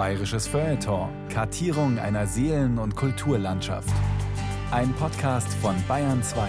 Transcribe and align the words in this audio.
Bayerisches 0.00 0.48
Feuilleton. 0.48 1.10
Kartierung 1.28 1.98
einer 1.98 2.26
Seelen- 2.26 2.78
und 2.78 2.96
Kulturlandschaft. 2.96 3.92
Ein 4.70 4.94
Podcast 4.94 5.52
von 5.60 5.74
Bayern 5.86 6.22
2. 6.22 6.48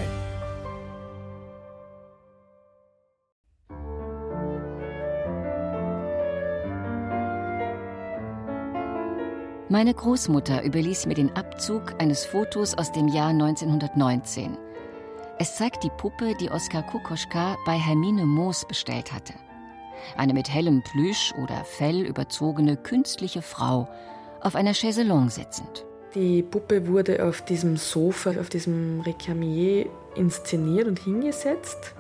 Meine 9.67 9.93
Großmutter 9.95 10.63
überließ 10.63 11.05
mir 11.07 11.15
den 11.15 11.35
Abzug 11.35 12.01
eines 12.01 12.23
Fotos 12.23 12.77
aus 12.77 12.93
dem 12.93 13.09
Jahr 13.09 13.31
1919. 13.31 14.57
Es 15.39 15.57
zeigt 15.57 15.83
die 15.83 15.91
Puppe, 15.97 16.35
die 16.39 16.49
Oskar 16.49 16.83
Kukoschka 16.83 17.57
bei 17.65 17.77
Hermine 17.77 18.25
Moos 18.25 18.65
bestellt 18.65 19.11
hatte. 19.11 19.33
Eine 20.17 20.33
mit 20.33 20.49
hellem 20.49 20.83
Plüsch 20.83 21.33
oder 21.41 21.63
Fell 21.65 22.01
überzogene 22.01 22.77
künstliche 22.77 23.41
Frau, 23.41 23.87
auf 24.41 24.55
einer 24.55 24.73
Chaiselongue 24.73 25.29
sitzend. 25.29 25.85
Die 26.15 26.43
Puppe 26.43 26.87
wurde 26.87 27.25
auf 27.25 27.41
diesem 27.43 27.77
Sofa, 27.77 28.31
auf 28.39 28.49
diesem 28.49 29.01
Recamier 29.01 29.87
inszeniert 30.15 30.87
und 30.87 30.99
hingesetzt. 30.99 31.93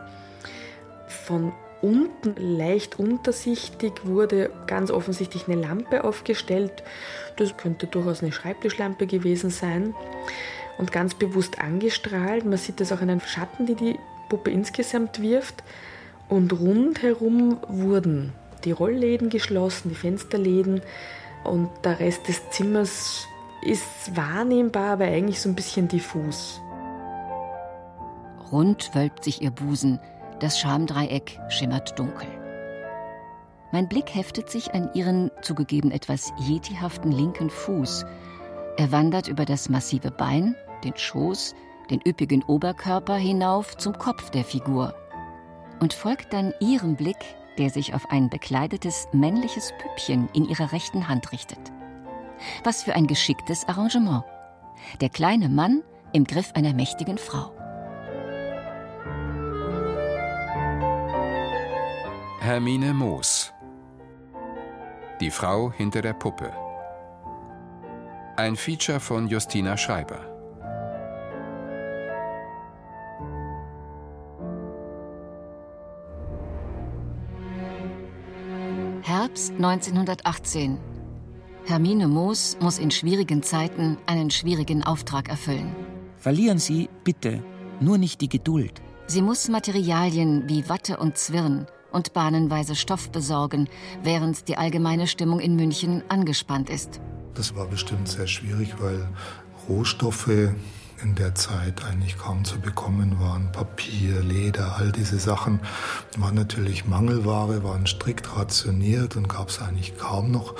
Von 1.07 1.53
unten 1.81 2.35
leicht 2.57 2.99
untersichtig 2.99 4.05
wurde 4.05 4.51
ganz 4.67 4.91
offensichtlich 4.91 5.47
eine 5.47 5.61
Lampe 5.61 6.03
aufgestellt. 6.03 6.83
Das 7.37 7.55
könnte 7.57 7.87
durchaus 7.87 8.21
eine 8.21 8.31
Schreibtischlampe 8.31 9.07
gewesen 9.07 9.49
sein 9.49 9.95
und 10.77 10.91
ganz 10.91 11.13
bewusst 11.13 11.59
angestrahlt. 11.59 12.45
Man 12.45 12.57
sieht 12.57 12.79
das 12.79 12.91
auch 12.91 13.01
an 13.01 13.07
den 13.07 13.21
Schatten, 13.21 13.65
die 13.65 13.75
die 13.75 13.99
Puppe 14.29 14.51
insgesamt 14.51 15.21
wirft. 15.21 15.63
Und 16.31 16.53
rundherum 16.53 17.57
wurden 17.67 18.31
die 18.63 18.71
Rollläden 18.71 19.29
geschlossen, 19.29 19.89
die 19.89 19.95
Fensterläden 19.95 20.81
und 21.43 21.69
der 21.83 21.99
Rest 21.99 22.29
des 22.29 22.49
Zimmers 22.51 23.27
ist 23.63 24.15
wahrnehmbar, 24.15 24.93
aber 24.93 25.03
eigentlich 25.03 25.41
so 25.41 25.49
ein 25.49 25.55
bisschen 25.55 25.89
diffus. 25.89 26.61
Rund 28.49 28.95
wölbt 28.95 29.25
sich 29.25 29.41
ihr 29.41 29.51
Busen, 29.51 29.99
das 30.39 30.57
Schamdreieck 30.57 31.37
schimmert 31.49 31.99
dunkel. 31.99 32.29
Mein 33.73 33.89
Blick 33.89 34.15
heftet 34.15 34.49
sich 34.49 34.73
an 34.73 34.89
ihren 34.93 35.31
zugegeben 35.41 35.91
etwas 35.91 36.31
jetihaften 36.39 37.11
linken 37.11 37.49
Fuß. 37.49 38.05
Er 38.77 38.89
wandert 38.93 39.27
über 39.27 39.43
das 39.43 39.67
massive 39.67 40.11
Bein, 40.11 40.55
den 40.85 40.95
Schoß, 40.95 41.55
den 41.89 41.99
üppigen 42.07 42.41
Oberkörper 42.43 43.15
hinauf 43.15 43.75
zum 43.75 43.97
Kopf 43.97 44.29
der 44.29 44.45
Figur 44.45 44.95
und 45.81 45.93
folgt 45.93 46.31
dann 46.31 46.53
ihrem 46.61 46.95
Blick, 46.95 47.17
der 47.57 47.69
sich 47.69 47.93
auf 47.93 48.09
ein 48.11 48.29
bekleidetes 48.29 49.09
männliches 49.11 49.73
Püppchen 49.79 50.29
in 50.31 50.47
ihrer 50.47 50.71
rechten 50.71 51.09
Hand 51.09 51.33
richtet. 51.33 51.59
Was 52.63 52.83
für 52.83 52.93
ein 52.93 53.07
geschicktes 53.07 53.67
Arrangement. 53.67 54.23
Der 55.01 55.09
kleine 55.09 55.49
Mann 55.49 55.83
im 56.13 56.23
Griff 56.23 56.53
einer 56.53 56.73
mächtigen 56.73 57.17
Frau. 57.17 57.51
Hermine 62.39 62.93
Moos 62.93 63.53
Die 65.19 65.29
Frau 65.29 65.71
hinter 65.71 66.01
der 66.01 66.13
Puppe 66.13 66.51
Ein 68.35 68.55
Feature 68.55 68.99
von 68.99 69.27
Justina 69.27 69.77
Schreiber 69.77 70.30
Herbst 79.31 79.53
1918. 79.53 80.77
Hermine 81.63 82.09
Moos 82.09 82.57
muss 82.59 82.77
in 82.79 82.91
schwierigen 82.91 83.43
Zeiten 83.43 83.97
einen 84.05 84.29
schwierigen 84.29 84.83
Auftrag 84.83 85.29
erfüllen. 85.29 85.73
Verlieren 86.17 86.57
Sie, 86.57 86.89
bitte, 87.05 87.41
nur 87.79 87.97
nicht 87.97 88.19
die 88.19 88.27
Geduld. 88.27 88.81
Sie 89.07 89.21
muss 89.21 89.47
Materialien 89.47 90.49
wie 90.49 90.67
Watte 90.67 90.97
und 90.97 91.17
Zwirn 91.17 91.65
und 91.93 92.11
bahnenweise 92.11 92.75
Stoff 92.75 93.09
besorgen, 93.09 93.69
während 94.03 94.49
die 94.49 94.57
allgemeine 94.57 95.07
Stimmung 95.07 95.39
in 95.39 95.55
München 95.55 96.03
angespannt 96.09 96.69
ist. 96.69 96.99
Das 97.33 97.55
war 97.55 97.67
bestimmt 97.67 98.09
sehr 98.09 98.27
schwierig, 98.27 98.81
weil 98.81 99.07
Rohstoffe 99.69 100.51
in 101.03 101.15
der 101.15 101.35
Zeit 101.35 101.83
eigentlich 101.83 102.17
kaum 102.17 102.45
zu 102.45 102.59
bekommen 102.59 103.19
waren. 103.19 103.51
Papier, 103.51 104.21
Leder, 104.21 104.77
all 104.77 104.91
diese 104.91 105.19
Sachen 105.19 105.59
waren 106.17 106.35
natürlich 106.35 106.85
Mangelware, 106.85 107.63
waren 107.63 107.87
strikt 107.87 108.35
rationiert 108.35 109.15
und 109.15 109.27
gab 109.27 109.49
es 109.49 109.61
eigentlich 109.61 109.97
kaum 109.97 110.31
noch. 110.31 110.55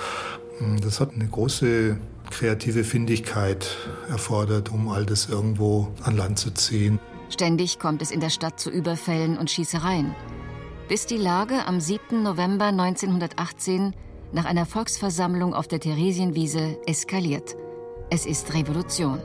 Das 0.81 1.00
hat 1.00 1.13
eine 1.13 1.28
große 1.28 1.97
kreative 2.29 2.84
Findigkeit 2.84 3.78
erfordert, 4.09 4.72
um 4.72 4.90
all 4.90 5.06
das 5.06 5.28
irgendwo 5.28 5.94
an 6.03 6.18
Land 6.18 6.40
zu 6.40 6.52
ziehen. 6.52 7.00
Ständig 7.29 7.79
kommt 7.79 8.02
es 8.02 8.12
in 8.12 8.19
der 8.19 8.29
Stadt 8.29 8.59
zu 8.59 8.69
Überfällen 8.69 9.38
und 9.38 9.50
Schießereien. 9.50 10.16
Bis 10.88 11.06
die 11.06 11.18
Lage 11.18 11.66
am 11.66 11.79
7. 11.79 12.22
November 12.23 12.66
1918 12.66 13.94
nach 14.34 14.46
einer 14.46 14.66
Volksversammlung 14.66 15.53
auf 15.53 15.68
der 15.68 15.79
Theresienwiese 15.79 16.78
eskaliert. 16.85 17.56
Es 18.09 18.25
ist 18.25 18.53
Revolution. 18.53 19.19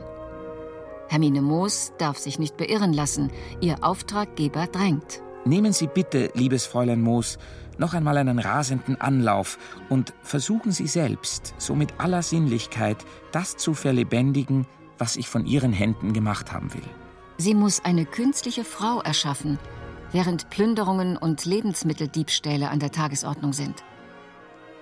Hermine 1.09 1.41
Moos 1.41 1.93
darf 1.97 2.17
sich 2.17 2.39
nicht 2.39 2.57
beirren 2.57 2.93
lassen. 2.93 3.31
Ihr 3.61 3.83
Auftraggeber 3.83 4.67
drängt. 4.67 5.21
Nehmen 5.45 5.71
Sie 5.71 5.87
bitte, 5.87 6.31
liebes 6.33 6.65
Fräulein 6.65 7.01
Moos, 7.01 7.37
noch 7.77 7.93
einmal 7.93 8.17
einen 8.17 8.39
rasenden 8.39 8.99
Anlauf 8.99 9.57
und 9.89 10.13
versuchen 10.21 10.71
Sie 10.71 10.87
selbst, 10.87 11.53
so 11.57 11.75
mit 11.75 11.99
aller 11.99 12.21
Sinnlichkeit, 12.21 12.97
das 13.31 13.55
zu 13.55 13.73
verlebendigen, 13.73 14.67
was 14.97 15.15
ich 15.15 15.29
von 15.29 15.45
Ihren 15.45 15.71
Händen 15.71 16.11
gemacht 16.11 16.51
haben 16.51 16.73
will. 16.73 16.83
Sie 17.37 17.53
muss 17.53 17.85
eine 17.85 18.05
künstliche 18.05 18.63
Frau 18.63 18.99
erschaffen, 19.01 19.59
während 20.11 20.49
Plünderungen 20.49 21.15
und 21.17 21.45
Lebensmitteldiebstähle 21.45 22.69
an 22.69 22.79
der 22.79 22.91
Tagesordnung 22.91 23.53
sind. 23.53 23.83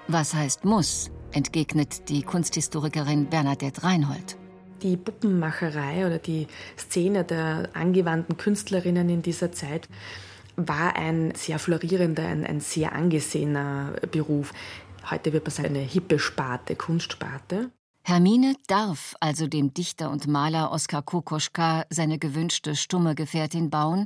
Was 0.07 0.33
heißt 0.33 0.65
muss, 0.65 1.11
entgegnet 1.31 2.09
die 2.09 2.23
Kunsthistorikerin 2.23 3.29
Bernadette 3.29 3.83
Reinhold 3.83 4.37
die 4.85 4.97
Puppenmacherei 4.97 6.05
oder 6.05 6.19
die 6.19 6.47
Szene 6.77 7.23
der 7.23 7.69
angewandten 7.73 8.37
Künstlerinnen 8.37 9.09
in 9.09 9.23
dieser 9.23 9.51
Zeit 9.51 9.89
war 10.55 10.95
ein 10.95 11.33
sehr 11.35 11.57
florierender, 11.57 12.25
ein, 12.25 12.45
ein 12.45 12.61
sehr 12.61 12.93
angesehener 12.93 13.95
Beruf. 14.11 14.53
Heute 15.09 15.33
wird 15.33 15.43
man 15.43 15.51
sagen, 15.51 15.69
eine 15.69 15.79
hippe 15.79 16.19
Sparte, 16.19 16.75
Kunstsparte. 16.75 17.71
Hermine 18.03 18.55
darf 18.67 19.15
also 19.19 19.47
dem 19.47 19.73
Dichter 19.73 20.11
und 20.11 20.27
Maler 20.27 20.71
Oskar 20.71 21.01
Kokoschka 21.01 21.85
seine 21.89 22.19
gewünschte 22.19 22.75
stumme 22.75 23.15
Gefährtin 23.15 23.71
bauen, 23.71 24.05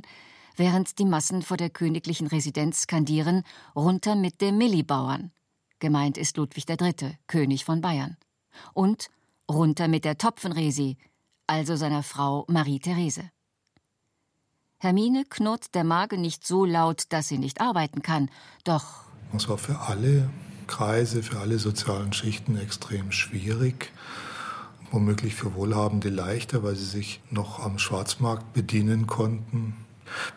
während 0.56 0.98
die 0.98 1.04
Massen 1.04 1.42
vor 1.42 1.58
der 1.58 1.68
königlichen 1.68 2.26
Residenz 2.26 2.82
skandieren, 2.82 3.44
runter 3.76 4.16
mit 4.16 4.40
den 4.40 4.56
Millibauern. 4.56 5.30
Gemeint 5.78 6.16
ist 6.16 6.38
Ludwig 6.38 6.64
III., 6.68 7.18
König 7.26 7.66
von 7.66 7.82
Bayern. 7.82 8.16
Und 8.72 9.10
runter 9.50 9.88
mit 9.88 10.04
der 10.04 10.16
Topfenresi, 10.16 10.96
also 11.46 11.76
seiner 11.76 12.02
Frau 12.02 12.44
Marie-Therese. 12.48 13.30
Hermine 14.78 15.24
knurrt 15.28 15.74
der 15.74 15.84
Magen 15.84 16.22
nicht 16.22 16.46
so 16.46 16.64
laut, 16.64 17.04
dass 17.10 17.28
sie 17.28 17.38
nicht 17.38 17.60
arbeiten 17.60 18.00
kann, 18.02 18.30
doch. 18.64 19.04
Es 19.36 19.48
war 19.48 19.58
für 19.58 19.78
alle 19.78 20.30
Kreise, 20.66 21.22
für 21.22 21.38
alle 21.40 21.58
sozialen 21.58 22.12
Schichten 22.12 22.56
extrem 22.56 23.12
schwierig. 23.12 23.92
Womöglich 24.90 25.34
für 25.34 25.54
Wohlhabende 25.54 26.08
leichter, 26.08 26.62
weil 26.62 26.74
sie 26.76 26.84
sich 26.86 27.20
noch 27.30 27.60
am 27.60 27.78
Schwarzmarkt 27.78 28.52
bedienen 28.54 29.06
konnten. 29.06 29.76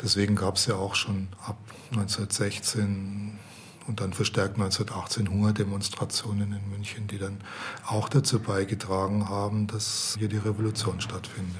Deswegen 0.01 0.35
gab 0.35 0.57
es 0.57 0.65
ja 0.67 0.75
auch 0.75 0.95
schon 0.95 1.29
ab 1.47 1.57
1916 1.91 3.39
und 3.87 3.99
dann 3.99 4.13
verstärkt 4.13 4.55
1918 4.55 5.29
Hungerdemonstrationen 5.29 6.53
in 6.53 6.69
München, 6.69 7.07
die 7.07 7.17
dann 7.17 7.37
auch 7.85 8.09
dazu 8.09 8.39
beigetragen 8.39 9.29
haben, 9.29 9.67
dass 9.67 10.15
hier 10.17 10.29
die 10.29 10.37
Revolution 10.37 11.01
stattfindet. 11.01 11.55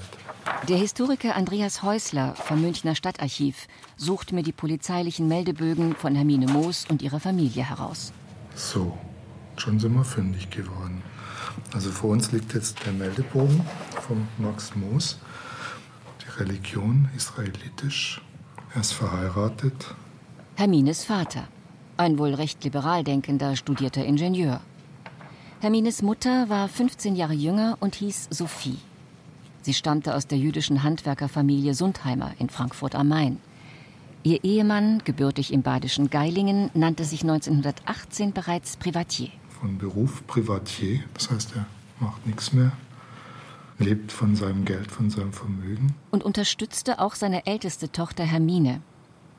Der 0.68 0.78
Historiker 0.78 1.36
Andreas 1.36 1.84
Häusler 1.84 2.36
vom 2.36 2.62
Münchner 2.62 2.96
Stadtarchiv 2.96 3.68
sucht 3.98 4.32
mir 4.32 4.44
die 4.44 4.52
polizeilichen 4.52 5.28
Meldebögen 5.28 5.96
von 5.96 6.16
Hermine 6.16 6.48
Moos 6.48 6.86
und 6.90 7.02
ihrer 7.02 7.20
Familie 7.20 7.68
heraus. 7.68 8.14
So, 8.56 8.98
schon 9.58 9.80
sind 9.80 9.94
wir 9.94 10.06
fündig 10.06 10.50
geworden. 10.50 11.02
Also 11.74 11.92
vor 11.92 12.12
uns 12.12 12.32
liegt 12.32 12.54
jetzt 12.54 12.86
der 12.86 12.94
Meldebogen 12.94 13.62
von 14.08 14.28
Max 14.38 14.76
Moos. 14.76 15.18
Die 16.22 16.42
Religion 16.42 17.10
israelitisch. 17.16 18.22
Er 18.74 18.82
ist 18.82 18.94
verheiratet. 18.94 19.96
Hermines 20.56 21.06
Vater 21.06 21.48
ein 22.04 22.20
wohl 22.20 22.34
recht 22.34 22.64
liberal 22.64 23.04
denkender 23.04 23.56
studierter 23.56 24.06
Ingenieur. 24.06 24.62
Hermines 25.62 26.02
Mutter 26.02 26.50
war 26.50 26.68
15 26.68 27.16
Jahre 27.16 27.34
jünger 27.34 27.78
und 27.80 27.96
hieß 27.96 28.28
Sophie. 28.30 28.78
Sie 29.62 29.74
stammte 29.74 30.14
aus 30.14 30.28
der 30.28 30.38
jüdischen 30.38 30.84
Handwerkerfamilie 30.84 31.74
Sundheimer 31.74 32.34
in 32.38 32.50
Frankfurt 32.50 32.96
am 32.96 33.08
Main. 33.08 33.40
Ihr 34.24 34.44
Ehemann, 34.44 35.02
gebürtig 35.06 35.52
im 35.54 35.64
badischen 35.64 36.10
Geilingen, 36.10 36.70
nannte 36.74 37.06
sich 37.06 37.22
1918 37.22 38.34
bereits 38.34 38.78
Privatier. 38.78 39.30
von 39.60 39.78
Beruf 39.78 40.28
Privatier, 40.28 41.00
das 41.14 41.32
heißt, 41.32 41.56
er 41.56 41.66
macht 42.02 42.28
nichts 42.28 42.52
mehr, 42.52 42.74
lebt 43.80 44.12
von 44.12 44.36
seinem 44.36 44.66
Geld, 44.66 44.92
von 44.92 45.10
seinem 45.10 45.32
Vermögen. 45.32 45.96
Und 46.12 46.26
unterstützte 46.26 47.00
auch 47.00 47.16
seine 47.16 47.46
älteste 47.46 47.90
Tochter 47.90 48.26
Hermine. 48.26 48.82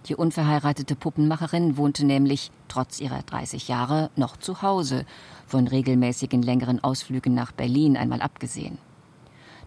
Die 0.07 0.15
unverheiratete 0.15 0.97
Puppenmacherin 0.97 1.77
wohnte 1.77 2.05
nämlich, 2.05 2.51
trotz 2.69 3.01
ihrer 3.01 3.23
30 3.23 3.69
Jahre, 3.69 4.11
noch 4.17 4.37
zu 4.37 4.61
Hause, 4.61 5.07
von 5.47 5.67
regelmäßigen 5.67 6.43
längeren 6.43 6.83
Ausflügen 6.85 7.33
nach 7.35 7.53
Berlin 7.53 7.97
einmal 7.97 8.21
abgesehen. 8.21 8.79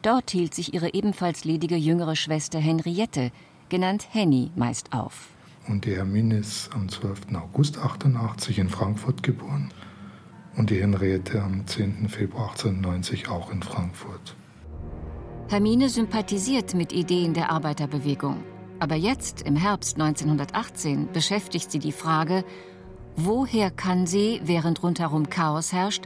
Dort 0.03 0.29
hielt 0.29 0.53
sich 0.53 0.73
ihre 0.73 0.93
ebenfalls 0.93 1.43
ledige 1.43 1.75
jüngere 1.75 2.15
Schwester 2.15 2.59
Henriette, 2.59 3.31
genannt 3.69 4.07
Henny, 4.11 4.51
meist 4.55 4.93
auf. 4.93 5.29
Und 5.67 5.85
die 5.85 5.95
Hermine 5.95 6.37
ist 6.37 6.69
am 6.73 6.87
12. 6.87 7.33
August 7.33 7.79
88 7.79 8.59
in 8.59 8.69
Frankfurt 8.69 9.23
geboren 9.23 9.71
und 10.55 10.69
die 10.69 10.81
Henriette 10.81 11.41
am 11.41 11.65
10. 11.65 12.09
Februar 12.09 12.51
1890 12.51 13.27
auch 13.27 13.51
in 13.51 13.61
Frankfurt. 13.61 14.35
Hermine 15.49 15.89
sympathisiert 15.89 16.73
mit 16.73 16.93
Ideen 16.93 17.33
der 17.33 17.51
Arbeiterbewegung. 17.51 18.43
Aber 18.79 18.95
jetzt, 18.95 19.41
im 19.41 19.55
Herbst 19.55 19.99
1918, 19.99 21.11
beschäftigt 21.11 21.71
sie 21.71 21.79
die 21.79 21.91
Frage, 21.91 22.43
woher 23.15 23.71
kann 23.71 24.05
sie, 24.05 24.39
während 24.43 24.83
rundherum 24.83 25.29
Chaos 25.29 25.73
herrscht, 25.73 26.05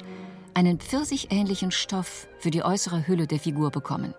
einen 0.54 0.80
pfirsichähnlichen 0.80 1.72
Stoff 1.72 2.28
für 2.40 2.52
die 2.52 2.64
äußere 2.64 3.08
Hülle 3.08 3.28
der 3.28 3.40
Figur 3.40 3.72
bekommen. 3.72 4.14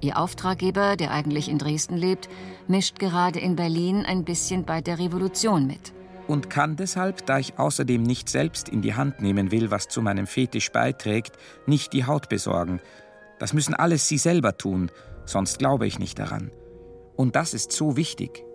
Ihr 0.00 0.18
Auftraggeber, 0.18 0.96
der 0.96 1.10
eigentlich 1.10 1.48
in 1.48 1.58
Dresden 1.58 1.96
lebt, 1.96 2.28
mischt 2.68 2.98
gerade 2.98 3.38
in 3.38 3.54
Berlin 3.54 4.04
ein 4.04 4.24
bisschen 4.24 4.64
bei 4.64 4.80
der 4.80 4.98
Revolution 4.98 5.66
mit. 5.66 5.92
Und 6.26 6.48
kann 6.48 6.76
deshalb, 6.76 7.26
da 7.26 7.38
ich 7.38 7.58
außerdem 7.58 8.02
nicht 8.02 8.28
selbst 8.28 8.68
in 8.68 8.82
die 8.82 8.94
Hand 8.94 9.20
nehmen 9.20 9.50
will, 9.50 9.70
was 9.70 9.88
zu 9.88 10.00
meinem 10.00 10.26
Fetisch 10.26 10.70
beiträgt, 10.70 11.36
nicht 11.66 11.92
die 11.92 12.06
Haut 12.06 12.28
besorgen. 12.28 12.80
Das 13.38 13.52
müssen 13.52 13.74
alles 13.74 14.08
Sie 14.08 14.18
selber 14.18 14.56
tun, 14.56 14.90
sonst 15.24 15.58
glaube 15.58 15.86
ich 15.86 15.98
nicht 15.98 16.18
daran. 16.18 16.50
Und 17.20 17.36
das 17.36 17.52
ist 17.52 17.70
so 17.70 17.98
wichtig. 17.98 18.46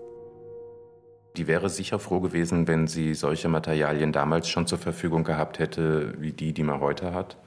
Die 1.38 1.45
wäre 1.45 1.69
sicher 1.69 2.00
froh 2.00 2.19
gewesen, 2.19 2.67
wenn 2.67 2.88
sie 2.88 3.13
solche 3.13 3.47
Materialien 3.47 4.12
damals 4.12 4.50
schon 4.50 4.65
zur 4.65 4.79
Verfügung 4.79 5.23
gehabt 5.23 5.59
hätte, 5.59 6.19
wie 6.19 6.31
die, 6.31 6.51
die 6.51 6.63
man 6.63 6.79
heute 6.79 7.13
hat. 7.13 7.38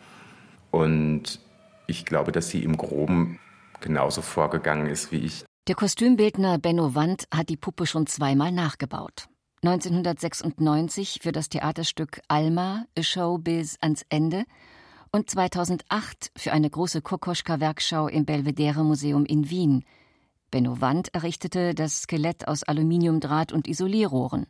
Und 0.71 1.41
ich 1.89 2.05
glaube, 2.05 2.31
dass 2.31 2.51
sie 2.51 2.63
im 2.63 2.77
Groben 2.77 3.41
genauso 3.81 4.23
vorgegangen 4.23 4.87
ist 4.87 5.11
wie 5.11 5.17
ich. 5.17 5.45
Der 5.67 5.75
Kostümbildner 5.75 6.57
Benno 6.59 6.95
Wandt 6.95 7.27
hat 7.35 7.49
die 7.49 7.57
Puppe 7.57 7.87
schon 7.87 8.07
zweimal 8.07 8.53
nachgebaut. 8.53 9.27
1996 9.65 11.19
für 11.21 11.33
das 11.33 11.49
Theaterstück 11.49 12.21
Alma, 12.29 12.85
A 12.97 13.03
Show 13.03 13.39
bis 13.39 13.77
ans 13.81 14.05
Ende 14.09 14.45
und 15.11 15.29
2008 15.29 16.31
für 16.37 16.53
eine 16.53 16.71
große 16.71 17.03
Kokoschka-Werkschau 17.03 18.07
im 18.07 18.25
Belvedere 18.25 18.85
Museum 18.85 19.25
in 19.25 19.51
Wien– 19.51 19.85
Benno 20.51 20.81
Wandt 20.81 21.15
errichtete 21.15 21.75
das 21.75 22.03
Skelett 22.03 22.49
aus 22.49 22.63
Aluminiumdraht 22.63 23.53
und 23.53 23.69
Isolierrohren. 23.69 24.47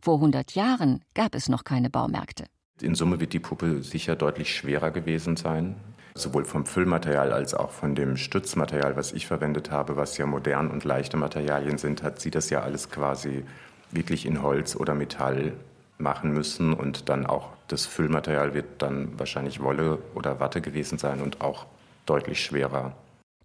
Vor 0.00 0.16
100 0.16 0.54
Jahren 0.54 1.04
gab 1.14 1.34
es 1.34 1.48
noch 1.48 1.64
keine 1.64 1.90
Baumärkte. 1.90 2.44
In 2.80 2.94
Summe 2.94 3.20
wird 3.20 3.32
die 3.32 3.40
Puppe 3.40 3.82
sicher 3.82 4.16
deutlich 4.16 4.54
schwerer 4.54 4.90
gewesen 4.90 5.36
sein. 5.36 5.76
Sowohl 6.14 6.44
vom 6.44 6.66
Füllmaterial 6.66 7.32
als 7.32 7.54
auch 7.54 7.70
von 7.70 7.94
dem 7.94 8.16
Stützmaterial, 8.16 8.96
was 8.96 9.12
ich 9.12 9.26
verwendet 9.26 9.70
habe, 9.70 9.96
was 9.96 10.18
ja 10.18 10.26
modern 10.26 10.70
und 10.70 10.84
leichte 10.84 11.16
Materialien 11.16 11.78
sind, 11.78 12.02
hat 12.02 12.20
sie 12.20 12.30
das 12.30 12.50
ja 12.50 12.62
alles 12.62 12.90
quasi 12.90 13.44
wirklich 13.90 14.26
in 14.26 14.42
Holz 14.42 14.76
oder 14.76 14.94
Metall 14.94 15.54
machen 15.98 16.32
müssen. 16.32 16.72
Und 16.72 17.08
dann 17.08 17.26
auch 17.26 17.48
das 17.68 17.86
Füllmaterial 17.86 18.54
wird 18.54 18.82
dann 18.82 19.18
wahrscheinlich 19.18 19.60
Wolle 19.60 19.98
oder 20.14 20.38
Watte 20.38 20.60
gewesen 20.60 20.98
sein 20.98 21.20
und 21.20 21.40
auch 21.40 21.66
deutlich 22.06 22.44
schwerer. 22.44 22.94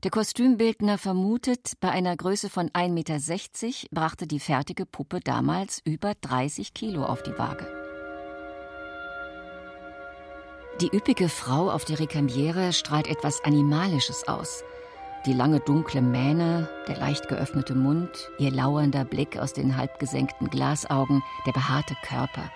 Der 0.04 0.12
Kostümbildner 0.12 1.00
vermutet, 1.00 1.74
bei 1.80 1.90
einer 1.90 2.16
Größe 2.16 2.52
von 2.52 2.70
1,60 2.70 2.90
Meter 2.90 3.88
brachte 3.92 4.28
die 4.28 4.40
fertige 4.40 4.86
Puppe 4.86 5.20
damals 5.22 5.82
über 5.86 6.14
30 6.22 6.76
Kilo 6.76 7.04
auf 7.04 7.24
die 7.24 7.36
Waage. 7.38 7.68
Die 10.82 10.96
üppige 10.96 11.30
Frau 11.30 11.72
auf 11.72 11.84
der 11.84 12.00
Rekamiere 12.00 12.74
strahlt 12.74 13.08
etwas 13.08 13.44
Animalisches 13.44 14.28
aus. 14.28 14.64
Die 15.26 15.34
lange 15.34 15.62
dunkle 15.62 16.04
Mähne, 16.04 16.70
der 16.88 16.98
leicht 16.98 17.28
geöffnete 17.28 17.74
Mund, 17.74 18.12
ihr 18.38 18.52
lauernder 18.52 19.04
Blick 19.04 19.40
aus 19.40 19.54
den 19.54 19.78
halb 19.78 19.98
gesenkten 19.98 20.52
Glasaugen, 20.52 21.24
der 21.48 21.54
behaarte 21.54 21.96
Körper. 22.08 22.52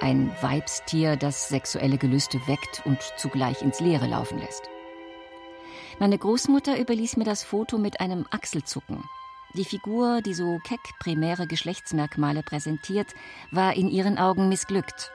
Ein 0.00 0.30
Weibstier, 0.40 1.16
das 1.16 1.48
sexuelle 1.48 1.98
Gelüste 1.98 2.38
weckt 2.46 2.82
und 2.84 3.00
zugleich 3.16 3.60
ins 3.60 3.80
Leere 3.80 4.06
laufen 4.06 4.38
lässt. 4.38 4.70
Meine 6.00 6.16
Großmutter 6.16 6.80
überließ 6.80 7.18
mir 7.18 7.24
das 7.24 7.44
Foto 7.44 7.76
mit 7.76 8.00
einem 8.00 8.24
Achselzucken. 8.30 9.04
Die 9.52 9.66
Figur, 9.66 10.22
die 10.22 10.32
so 10.32 10.58
keck 10.64 10.80
primäre 10.98 11.46
Geschlechtsmerkmale 11.46 12.42
präsentiert, 12.42 13.08
war 13.50 13.74
in 13.74 13.86
ihren 13.86 14.16
Augen 14.16 14.48
missglückt. 14.48 15.12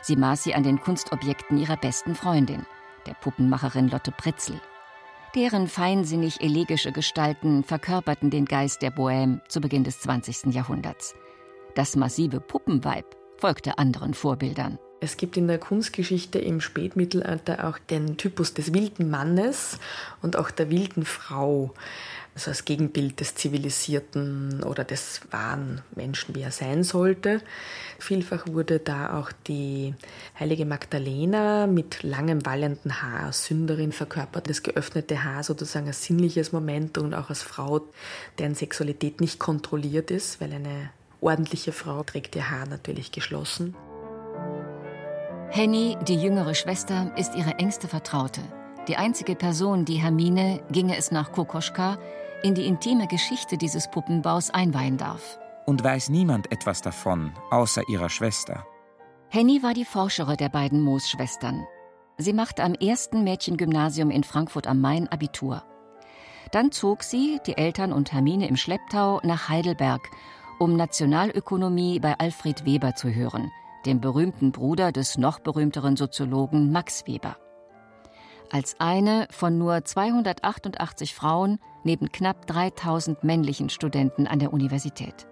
Sie 0.00 0.14
maß 0.14 0.44
sie 0.44 0.54
an 0.54 0.62
den 0.62 0.78
Kunstobjekten 0.78 1.58
ihrer 1.58 1.76
besten 1.76 2.14
Freundin, 2.14 2.64
der 3.06 3.14
Puppenmacherin 3.14 3.88
Lotte 3.88 4.12
Pritzel. 4.12 4.60
Deren 5.34 5.66
feinsinnig 5.66 6.40
elegische 6.40 6.92
Gestalten 6.92 7.64
verkörperten 7.64 8.30
den 8.30 8.44
Geist 8.44 8.82
der 8.82 8.94
Bohème 8.94 9.40
zu 9.48 9.60
Beginn 9.60 9.82
des 9.82 9.98
20. 10.02 10.54
Jahrhunderts. 10.54 11.16
Das 11.74 11.96
massive 11.96 12.38
Puppenweib 12.38 13.16
folgte 13.38 13.76
anderen 13.76 14.14
Vorbildern. 14.14 14.78
Es 15.02 15.16
gibt 15.16 15.36
in 15.36 15.48
der 15.48 15.58
Kunstgeschichte 15.58 16.38
im 16.38 16.60
Spätmittelalter 16.60 17.66
auch 17.68 17.78
den 17.78 18.16
Typus 18.18 18.54
des 18.54 18.72
wilden 18.72 19.10
Mannes 19.10 19.80
und 20.22 20.36
auch 20.36 20.52
der 20.52 20.70
wilden 20.70 21.04
Frau, 21.04 21.74
also 22.36 22.52
als 22.52 22.64
Gegenbild 22.64 23.18
des 23.18 23.34
zivilisierten 23.34 24.62
oder 24.62 24.84
des 24.84 25.22
wahren 25.32 25.82
Menschen, 25.96 26.36
wie 26.36 26.42
er 26.42 26.52
sein 26.52 26.84
sollte. 26.84 27.40
Vielfach 27.98 28.46
wurde 28.46 28.78
da 28.78 29.18
auch 29.18 29.32
die 29.48 29.96
heilige 30.38 30.66
Magdalena 30.66 31.66
mit 31.66 32.04
langem 32.04 32.46
wallenden 32.46 33.02
Haar 33.02 33.26
als 33.26 33.46
Sünderin 33.46 33.90
verkörpert. 33.90 34.48
Das 34.48 34.62
geöffnete 34.62 35.24
Haar 35.24 35.42
sozusagen 35.42 35.88
als 35.88 36.04
sinnliches 36.04 36.52
Moment 36.52 36.96
und 36.96 37.12
auch 37.12 37.28
als 37.28 37.42
Frau, 37.42 37.80
deren 38.38 38.54
Sexualität 38.54 39.20
nicht 39.20 39.40
kontrolliert 39.40 40.12
ist, 40.12 40.40
weil 40.40 40.52
eine 40.52 40.90
ordentliche 41.20 41.72
Frau 41.72 42.04
trägt 42.04 42.36
ihr 42.36 42.50
Haar 42.50 42.66
natürlich 42.66 43.10
geschlossen. 43.10 43.74
Henny, 45.54 45.98
die 46.08 46.14
jüngere 46.14 46.54
Schwester, 46.54 47.12
ist 47.14 47.34
ihre 47.34 47.58
engste 47.58 47.86
Vertraute. 47.86 48.40
Die 48.88 48.96
einzige 48.96 49.34
Person, 49.34 49.84
die 49.84 49.96
Hermine, 49.96 50.62
ginge 50.70 50.96
es 50.96 51.10
nach 51.10 51.30
Kokoschka, 51.30 51.98
in 52.42 52.54
die 52.54 52.64
intime 52.64 53.06
Geschichte 53.06 53.58
dieses 53.58 53.90
Puppenbaus 53.90 54.48
einweihen 54.48 54.96
darf. 54.96 55.38
Und 55.66 55.84
weiß 55.84 56.08
niemand 56.08 56.50
etwas 56.50 56.80
davon, 56.80 57.32
außer 57.50 57.82
ihrer 57.90 58.08
Schwester. 58.08 58.66
Henny 59.28 59.62
war 59.62 59.74
die 59.74 59.84
Forschere 59.84 60.38
der 60.38 60.48
beiden 60.48 60.80
Moos-Schwestern. 60.80 61.66
Sie 62.16 62.32
machte 62.32 62.64
am 62.64 62.72
ersten 62.72 63.22
Mädchengymnasium 63.22 64.10
in 64.10 64.24
Frankfurt 64.24 64.66
am 64.66 64.80
Main 64.80 65.06
Abitur. 65.08 65.64
Dann 66.50 66.72
zog 66.72 67.02
sie, 67.02 67.40
die 67.46 67.58
Eltern 67.58 67.92
und 67.92 68.14
Hermine 68.14 68.48
im 68.48 68.56
Schlepptau, 68.56 69.20
nach 69.22 69.50
Heidelberg, 69.50 70.00
um 70.58 70.76
Nationalökonomie 70.76 72.00
bei 72.00 72.18
Alfred 72.18 72.64
Weber 72.64 72.94
zu 72.94 73.14
hören– 73.14 73.52
dem 73.86 74.00
berühmten 74.00 74.52
Bruder 74.52 74.92
des 74.92 75.18
noch 75.18 75.38
berühmteren 75.40 75.96
Soziologen 75.96 76.72
Max 76.72 77.06
Weber. 77.06 77.36
Als 78.50 78.76
eine 78.78 79.28
von 79.30 79.58
nur 79.58 79.84
288 79.84 81.14
Frauen 81.14 81.58
neben 81.84 82.10
knapp 82.12 82.46
3000 82.46 83.24
männlichen 83.24 83.70
Studenten 83.70 84.26
an 84.26 84.38
der 84.38 84.52
Universität. 84.52 85.26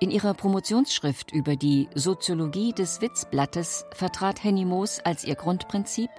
In 0.00 0.10
ihrer 0.10 0.32
Promotionsschrift 0.32 1.32
über 1.32 1.56
die 1.56 1.88
Soziologie 1.94 2.72
des 2.72 3.00
Witzblattes 3.00 3.84
vertrat 3.92 4.42
Henny 4.44 4.64
Moos 4.64 5.00
als 5.00 5.24
ihr 5.24 5.34
Grundprinzip 5.34 6.10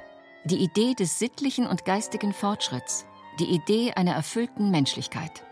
die 0.43 0.57
Idee 0.57 0.93
des 0.93 1.19
sittlichen 1.19 1.65
und 1.65 1.85
geistigen 1.85 2.33
Fortschritts, 2.33 3.05
die 3.39 3.45
Idee 3.45 3.93
einer 3.93 4.13
erfüllten 4.13 4.69
Menschlichkeit. 4.69 5.43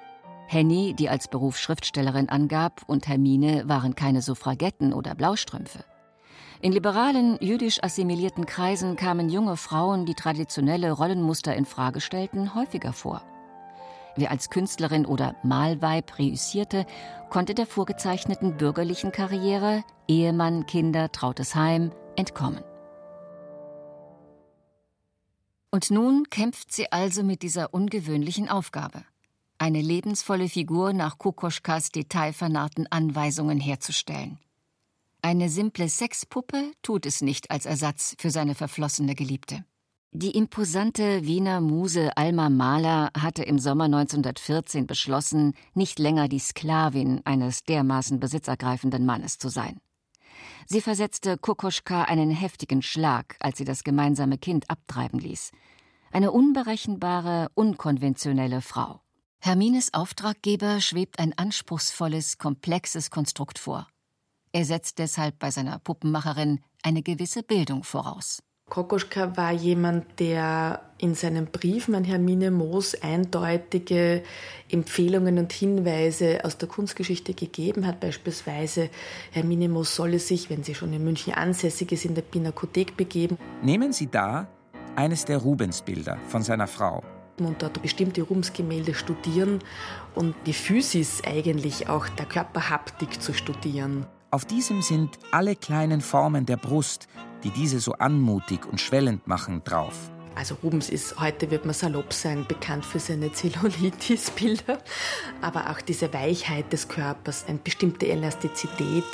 Henny, 0.48 0.94
die 0.94 1.10
als 1.10 1.28
Beruf 1.28 1.58
Schriftstellerin 1.58 2.30
angab, 2.30 2.82
und 2.88 3.08
Hermine 3.08 3.68
waren 3.68 3.96
keine 3.96 4.22
Suffragetten 4.22 4.94
oder 4.94 5.14
Blaustrümpfe. 5.14 5.84
In 6.62 6.72
liberalen, 6.72 7.38
jüdisch 7.42 7.84
assimilierten 7.84 8.46
Kreisen 8.46 8.96
kamen 8.96 9.30
junge 9.30 9.58
Frauen, 9.58 10.06
die 10.06 10.16
traditionelle 10.16 10.92
Rollenmuster 10.92 11.54
in 11.54 11.66
Frage 11.66 12.00
stellten, 12.00 12.56
häufiger 12.56 12.94
vor. 12.94 13.22
Wer 14.16 14.32
als 14.32 14.50
Künstlerin 14.50 15.06
oder 15.06 15.36
Malweib 15.44 16.18
reüssierte, 16.18 16.88
konnte 17.30 17.54
der 17.54 17.68
vorgezeichneten 17.68 18.58
bürgerlichen 18.58 19.12
Karriere 19.12 19.84
Ehemann, 20.08 20.66
Kinder, 20.66 21.12
trautes 21.12 21.54
Heim 21.56 21.92
entkommen. 22.16 22.64
Und 25.70 25.92
nun 25.92 26.24
kämpft 26.32 26.72
sie 26.72 26.92
also 26.92 27.22
mit 27.22 27.44
dieser 27.44 27.74
ungewöhnlichen 27.74 28.50
Aufgabe 28.50 29.04
eine 29.58 29.82
lebensvolle 29.82 30.50
Figur 30.50 30.94
nach 30.94 31.18
Kokoschkas 31.18 31.92
detailvernarrten 31.92 32.88
Anweisungen 32.92 33.60
herzustellen. 33.60 34.40
Eine 35.22 35.50
simple 35.50 35.90
Sexpuppe 35.90 36.72
tut 36.82 37.06
es 37.06 37.22
nicht 37.22 37.52
als 37.52 37.66
Ersatz 37.66 38.16
für 38.20 38.30
seine 38.30 38.56
verflossene 38.56 39.16
Geliebte. 39.16 39.66
Die 40.12 40.32
imposante 40.32 41.26
Wiener 41.26 41.60
Muse 41.60 42.16
Alma 42.16 42.50
Mahler 42.50 43.12
hatte 43.18 43.44
im 43.44 43.60
Sommer 43.60 43.86
1914 43.86 44.88
beschlossen, 44.88 45.54
nicht 45.74 46.00
länger 46.00 46.28
die 46.28 46.40
Sklavin 46.40 47.22
eines 47.26 47.64
dermaßen 47.64 48.20
besitzergreifenden 48.20 49.06
Mannes 49.06 49.38
zu 49.38 49.50
sein. 49.50 49.80
Sie 50.66 50.82
versetzte 50.82 51.38
Kokoschka 51.38 52.04
einen 52.04 52.32
heftigen 52.32 52.82
Schlag, 52.82 53.36
als 53.40 53.58
sie 53.58 53.66
das 53.66 53.84
gemeinsame 53.84 54.38
Kind 54.38 54.70
abtreiben 54.70 55.20
ließ. 55.20 55.52
Eine 56.12 56.32
unberechenbare, 56.32 57.50
unkonventionelle 57.54 58.62
Frau. 58.62 59.02
Hermines 59.40 59.94
Auftraggeber 59.94 60.82
schwebt 60.82 61.20
ein 61.20 61.38
anspruchsvolles, 61.38 62.38
komplexes 62.38 63.12
Konstrukt 63.12 63.60
vor. 63.60 63.88
Er 64.52 64.66
setzt 64.66 65.00
deshalb 65.00 65.40
bei 65.40 65.52
seiner 65.52 65.80
Puppenmacherin 65.80 66.60
eine 66.84 67.04
gewisse 67.04 67.44
Bildung 67.44 67.84
voraus. 67.84 68.42
Kokoschka 68.70 69.38
war 69.38 69.54
jemand, 69.54 70.20
der 70.20 70.82
in 70.98 71.16
seinen 71.16 71.46
Briefen 71.46 71.96
an 71.96 72.04
Hermine 72.04 72.52
Moos 72.52 73.02
eindeutige 73.02 74.24
Empfehlungen 74.70 75.38
und 75.38 75.54
Hinweise 75.54 76.44
aus 76.44 76.58
der 76.58 76.68
Kunstgeschichte 76.68 77.34
gegeben 77.34 77.88
hat. 77.88 78.02
Beispielsweise, 78.02 78.90
Hermine 79.32 79.70
Moos 79.70 79.96
solle 79.96 80.20
sich, 80.20 80.50
wenn 80.50 80.64
sie 80.64 80.76
schon 80.76 80.92
in 80.92 81.04
München 81.04 81.34
ansässig 81.34 81.94
ist, 81.94 82.04
in 82.04 82.16
der 82.16 82.24
Pinakothek 82.24 82.98
begeben. 82.98 83.38
Nehmen 83.62 83.94
Sie 83.94 84.08
da 84.08 84.48
eines 84.98 85.24
der 85.24 85.38
Rubensbilder 85.38 86.18
von 86.28 86.44
seiner 86.44 86.68
Frau. 86.68 87.04
Und 87.40 87.62
dort 87.62 87.82
bestimmte 87.82 88.24
Rubens-Gemälde 88.24 88.96
studieren 88.96 89.60
und 90.16 90.36
die 90.48 90.54
Physis 90.54 91.22
eigentlich 91.24 91.88
auch 91.88 92.08
der 92.10 92.26
Körperhaptik 92.26 93.22
zu 93.22 93.34
studieren. 93.34 94.08
Auf 94.32 94.46
diesem 94.46 94.82
sind 94.82 95.18
alle 95.32 95.56
kleinen 95.56 96.02
Formen 96.02 96.46
der 96.46 96.58
Brust, 96.58 97.08
die 97.44 97.52
diese 97.52 97.80
so 97.80 97.94
anmutig 97.94 98.66
und 98.66 98.82
schwellend 98.82 99.28
machen, 99.28 99.62
drauf. 99.64 100.10
Also 100.38 100.56
Rubens 100.62 100.90
ist, 100.90 101.20
heute 101.20 101.50
wird 101.50 101.66
man 101.66 101.74
salopp 101.74 102.14
sein, 102.14 102.46
bekannt 102.48 102.86
für 102.86 103.00
seine 103.00 103.32
Zellulitis-Bilder, 103.32 104.78
aber 105.42 105.72
auch 105.72 105.82
diese 105.82 106.14
Weichheit 106.14 106.72
des 106.72 106.88
Körpers, 106.88 107.46
eine 107.48 107.58
bestimmte 107.58 108.08
Elastizität, 108.08 109.06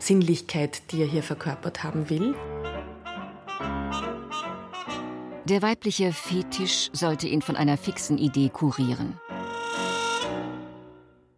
Sinnlichkeit, 0.00 0.90
die 0.90 1.02
er 1.02 1.06
hier 1.06 1.22
verkörpert 1.22 1.84
haben 1.84 2.10
will. 2.10 2.34
Der 5.48 5.60
weibliche 5.60 6.12
Fetisch 6.12 6.88
sollte 6.92 7.26
ihn 7.26 7.42
von 7.42 7.56
einer 7.56 7.76
fixen 7.76 8.16
Idee 8.16 8.48
kurieren. 8.48 9.18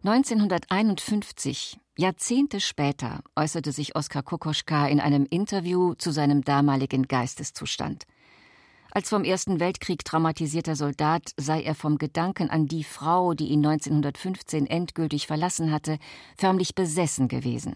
1951, 0.03 1.79
Jahrzehnte 1.97 2.59
später, 2.59 3.21
äußerte 3.35 3.71
sich 3.71 3.95
Oskar 3.95 4.21
Kokoschka 4.21 4.85
in 4.85 4.99
einem 4.99 5.25
Interview 5.27 5.95
zu 5.95 6.11
seinem 6.11 6.43
damaligen 6.43 7.07
Geisteszustand. 7.07 8.03
Als 8.91 9.09
vom 9.09 9.23
Ersten 9.23 9.59
Weltkrieg 9.59 10.05
traumatisierter 10.05 10.75
Soldat 10.75 11.31
sei 11.37 11.63
er 11.63 11.73
vom 11.73 11.97
Gedanken 11.97 12.51
an 12.51 12.67
die 12.67 12.83
Frau, 12.83 13.33
die 13.33 13.47
ihn 13.47 13.65
1915 13.65 14.67
endgültig 14.67 15.25
verlassen 15.25 15.71
hatte, 15.71 15.97
förmlich 16.37 16.75
besessen 16.75 17.27
gewesen. 17.27 17.75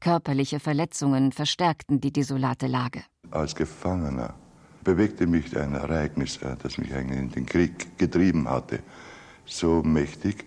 Körperliche 0.00 0.58
Verletzungen 0.58 1.32
verstärkten 1.32 2.00
die 2.00 2.12
desolate 2.12 2.66
Lage. 2.66 3.04
Als 3.30 3.54
Gefangener 3.54 4.34
bewegte 4.86 5.26
mich 5.26 5.56
ein 5.58 5.74
Ereignis, 5.74 6.36
äh, 6.36 6.54
das 6.62 6.78
mich 6.78 6.94
eigentlich 6.94 7.18
in 7.18 7.30
den 7.32 7.44
Krieg 7.44 7.98
getrieben 7.98 8.48
hatte, 8.48 8.78
so 9.44 9.82
mächtig, 9.82 10.44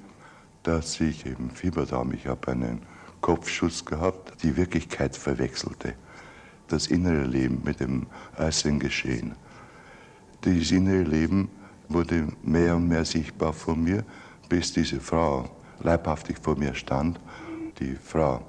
dass 0.63 0.99
ich 1.01 1.25
eben 1.25 1.51
Fieberdarm, 1.51 2.13
ich 2.13 2.25
habe 2.25 2.53
einen 2.53 2.81
Kopfschuss 3.19 3.83
gehabt, 3.83 4.41
die 4.41 4.55
Wirklichkeit 4.55 5.17
verwechselte. 5.17 5.93
Das 6.69 6.87
innere 6.87 7.25
Leben 7.25 7.61
mit 7.65 7.81
dem 7.81 8.07
äußeren 8.37 8.79
Geschehen. 8.79 9.35
Dieses 10.45 10.71
innere 10.71 11.03
Leben 11.03 11.49
wurde 11.89 12.29
mehr 12.41 12.77
und 12.77 12.87
mehr 12.87 13.03
sichtbar 13.03 13.51
vor 13.51 13.75
mir, 13.75 14.05
bis 14.47 14.71
diese 14.71 15.01
Frau 15.01 15.49
leibhaftig 15.81 16.37
vor 16.41 16.57
mir 16.57 16.73
stand. 16.75 17.19
Die 17.79 17.95
Frau, 17.95 18.41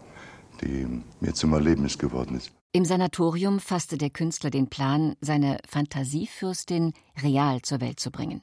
die 0.61 1.03
mir 1.19 1.35
zum 1.35 1.53
Erlebnis 1.53 1.99
geworden 1.99 2.37
ist. 2.37 2.60
Im 2.73 2.85
Sanatorium 2.85 3.59
fasste 3.59 3.99
der 3.99 4.11
Künstler 4.11 4.51
den 4.51 4.69
Plan, 4.69 5.17
seine 5.21 5.59
Fantasiefürstin 5.67 6.93
real 7.21 7.63
zur 7.63 7.81
Welt 7.81 7.99
zu 7.99 8.13
bringen. 8.13 8.43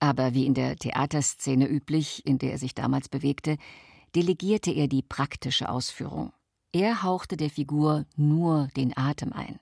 Aber 0.00 0.34
wie 0.34 0.44
in 0.44 0.52
der 0.52 0.76
Theaterszene 0.76 1.66
üblich, 1.66 2.26
in 2.26 2.36
der 2.36 2.52
er 2.52 2.58
sich 2.58 2.74
damals 2.74 3.08
bewegte, 3.08 3.56
delegierte 4.14 4.70
er 4.70 4.86
die 4.86 5.00
praktische 5.00 5.70
Ausführung. 5.70 6.32
Er 6.72 7.02
hauchte 7.02 7.38
der 7.38 7.48
Figur 7.48 8.04
nur 8.16 8.68
den 8.76 8.94
Atem 8.94 9.32
ein. 9.32 9.58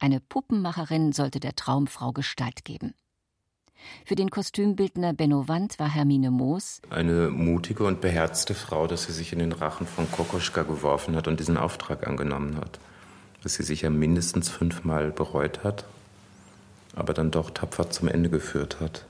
Eine 0.00 0.18
Puppenmacherin 0.18 1.12
sollte 1.12 1.38
der 1.38 1.54
Traumfrau 1.54 2.10
Gestalt 2.10 2.64
geben. 2.64 2.94
Für 4.04 4.16
den 4.16 4.30
Kostümbildner 4.30 5.12
Benno 5.12 5.46
Wandt 5.46 5.78
war 5.78 5.88
Hermine 5.88 6.32
Moos 6.32 6.82
eine 6.90 7.30
mutige 7.30 7.84
und 7.84 8.00
beherzte 8.00 8.54
Frau, 8.54 8.88
dass 8.88 9.04
sie 9.04 9.12
sich 9.12 9.32
in 9.32 9.38
den 9.38 9.52
Rachen 9.52 9.86
von 9.86 10.10
Kokoschka 10.10 10.64
geworfen 10.64 11.14
hat 11.14 11.28
und 11.28 11.38
diesen 11.38 11.56
Auftrag 11.56 12.04
angenommen 12.04 12.56
hat. 12.56 12.80
Dass 13.42 13.54
sie 13.54 13.62
sich 13.62 13.82
ja 13.82 13.90
mindestens 13.90 14.48
fünfmal 14.48 15.10
bereut 15.10 15.64
hat, 15.64 15.84
aber 16.96 17.14
dann 17.14 17.30
doch 17.30 17.50
tapfer 17.50 17.90
zum 17.90 18.08
Ende 18.08 18.28
geführt 18.28 18.80
hat. 18.80 19.06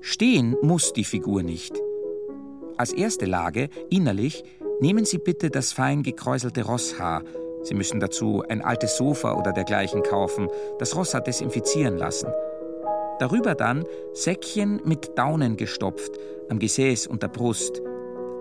Stehen 0.00 0.56
muss 0.62 0.92
die 0.92 1.04
Figur 1.04 1.42
nicht. 1.42 1.74
Als 2.76 2.92
erste 2.92 3.24
Lage, 3.24 3.68
innerlich, 3.90 4.44
nehmen 4.80 5.04
Sie 5.04 5.18
bitte 5.18 5.50
das 5.50 5.72
fein 5.72 6.02
gekräuselte 6.02 6.64
Rosshaar. 6.64 7.22
Sie 7.62 7.74
müssen 7.74 7.98
dazu 7.98 8.42
ein 8.48 8.62
altes 8.62 8.96
Sofa 8.96 9.34
oder 9.34 9.52
dergleichen 9.52 10.02
kaufen, 10.02 10.48
das 10.78 10.96
Rosshaar 10.96 11.22
desinfizieren 11.22 11.96
lassen. 11.96 12.28
Darüber 13.20 13.54
dann 13.54 13.84
Säckchen 14.12 14.80
mit 14.84 15.16
Daunen 15.16 15.56
gestopft, 15.56 16.18
am 16.48 16.58
Gesäß 16.58 17.06
und 17.06 17.22
der 17.22 17.28
Brust. 17.28 17.80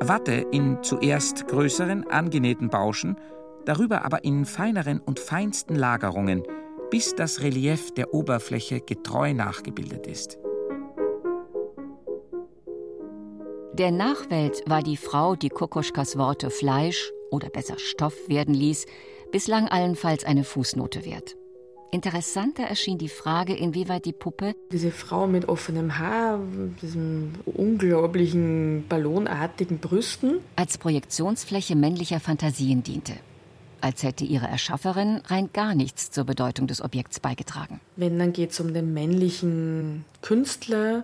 Watte 0.08 0.46
in 0.52 0.82
zuerst 0.82 1.48
größeren, 1.48 2.10
angenähten 2.10 2.70
Bauschen, 2.70 3.18
darüber 3.66 4.04
aber 4.04 4.24
in 4.24 4.46
feineren 4.46 5.00
und 5.00 5.20
feinsten 5.20 5.76
Lagerungen, 5.76 6.44
bis 6.90 7.16
das 7.16 7.42
Relief 7.42 7.94
der 7.94 8.14
Oberfläche 8.14 8.82
getreu 8.82 9.34
nachgebildet 9.34 10.08
ist. 10.08 10.40
Der 13.74 13.92
Nachwelt 13.92 14.64
war 14.68 14.82
die 14.82 14.98
Frau, 14.98 15.36
die 15.36 15.50
Kokoschkas 15.50 16.18
Worte 16.18 16.50
Fleisch 16.50 17.12
oder 17.30 17.50
besser 17.50 17.78
Stoff 17.78 18.28
werden 18.28 18.54
ließ, 18.54 18.86
bislang 19.32 19.68
allenfalls 19.68 20.26
eine 20.26 20.44
Fußnote 20.44 21.06
wert. 21.06 21.38
Interessanter 21.92 22.64
erschien 22.64 22.98
die 22.98 23.10
Frage, 23.10 23.54
inwieweit 23.54 24.06
die 24.06 24.14
Puppe 24.14 24.56
diese 24.72 24.92
Frau 24.92 25.28
mit 25.28 25.50
offenem 25.50 25.98
Haar, 26.00 26.40
diesen 26.82 27.36
unglaublichen 27.46 28.86
ballonartigen 28.88 29.80
Brüsten 29.80 30.40
als 30.56 30.78
Projektionsfläche 30.78 31.76
männlicher 31.76 32.22
Fantasien 32.22 32.82
diente. 32.82 33.14
Als 33.82 34.04
hätte 34.04 34.24
ihre 34.24 34.48
Erschafferin 34.48 35.22
rein 35.26 35.50
gar 35.52 35.76
nichts 35.76 36.12
zur 36.12 36.24
Bedeutung 36.24 36.68
des 36.68 36.82
Objekts 36.82 37.20
beigetragen. 37.20 37.82
Wenn, 37.98 38.20
dann 38.20 38.32
geht 38.32 38.52
es 38.52 38.60
um 38.60 38.74
den 38.74 38.94
männlichen 38.94 40.06
Künstler, 40.22 41.04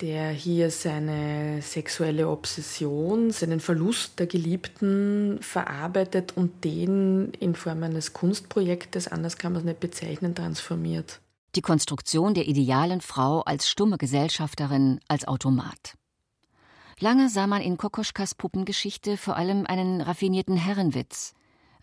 der 0.00 0.30
hier 0.30 0.70
seine 0.70 1.60
sexuelle 1.62 2.28
Obsession, 2.28 3.30
seinen 3.30 3.60
Verlust 3.60 4.18
der 4.18 4.26
Geliebten 4.26 5.38
verarbeitet 5.40 6.36
und 6.36 6.64
den 6.64 7.32
in 7.40 7.54
Form 7.54 7.82
eines 7.82 8.12
Kunstprojektes, 8.12 9.08
anders 9.08 9.38
kann 9.38 9.52
man 9.52 9.60
es 9.60 9.66
nicht 9.66 9.80
bezeichnen, 9.80 10.34
transformiert. 10.34 11.20
Die 11.54 11.62
Konstruktion 11.62 12.34
der 12.34 12.46
idealen 12.46 13.00
Frau 13.00 13.40
als 13.40 13.68
stumme 13.68 13.98
Gesellschafterin, 13.98 15.00
als 15.08 15.26
Automat. 15.26 15.94
Lange 17.00 17.28
sah 17.28 17.46
man 17.46 17.62
in 17.62 17.76
Kokoschkas 17.76 18.34
Puppengeschichte 18.34 19.16
vor 19.16 19.36
allem 19.36 19.66
einen 19.66 20.00
raffinierten 20.00 20.56
Herrenwitz. 20.56 21.34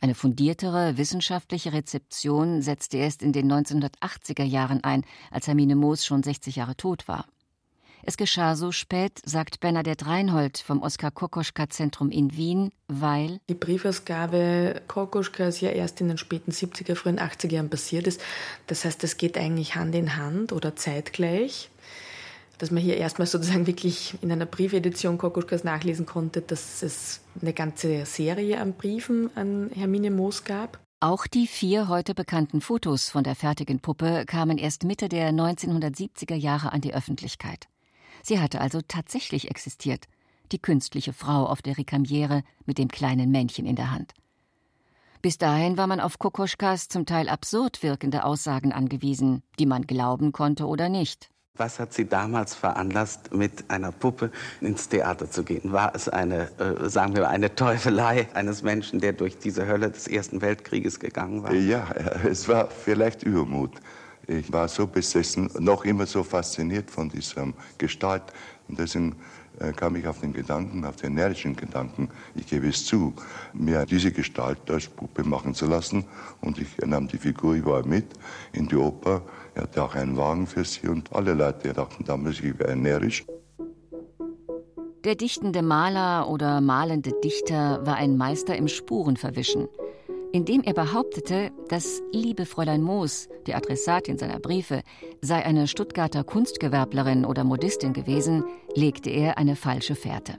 Eine 0.02 0.14
fundiertere 0.14 0.98
wissenschaftliche 0.98 1.74
Rezeption 1.74 2.62
setzte 2.62 2.98
erst 2.98 3.24
in 3.24 3.32
den 3.32 3.52
1980er 3.52 4.44
Jahren 4.44 4.84
ein, 4.84 5.06
als 5.32 5.48
Hermine 5.48 5.76
Moos 5.76 6.06
schon 6.06 6.22
60 6.22 6.58
Jahre 6.58 6.76
tot 6.76 7.08
war. 7.08 7.26
Es 8.08 8.18
geschah 8.18 8.56
so 8.56 8.72
spät, 8.72 9.20
sagt 9.26 9.62
Bernadette 9.62 10.06
Reinhold 10.06 10.60
vom 10.60 10.84
Oskar 10.84 11.10
Kokoschka-Zentrum 11.10 12.12
in 12.12 12.38
Wien, 12.38 12.70
weil 12.88 13.40
die 13.50 13.56
Briefausgabe 13.56 14.84
Kokoschkas 14.88 15.60
ja 15.60 15.72
erst 15.72 16.02
in 16.02 16.10
den 16.10 16.20
späten 16.20 16.52
70er, 16.52 16.94
frühen 16.94 17.20
80er 17.20 17.54
Jahren 17.54 17.72
passiert 17.72 18.06
ist. 18.06 18.22
Das 18.68 18.86
heißt, 18.86 19.04
es 19.04 19.18
geht 19.18 19.40
eigentlich 19.40 19.74
Hand 19.76 19.96
in 19.96 20.18
Hand 20.18 20.52
oder 20.52 20.76
zeitgleich. 20.76 21.72
Dass 22.60 22.70
man 22.70 22.84
hier 22.84 22.98
erstmal 22.98 23.26
sozusagen 23.26 23.66
wirklich 23.66 24.14
in 24.22 24.32
einer 24.32 24.46
Briefedition 24.46 25.18
Kokoschkas 25.18 25.64
nachlesen 25.64 26.06
konnte, 26.06 26.42
dass 26.42 26.84
es 26.84 27.22
eine 27.42 27.54
ganze 27.54 28.06
Serie 28.06 28.62
an 28.62 28.74
Briefen 28.74 29.36
an 29.36 29.72
Hermine 29.74 30.12
Moos 30.12 30.44
gab. 30.44 30.80
Auch 31.00 31.26
die 31.26 31.48
vier 31.48 31.88
heute 31.88 32.14
bekannten 32.14 32.62
Fotos 32.62 33.10
von 33.10 33.24
der 33.24 33.36
fertigen 33.36 33.80
Puppe 33.80 34.26
kamen 34.28 34.60
erst 34.60 34.84
Mitte 34.84 35.10
der 35.10 35.32
1970er 35.32 36.36
Jahre 36.36 36.72
an 36.72 36.82
die 36.82 36.94
Öffentlichkeit. 36.94 37.68
Sie 38.28 38.40
hatte 38.40 38.60
also 38.60 38.82
tatsächlich 38.82 39.52
existiert, 39.52 40.06
die 40.52 40.58
künstliche 40.58 41.14
Frau 41.14 41.46
auf 41.46 41.62
der 41.62 41.78
Rekamiere 41.78 42.42
mit 42.66 42.80
dem 42.80 42.88
kleinen 42.88 43.30
Männchen 43.30 43.68
in 43.68 43.76
der 43.76 43.92
Hand. 43.92 44.16
Bis 45.22 45.38
dahin 45.38 45.78
war 45.78 45.86
man 45.86 46.00
auf 46.00 46.18
Kokoschkas 46.18 46.88
zum 46.88 47.06
Teil 47.06 47.30
absurd 47.30 47.84
wirkende 47.84 48.24
Aussagen 48.24 48.74
angewiesen, 48.74 49.44
die 49.60 49.68
man 49.68 49.84
glauben 49.84 50.32
konnte 50.32 50.66
oder 50.66 50.90
nicht. 50.90 51.30
Was 51.56 51.80
hat 51.80 51.94
Sie 51.94 52.10
damals 52.10 52.56
veranlasst, 52.56 53.32
mit 53.32 53.70
einer 53.70 53.92
Puppe 53.92 54.32
ins 54.60 54.90
Theater 54.90 55.30
zu 55.30 55.44
gehen? 55.44 55.72
War 55.72 55.94
es 55.94 56.10
eine, 56.10 56.50
äh, 56.60 56.90
sagen 56.90 57.16
wir, 57.16 57.30
eine 57.30 57.54
Teufelei 57.54 58.28
eines 58.34 58.64
Menschen, 58.64 59.02
der 59.02 59.14
durch 59.14 59.38
diese 59.38 59.68
Hölle 59.68 59.92
des 59.92 60.08
Ersten 60.08 60.42
Weltkrieges 60.42 61.00
gegangen 61.00 61.44
war? 61.44 61.54
Ja, 61.54 61.92
es 62.26 62.48
war 62.48 62.72
vielleicht 62.72 63.22
Übermut. 63.22 63.80
Ich 64.28 64.52
war 64.52 64.68
so 64.68 64.88
besessen, 64.88 65.50
noch 65.60 65.86
immer 65.86 66.06
so 66.06 66.24
fasziniert 66.24 66.90
von 66.90 67.10
dieser 67.10 67.48
Gestalt. 67.78 68.24
Und 68.68 68.80
deswegen 68.80 69.16
äh, 69.60 69.72
kam 69.72 69.96
ich 69.96 70.08
auf 70.08 70.20
den 70.20 70.34
Gedanken, 70.34 70.84
auf 70.86 70.96
den 70.96 71.14
energischen 71.14 71.56
Gedanken, 71.56 72.10
ich 72.34 72.48
gebe 72.48 72.68
es 72.68 72.86
zu, 72.86 73.14
mir 73.54 73.86
diese 73.86 74.12
Gestalt 74.12 74.60
als 74.70 74.88
Puppe 74.88 75.24
machen 75.24 75.54
zu 75.54 75.68
lassen. 75.68 76.06
Und 76.42 76.58
ich 76.58 76.78
nahm 76.86 77.08
die 77.08 77.18
Figur, 77.18 77.64
war 77.66 77.86
mit 77.86 78.06
in 78.52 78.68
die 78.68 78.76
Oper. 78.76 79.22
Er 79.54 79.64
hatte 79.64 79.84
auch 79.84 79.96
einen 79.96 80.18
Wagen 80.18 80.48
für 80.48 80.66
sie 80.66 80.88
und 80.88 81.14
alle 81.14 81.34
Leute 81.34 81.74
dachten 81.74 82.04
damals, 82.04 82.40
ich 82.40 82.58
wäre 82.58 82.72
energisch. 82.72 83.26
Der 85.04 85.14
dichtende 85.14 85.62
Maler 85.62 86.28
oder 86.28 86.62
malende 86.62 87.12
Dichter 87.24 87.86
war 87.86 87.96
ein 87.96 88.18
Meister 88.18 88.56
im 88.56 88.68
Spurenverwischen 88.68 89.68
indem 90.32 90.62
er 90.62 90.74
behauptete, 90.74 91.52
das 91.70 92.02
liebe 92.12 92.46
Fräulein 92.46 92.82
Moos, 92.82 93.28
die 93.48 93.56
Adressatin 93.56 94.18
seiner 94.18 94.40
Briefe, 94.40 94.82
sei 95.22 95.46
eine 95.46 95.68
Stuttgarter 95.68 96.24
Kunstgewerblerin 96.24 97.26
oder 97.26 97.44
Modistin 97.44 97.94
gewesen, 97.94 98.44
legte 98.76 99.10
er 99.10 99.38
eine 99.38 99.56
falsche 99.56 99.96
Fährte. 99.96 100.38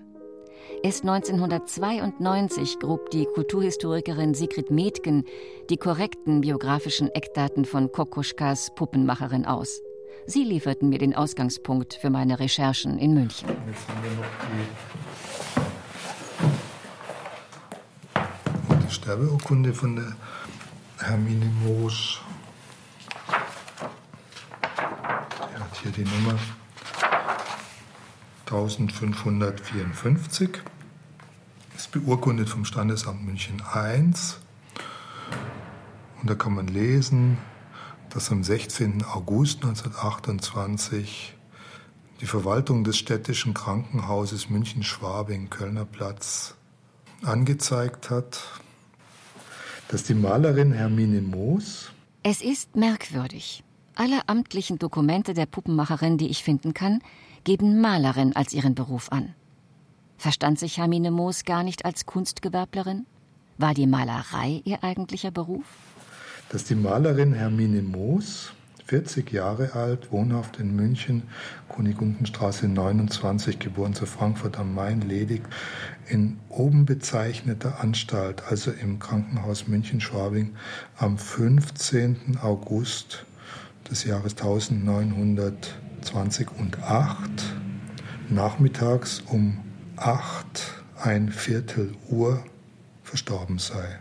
Erst 0.83 1.02
1992 1.02 2.78
grub 2.78 3.11
die 3.11 3.25
Kulturhistorikerin 3.25 4.35
Sigrid 4.35 4.71
Metgen 4.71 5.25
die 5.71 5.76
korrekten 5.76 6.43
biografischen 6.43 7.09
Eckdaten 7.14 7.64
von 7.64 7.90
Kokoschkas 7.90 8.75
Puppenmacherin 8.75 9.47
aus. 9.47 9.83
Sie 10.26 10.45
lieferten 10.45 10.88
mir 10.88 10.99
den 10.99 11.14
Ausgangspunkt 11.14 11.95
für 11.95 12.11
meine 12.11 12.40
Recherchen 12.40 12.99
in 12.99 13.14
München. 13.14 13.49
Jetzt 13.49 13.88
haben 13.88 14.02
wir 14.02 14.11
noch 14.11 14.25
die 14.25 15.36
Sterbeurkunde 18.90 19.75
von 19.75 19.97
der 19.97 20.16
Hermine 20.99 21.47
Moos. 21.47 22.21
Er 25.55 25.61
hat 25.61 25.76
hier 25.83 25.93
die 25.93 26.05
Nummer 26.05 26.38
1554. 28.47 30.62
Ist 31.76 31.90
beurkundet 31.90 32.49
vom 32.49 32.64
Standesamt 32.64 33.25
München 33.25 33.61
I. 33.75 34.12
Und 36.21 36.31
da 36.31 36.35
kann 36.35 36.55
man 36.55 36.69
lesen, 36.69 37.38
dass 38.11 38.31
am 38.31 38.45
16. 38.45 39.05
August 39.05 39.64
1928 39.64 41.35
die 42.21 42.26
Verwaltung 42.26 42.85
des 42.85 42.97
städtischen 42.97 43.52
Krankenhauses 43.52 44.49
München-Schwabing, 44.49 45.50
Kölner 45.50 45.85
Platz, 45.85 46.55
angezeigt 47.23 48.11
hat, 48.11 48.62
dass 49.88 50.02
die 50.05 50.14
Malerin 50.14 50.73
Hermine 50.73 51.21
Moos. 51.21 51.93
Es 52.23 52.43
ist 52.43 52.75
merkwürdig. 52.76 53.62
Alle 53.95 54.28
amtlichen 54.28 54.78
Dokumente 54.78 55.33
der 55.33 55.47
Puppenmacherin, 55.47 56.19
die 56.19 56.28
ich 56.28 56.43
finden 56.43 56.75
kann, 56.75 57.00
geben 57.45 57.81
Malerin 57.81 58.35
als 58.35 58.52
ihren 58.52 58.75
Beruf 58.75 59.11
an. 59.11 59.35
Verstand 60.19 60.59
sich 60.59 60.78
Hermine 60.78 61.11
Moos 61.11 61.45
gar 61.45 61.62
nicht 61.62 61.85
als 61.85 62.05
Kunstgewerblerin? 62.07 63.07
War 63.59 63.75
die 63.75 63.87
Malerei 63.87 64.61
ihr 64.64 64.83
eigentlicher 64.83 65.31
Beruf? 65.31 65.64
Dass 66.50 66.65
die 66.65 66.75
Malerin 66.75 67.32
Hermine 67.32 67.82
Moos 67.82 68.52
40 68.86 69.32
Jahre 69.32 69.75
alt, 69.75 70.12
wohnhaft 70.12 70.60
in 70.60 70.76
München, 70.76 71.25
Kunigundenstraße 71.68 72.68
29, 72.68 73.58
geboren 73.58 73.94
zu 73.94 74.06
Frankfurt 74.06 74.60
am 74.60 74.76
Main, 74.76 75.00
ledig, 75.00 75.42
in 76.08 76.38
oben 76.49 76.86
bezeichneter 76.86 77.80
Anstalt, 77.80 78.44
also 78.49 78.70
im 78.70 79.00
Krankenhaus 79.00 79.66
München-Schwabing, 79.66 80.54
am 80.99 81.18
15. 81.18 82.38
August 82.40 83.26
des 83.90 84.04
Jahres 84.04 84.40
1920 84.40 86.49
und 86.56 86.80
8 86.84 87.28
nachmittags 88.28 89.20
um 89.26 89.64
8 89.96 90.84
ein 91.02 91.30
Viertel 91.30 91.92
Uhr 92.08 92.44
verstorben 93.02 93.58
sei. 93.58 93.99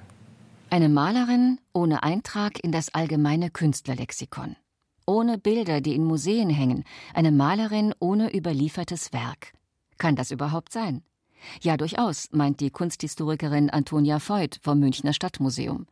Eine 0.70 0.90
Malerin 0.90 1.58
ohne 1.74 2.04
Eintrag 2.04 2.64
in 2.64 2.72
das 2.72 2.94
allgemeine 2.94 3.50
Künstlerlexikon 3.50 4.56
ohne 5.06 5.38
Bilder, 5.38 5.82
die 5.82 5.96
in 5.96 6.04
Museen 6.04 6.50
hängen, 6.50 6.84
eine 7.14 7.32
Malerin 7.32 7.94
ohne 8.00 8.36
überliefertes 8.36 9.14
Werk. 9.14 9.54
Kann 9.98 10.16
das 10.16 10.32
überhaupt 10.32 10.72
sein? 10.72 11.04
Ja, 11.62 11.78
durchaus, 11.78 12.30
meint 12.32 12.60
die 12.60 12.72
Kunsthistorikerin 12.72 13.70
Antonia 13.70 14.20
Voigt 14.20 14.60
vom 14.64 14.80
Münchner 14.80 15.14
Stadtmuseum. 15.14 15.86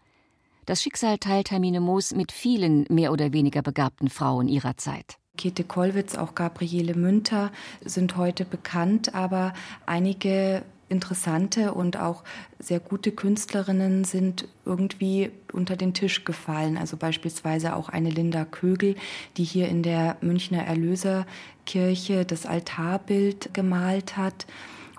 Das 0.65 0.81
Schicksal 0.81 1.17
teilt 1.17 1.51
Hermine 1.51 1.81
Moos 1.81 2.13
mit 2.13 2.31
vielen 2.31 2.85
mehr 2.89 3.11
oder 3.11 3.33
weniger 3.33 3.61
begabten 3.61 4.09
Frauen 4.09 4.47
ihrer 4.47 4.77
Zeit. 4.77 5.17
Käthe 5.35 5.63
Kollwitz, 5.63 6.15
auch 6.15 6.35
Gabriele 6.35 6.93
Münter 6.93 7.51
sind 7.83 8.17
heute 8.17 8.45
bekannt, 8.45 9.15
aber 9.15 9.53
einige 9.85 10.63
interessante 10.93 11.73
und 11.73 11.97
auch 11.97 12.23
sehr 12.59 12.79
gute 12.79 13.11
Künstlerinnen 13.11 14.05
sind 14.05 14.47
irgendwie 14.63 15.31
unter 15.51 15.75
den 15.75 15.93
Tisch 15.93 16.23
gefallen. 16.23 16.77
Also 16.77 16.95
beispielsweise 16.95 17.75
auch 17.75 17.89
eine 17.89 18.09
Linda 18.09 18.45
Kögel, 18.45 18.95
die 19.35 19.43
hier 19.43 19.67
in 19.67 19.83
der 19.83 20.15
Münchner 20.21 20.63
Erlöserkirche 20.65 22.23
das 22.23 22.45
Altarbild 22.45 23.53
gemalt 23.53 24.15
hat. 24.15 24.45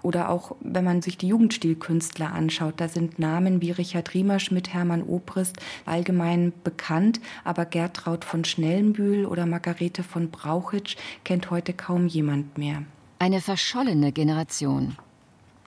Oder 0.02 0.28
auch, 0.28 0.54
wenn 0.60 0.84
man 0.84 1.00
sich 1.00 1.16
die 1.16 1.28
Jugendstilkünstler 1.28 2.30
anschaut, 2.30 2.74
da 2.76 2.88
sind 2.88 3.18
Namen 3.18 3.62
wie 3.62 3.70
Richard 3.70 4.12
Riemerschmidt, 4.12 4.74
Hermann 4.74 5.02
Obrist 5.02 5.56
allgemein 5.86 6.52
bekannt, 6.62 7.20
aber 7.42 7.64
Gertraud 7.64 8.26
von 8.26 8.44
Schnellenbühl 8.44 9.24
oder 9.24 9.46
Margarete 9.46 10.02
von 10.02 10.30
Brauchitsch 10.30 10.96
kennt 11.24 11.50
heute 11.50 11.72
kaum 11.72 12.06
jemand 12.06 12.58
mehr. 12.58 12.82
Eine 13.18 13.40
verschollene 13.40 14.12
Generation. 14.12 14.98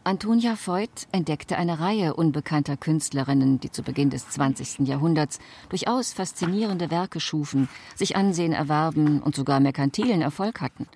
Antonia 0.08 0.56
Voigt 0.56 1.06
entdeckte 1.12 1.58
eine 1.58 1.82
Reihe 1.82 2.14
unbekannter 2.14 2.78
Künstlerinnen, 2.78 3.60
die 3.60 3.72
zu 3.72 3.84
Beginn 3.84 4.10
des 4.10 4.30
20. 4.30 4.88
Jahrhunderts 4.88 5.38
durchaus 5.68 6.14
faszinierende 6.14 6.90
Werke 6.90 7.20
schufen, 7.20 7.68
sich 7.94 8.16
Ansehen 8.16 8.54
erwarben 8.54 9.22
und 9.22 9.36
sogar 9.36 9.60
merkantilen 9.60 10.22
Erfolg 10.22 10.62
hatten. 10.62 10.88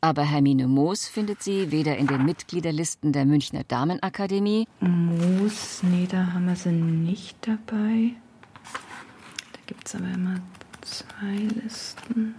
Aber 0.00 0.24
Hermine 0.24 0.66
Moos 0.66 1.06
findet 1.06 1.40
sie 1.40 1.70
weder 1.70 1.98
in 1.98 2.08
den 2.08 2.24
Mitgliederlisten 2.24 3.12
der 3.12 3.26
Münchner 3.26 3.62
Damenakademie. 3.62 4.66
Moos, 4.80 5.84
nee, 5.84 6.08
da 6.10 6.32
haben 6.32 6.46
wir 6.46 6.56
sie 6.56 6.72
nicht 6.72 7.36
dabei. 7.42 8.14
Da 9.52 9.60
gibt 9.66 9.86
es 9.86 9.94
aber 9.94 10.10
immer 10.12 10.40
zwei 10.80 11.46
Listen. 11.62 12.34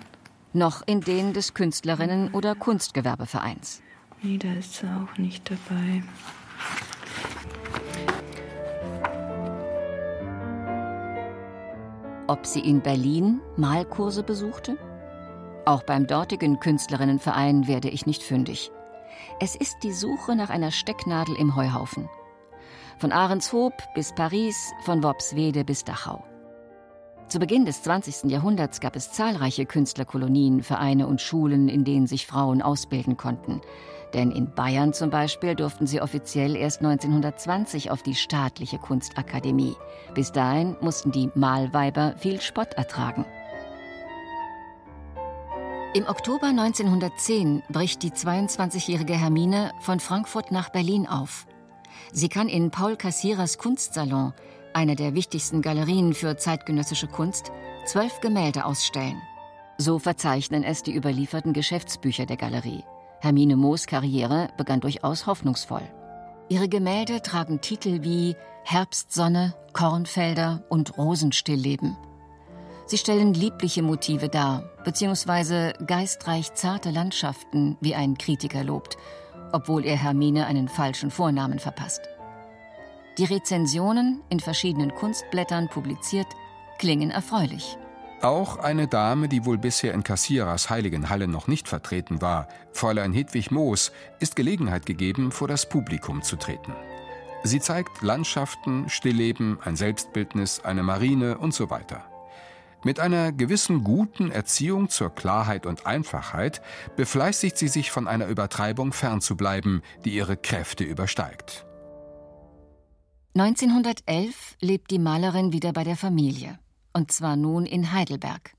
Noch 0.52 0.82
in 0.86 1.00
denen 1.00 1.32
des 1.32 1.56
Künstlerinnen- 1.56 2.34
oder 2.34 2.56
Kunstgewerbevereins. 2.56 3.82
Nee, 4.22 4.38
da 4.38 4.52
ist 4.54 4.76
sie 4.76 4.86
auch 4.86 5.18
nicht 5.18 5.50
dabei. 5.50 6.04
Ob 12.28 12.46
sie 12.46 12.60
in 12.60 12.82
Berlin 12.82 13.40
Malkurse 13.56 14.24
besuchte? 14.24 14.78
Auch 15.66 15.84
beim 15.84 16.06
dortigen 16.06 16.60
Künstlerinnenverein 16.60 17.68
werde 17.68 17.90
ich 17.90 18.06
nicht 18.06 18.22
fündig. 18.22 18.72
Es 19.40 19.56
ist 19.56 19.78
die 19.84 19.94
Suche 19.94 20.36
nach 20.36 20.50
einer 20.50 20.72
Stecknadel 20.72 21.36
im 21.36 21.56
Heuhaufen. 21.56 22.10
Von 22.98 23.14
Ahrenshoop 23.14 23.74
bis 23.96 24.14
Paris, 24.14 24.74
von 24.84 25.02
Worpswede 25.02 25.64
bis 25.64 25.86
Dachau. 25.86 26.24
Zu 27.30 27.40
Beginn 27.40 27.66
des 27.66 27.84
20. 27.84 28.30
Jahrhunderts 28.32 28.82
gab 28.82 28.96
es 28.96 29.12
zahlreiche 29.12 29.66
Künstlerkolonien, 29.66 30.62
Vereine 30.62 31.08
und 31.08 31.22
Schulen, 31.22 31.70
in 31.70 31.84
denen 31.84 32.08
sich 32.08 32.28
Frauen 32.28 32.62
ausbilden 32.62 33.18
konnten. 33.18 33.62
Denn 34.13 34.32
in 34.32 34.52
Bayern 34.52 34.93
zum 34.93 35.10
Beispiel 35.10 35.56
durften 35.56 35.86
sie 35.86 36.02
offiziell 36.02 36.56
erst 36.56 36.80
1920 36.80 37.91
auf 37.91 38.02
die 38.02 38.15
staatliche 38.15 38.80
Kunstakademie. 38.80 39.76
Bis 40.15 40.32
dahin 40.32 40.76
mussten 40.82 41.12
die 41.12 41.30
Malweiber 41.36 42.15
viel 42.17 42.41
Spott 42.41 42.74
ertragen. 42.74 43.26
Im 45.93 46.06
Oktober 46.08 46.48
1910 46.48 47.63
bricht 47.69 48.04
die 48.04 48.12
22-jährige 48.12 49.13
Hermine 49.13 49.72
von 49.82 50.00
Frankfurt 50.00 50.52
nach 50.52 50.69
Berlin 50.69 51.08
auf. 51.08 51.48
Sie 52.12 52.30
kann 52.30 52.48
in 52.48 52.69
Paul 52.69 52.95
Cassierers 52.95 53.58
Kunstsalon, 53.58 54.34
einer 54.74 54.95
der 54.95 55.15
wichtigsten 55.15 55.62
Galerien 55.62 56.13
für 56.13 56.38
zeitgenössische 56.38 57.08
Kunst, 57.08 57.52
zwölf 57.86 58.19
Gemälde 58.22 58.65
ausstellen. 58.65 59.19
So 59.78 59.98
verzeichnen 59.98 60.63
es 60.63 60.84
die 60.84 60.95
überlieferten 60.95 61.54
Geschäftsbücher 61.54 62.26
der 62.26 62.38
Galerie. 62.38 62.84
Hermine 63.22 63.56
Moos 63.56 63.86
Karriere 63.86 64.50
begann 64.58 64.80
durchaus 64.80 65.28
hoffnungsvoll. 65.28 65.84
Ihre 66.48 66.70
Gemälde 66.70 67.22
tragen 67.22 67.62
Titel 67.62 68.02
wie 68.02 68.36
Herbstsonne, 68.64 69.54
Kornfelder 69.74 70.64
und 70.70 70.98
Rosenstillleben. 70.98 71.96
Sie 72.86 72.98
stellen 72.98 73.36
liebliche 73.36 73.84
Motive 73.84 74.30
dar, 74.30 74.64
beziehungsweise 74.84 75.74
geistreich 75.86 76.54
zarte 76.56 76.90
Landschaften, 76.90 77.78
wie 77.82 77.94
ein 77.94 78.18
Kritiker 78.18 78.64
lobt, 78.64 78.98
obwohl 79.52 79.86
er 79.86 79.98
Hermine 79.98 80.48
einen 80.48 80.68
falschen 80.68 81.12
Vornamen 81.12 81.60
verpasst. 81.60 82.02
Die 83.20 83.26
Rezensionen, 83.26 84.22
in 84.30 84.40
verschiedenen 84.40 84.96
Kunstblättern 84.96 85.68
publiziert, 85.68 86.28
klingen 86.80 87.12
erfreulich. 87.12 87.78
Auch 88.22 88.58
eine 88.58 88.88
Dame, 88.88 89.30
die 89.30 89.46
wohl 89.46 89.58
bisher 89.58 89.94
in 89.94 90.04
Kassierers 90.04 90.70
Heiligenhalle 90.70 91.30
noch 91.30 91.48
nicht 91.48 91.70
vertreten 91.70 92.22
war, 92.22 92.50
Fräulein 92.74 93.14
Hedwig 93.14 93.50
Moos, 93.50 93.94
ist 94.20 94.36
Gelegenheit 94.36 94.86
gegeben, 94.86 95.32
vor 95.32 95.48
das 95.48 95.70
Publikum 95.70 96.22
zu 96.22 96.36
treten. 96.36 96.74
Sie 97.44 97.62
zeigt 97.62 98.02
Landschaften, 98.02 98.90
Stillleben, 98.90 99.60
ein 99.64 99.78
Selbstbildnis, 99.78 100.60
eine 100.60 100.84
Marine 100.84 101.38
und 101.38 101.54
so 101.54 101.70
weiter. 101.70 102.04
Mit 102.84 103.00
einer 103.00 103.32
gewissen 103.32 103.86
guten 103.86 104.32
Erziehung 104.32 104.90
zur 104.90 105.16
Klarheit 105.16 105.66
und 105.66 105.86
Einfachheit 105.86 106.62
befleißigt 106.98 107.58
sie 107.58 107.70
sich 107.70 107.90
von 107.90 108.08
einer 108.08 108.28
Übertreibung 108.28 108.92
fernzubleiben, 108.92 109.82
die 110.04 110.12
ihre 110.12 110.36
Kräfte 110.36 110.84
übersteigt. 110.84 111.66
1911 113.36 114.58
lebt 114.60 114.92
die 114.92 115.00
Malerin 115.00 115.54
wieder 115.54 115.72
bei 115.72 115.86
der 115.86 115.96
Familie, 115.96 116.60
und 117.00 117.14
zwar 117.14 117.38
nun 117.38 117.66
in 117.66 117.94
Heidelberg. 117.94 118.54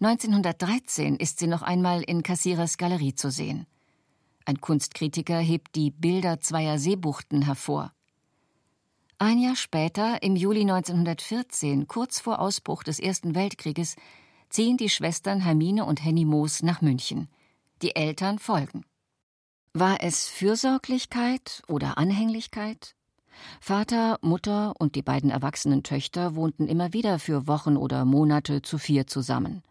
1913 0.00 1.16
ist 1.16 1.40
sie 1.40 1.48
noch 1.48 1.62
einmal 1.62 2.02
in 2.02 2.22
Kassierers 2.22 2.78
Galerie 2.78 3.16
zu 3.16 3.32
sehen. 3.32 3.66
Ein 4.44 4.60
Kunstkritiker 4.60 5.40
hebt 5.40 5.74
die 5.74 5.90
Bilder 5.90 6.38
zweier 6.38 6.78
Seebuchten 6.78 7.42
hervor. 7.42 7.92
Ein 9.18 9.40
Jahr 9.40 9.56
später, 9.56 10.22
im 10.22 10.36
Juli 10.36 10.60
1914, 10.60 11.88
kurz 11.88 12.20
vor 12.20 12.38
Ausbruch 12.38 12.84
des 12.84 13.00
Ersten 13.00 13.34
Weltkrieges, 13.34 13.96
ziehen 14.50 14.76
die 14.76 14.88
Schwestern 14.88 15.40
Hermine 15.40 15.84
und 15.84 16.04
Henny 16.04 16.24
Moos 16.24 16.62
nach 16.62 16.80
München. 16.80 17.28
Die 17.82 17.96
Eltern 17.96 18.38
folgen. 18.38 18.84
War 19.74 20.00
es 20.00 20.28
Fürsorglichkeit 20.28 21.64
oder 21.66 21.98
Anhänglichkeit? 21.98 22.94
Vater, 23.60 24.18
Mutter 24.22 24.74
und 24.78 24.94
die 24.94 25.02
beiden 25.02 25.30
erwachsenen 25.30 25.82
Töchter 25.82 26.34
wohnten 26.34 26.66
immer 26.66 26.92
wieder 26.92 27.18
für 27.18 27.46
Wochen 27.46 27.76
oder 27.76 28.04
Monate 28.04 28.62
zu 28.62 28.78
vier 28.78 29.06
zusammen. 29.06 29.62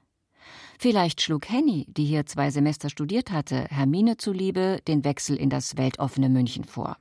Vielleicht 0.79 1.21
schlug 1.21 1.49
Henny, 1.49 1.85
die 1.89 2.05
hier 2.05 2.25
zwei 2.25 2.51
Semester 2.51 2.89
studiert 2.89 3.31
hatte, 3.31 3.65
Hermine 3.69 4.17
zuliebe 4.17 4.79
den 4.87 5.03
Wechsel 5.03 5.35
in 5.35 5.49
das 5.49 5.77
weltoffene 5.77 6.29
München 6.29 6.63
vor. 6.63 6.97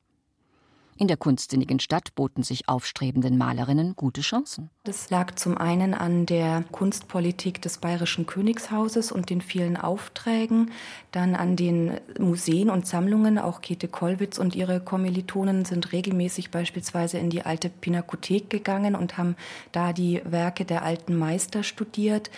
In 0.96 1.09
der 1.09 1.18
kunstsinnigen 1.18 1.79
Stadt 1.79 2.14
boten 2.14 2.42
sich 2.42 2.68
aufstrebenden 2.68 3.37
Malerinnen 3.37 3.94
gute 3.96 4.22
Chancen. 4.22 4.70
Das 4.87 5.11
lag 5.11 5.35
zum 5.35 5.59
einen 5.59 5.94
an 5.94 6.27
der 6.27 6.62
Kunstpolitik 6.70 7.61
des 7.61 7.79
bayerischen 7.79 8.25
Königshauses 8.25 9.11
und 9.11 9.31
den 9.31 9.40
vielen 9.40 9.77
Aufträgen, 9.77 10.70
dann 11.11 11.35
an 11.35 11.57
den 11.57 11.99
Museen 12.20 12.70
und 12.70 12.87
Sammlungen. 12.87 13.37
Auch 13.37 13.62
Käthe 13.62 13.88
Kollwitz 13.88 14.38
und 14.38 14.55
ihre 14.55 14.79
Kommilitonen 14.79 15.64
sind 15.64 15.90
regelmäßig 15.90 16.53
beispielsweise 16.53 17.18
in 17.18 17.31
die 17.31 17.42
alte 17.42 17.68
Pinakothek 17.68 18.49
gegangen 18.49 18.94
und 18.94 19.18
haben 19.18 19.35
da 19.72 19.92
die 19.92 20.22
Werke 20.25 20.64
der 20.64 20.85
alten 20.85 21.16
Meister 21.16 21.64
studiert. 21.64 22.31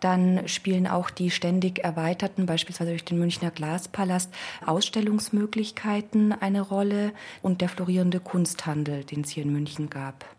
Dann 0.00 0.46
spielen 0.46 0.86
auch 0.86 1.08
die 1.08 1.30
ständig 1.30 1.84
erweiterten, 1.84 2.44
beispielsweise 2.44 2.90
durch 2.90 3.06
den 3.06 3.18
Münchner 3.18 3.50
Glaspalast, 3.50 4.30
Ausstellungsmöglichkeiten 4.66 6.32
eine 6.38 6.60
Rolle 6.60 7.12
und 7.40 7.62
der 7.62 7.70
florierende 7.70 8.20
Kunsthandel, 8.20 9.04
den 9.04 9.22
es 9.22 9.30
hier 9.30 9.44
in 9.44 9.54
München 9.54 9.88
gab. 9.88 10.33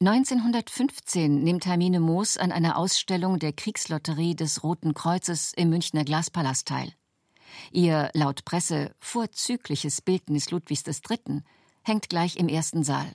1915 0.00 1.42
nimmt 1.42 1.66
Hermine 1.66 2.00
Moos 2.00 2.36
an 2.36 2.50
einer 2.50 2.76
Ausstellung 2.76 3.38
der 3.38 3.52
Kriegslotterie 3.52 4.34
des 4.34 4.62
Roten 4.62 4.94
Kreuzes 4.94 5.52
im 5.54 5.70
Münchner 5.70 6.04
Glaspalast 6.04 6.68
teil. 6.68 6.92
Ihr 7.70 8.10
laut 8.14 8.44
Presse 8.44 8.94
vorzügliches 8.98 10.00
Bildnis 10.00 10.50
Ludwigs 10.50 10.84
III. 10.86 11.42
hängt 11.82 12.08
gleich 12.08 12.36
im 12.36 12.48
ersten 12.48 12.82
Saal, 12.82 13.14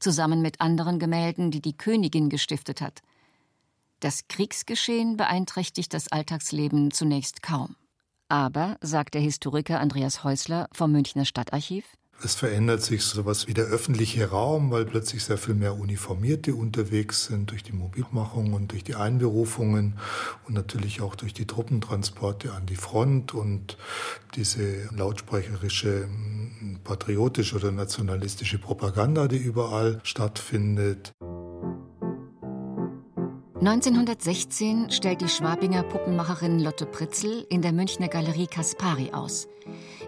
zusammen 0.00 0.42
mit 0.42 0.60
anderen 0.60 0.98
Gemälden, 0.98 1.50
die 1.50 1.62
die 1.62 1.76
Königin 1.76 2.28
gestiftet 2.30 2.80
hat– 2.80 3.02
das 4.04 4.28
Kriegsgeschehen 4.28 5.16
beeinträchtigt 5.16 5.94
das 5.94 6.12
Alltagsleben 6.12 6.90
zunächst 6.90 7.42
kaum. 7.42 7.74
Aber, 8.28 8.76
sagt 8.82 9.14
der 9.14 9.22
Historiker 9.22 9.80
Andreas 9.80 10.24
Häusler 10.24 10.68
vom 10.72 10.92
Münchner 10.92 11.24
Stadtarchiv, 11.24 11.86
es 12.22 12.34
verändert 12.34 12.82
sich 12.82 13.04
sowas 13.04 13.48
wie 13.48 13.54
der 13.54 13.64
öffentliche 13.64 14.30
Raum, 14.30 14.70
weil 14.70 14.84
plötzlich 14.86 15.24
sehr 15.24 15.36
viel 15.36 15.54
mehr 15.54 15.78
Uniformierte 15.78 16.54
unterwegs 16.54 17.26
sind 17.26 17.50
durch 17.50 17.62
die 17.62 17.72
Mobilmachung 17.72 18.54
und 18.54 18.72
durch 18.72 18.84
die 18.84 18.94
Einberufungen 18.94 19.98
und 20.46 20.54
natürlich 20.54 21.00
auch 21.02 21.16
durch 21.16 21.34
die 21.34 21.46
Truppentransporte 21.46 22.52
an 22.52 22.66
die 22.66 22.76
Front 22.76 23.34
und 23.34 23.76
diese 24.36 24.88
lautsprecherische 24.94 26.08
patriotische 26.84 27.56
oder 27.56 27.72
nationalistische 27.72 28.58
Propaganda, 28.58 29.28
die 29.28 29.38
überall 29.38 30.00
stattfindet. 30.02 31.12
1916 33.66 34.90
stellt 34.90 35.22
die 35.22 35.28
Schwabinger 35.28 35.84
Puppenmacherin 35.84 36.58
Lotte 36.58 36.84
Pritzel 36.84 37.46
in 37.48 37.62
der 37.62 37.72
Münchner 37.72 38.08
Galerie 38.08 38.46
Kaspari 38.46 39.12
aus. 39.12 39.48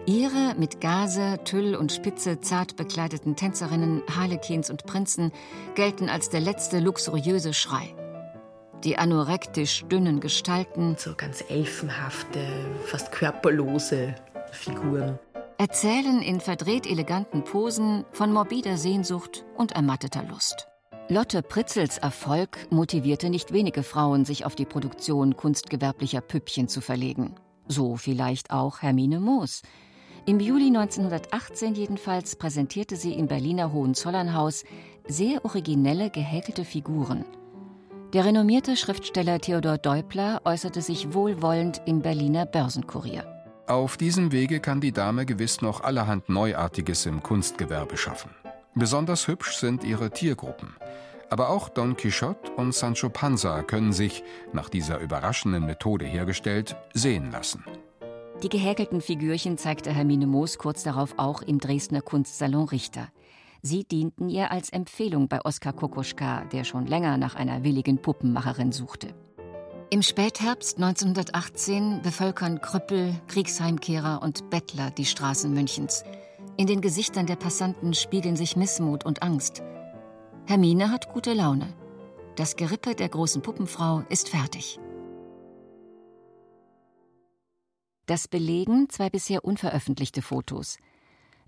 Ihre 0.07 0.55
mit 0.57 0.79
Gase, 0.79 1.37
Tüll 1.43 1.75
und 1.75 1.91
Spitze 1.91 2.39
zart 2.39 2.77
bekleideten 2.77 3.35
Tänzerinnen, 3.35 4.01
Harlekins 4.15 4.69
und 4.69 4.85
Prinzen 4.85 5.33
gelten 5.75 6.07
als 6.07 6.29
der 6.29 6.39
letzte 6.39 6.79
luxuriöse 6.79 7.53
Schrei. 7.53 7.93
Die 8.85 8.97
anorektisch 8.97 9.83
dünnen 9.91 10.21
Gestalten, 10.21 10.95
so 10.97 11.13
ganz 11.13 11.43
elfenhafte, 11.49 12.39
fast 12.85 13.11
körperlose 13.11 14.15
Figuren, 14.53 15.19
erzählen 15.57 16.21
in 16.21 16.39
verdreht 16.39 16.89
eleganten 16.89 17.43
Posen 17.43 18.05
von 18.13 18.31
morbider 18.31 18.77
Sehnsucht 18.77 19.43
und 19.57 19.73
ermatteter 19.73 20.23
Lust. 20.23 20.69
Lotte 21.09 21.41
Pritzels 21.41 21.97
Erfolg 21.97 22.71
motivierte 22.71 23.29
nicht 23.29 23.51
wenige 23.51 23.83
Frauen, 23.83 24.23
sich 24.23 24.45
auf 24.45 24.55
die 24.55 24.65
Produktion 24.65 25.35
kunstgewerblicher 25.35 26.21
Püppchen 26.21 26.69
zu 26.69 26.79
verlegen. 26.79 27.35
So 27.67 27.97
vielleicht 27.97 28.51
auch 28.51 28.81
Hermine 28.81 29.19
Moos. 29.19 29.63
Im 30.29 30.41
Juli 30.41 30.67
1918 30.67 31.73
jedenfalls 31.73 32.35
präsentierte 32.35 32.97
sie 32.97 33.13
im 33.13 33.27
Berliner 33.27 33.71
Hohenzollernhaus 33.71 34.65
sehr 35.07 35.45
originelle 35.45 36.09
gehäkelte 36.09 36.65
Figuren. 36.65 37.23
Der 38.11 38.25
renommierte 38.25 38.75
Schriftsteller 38.75 39.39
Theodor 39.39 39.77
Deupler 39.77 40.41
äußerte 40.43 40.81
sich 40.81 41.13
wohlwollend 41.13 41.81
im 41.85 42.01
Berliner 42.01 42.45
Börsenkurier. 42.45 43.25
Auf 43.67 43.95
diesem 43.95 44.33
Wege 44.33 44.59
kann 44.59 44.81
die 44.81 44.91
Dame 44.91 45.25
gewiss 45.25 45.61
noch 45.61 45.79
allerhand 45.79 46.27
Neuartiges 46.27 47.05
im 47.05 47.23
Kunstgewerbe 47.23 47.95
schaffen. 47.95 48.31
Besonders 48.75 49.29
hübsch 49.29 49.55
sind 49.55 49.85
ihre 49.85 50.11
Tiergruppen. 50.11 50.75
Aber 51.29 51.49
auch 51.49 51.69
Don 51.69 51.95
Quixote 51.95 52.51
und 52.57 52.75
Sancho 52.75 53.07
Panza 53.07 53.63
können 53.63 53.93
sich, 53.93 54.25
nach 54.51 54.67
dieser 54.67 54.99
überraschenden 54.99 55.65
Methode 55.65 56.03
hergestellt, 56.03 56.75
sehen 56.93 57.31
lassen. 57.31 57.63
Die 58.43 58.49
gehäkelten 58.49 59.01
Figürchen 59.01 59.57
zeigte 59.57 59.91
Hermine 59.91 60.27
Moos 60.27 60.59
kurz 60.59 60.83
darauf 60.83 61.15
auch 61.17 61.41
im 61.41 61.59
Dresdner 61.59 62.01
Kunstsalon 62.01 62.65
Richter. 62.65 63.07
Sie 63.63 63.83
dienten 63.83 64.29
ihr 64.29 64.51
als 64.51 64.69
Empfehlung 64.69 65.27
bei 65.27 65.43
Oskar 65.43 65.73
Kokoschka, 65.73 66.45
der 66.45 66.63
schon 66.63 66.85
länger 66.85 67.17
nach 67.17 67.33
einer 67.33 67.63
willigen 67.63 67.97
Puppenmacherin 67.97 68.71
suchte. 68.71 69.15
Im 69.89 70.03
Spätherbst 70.03 70.77
1918 70.77 72.01
bevölkern 72.03 72.61
Krüppel, 72.61 73.15
Kriegsheimkehrer 73.27 74.21
und 74.21 74.51
Bettler 74.51 74.91
die 74.91 75.05
Straßen 75.05 75.51
Münchens. 75.51 76.03
In 76.57 76.67
den 76.67 76.81
Gesichtern 76.81 77.25
der 77.25 77.37
Passanten 77.37 77.95
spiegeln 77.95 78.35
sich 78.35 78.55
Missmut 78.55 79.03
und 79.03 79.23
Angst. 79.23 79.63
Hermine 80.45 80.91
hat 80.91 81.11
gute 81.11 81.33
Laune. 81.33 81.73
Das 82.35 82.55
Gerippe 82.55 82.93
der 82.93 83.09
großen 83.09 83.41
Puppenfrau 83.41 84.03
ist 84.09 84.29
fertig. 84.29 84.79
Das 88.07 88.29
belegen 88.29 88.87
zwei 88.89 89.09
bisher 89.09 89.43
unveröffentlichte 89.43 90.21
Fotos. 90.21 90.77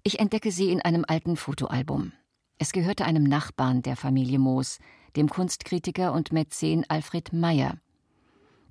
Ich 0.04 0.20
entdecke 0.20 0.52
sie 0.52 0.72
in 0.72 0.82
einem 0.82 1.06
alten 1.08 1.38
Fotoalbum. 1.38 2.12
Es 2.58 2.74
gehörte 2.74 3.06
einem 3.06 3.24
Nachbarn 3.24 3.82
der 3.82 3.96
Familie 3.96 4.40
Moos, 4.40 4.80
dem 5.16 5.30
Kunstkritiker 5.30 6.12
und 6.12 6.34
Mäzen 6.34 6.86
Alfred 6.90 7.32
Meyer. 7.32 7.78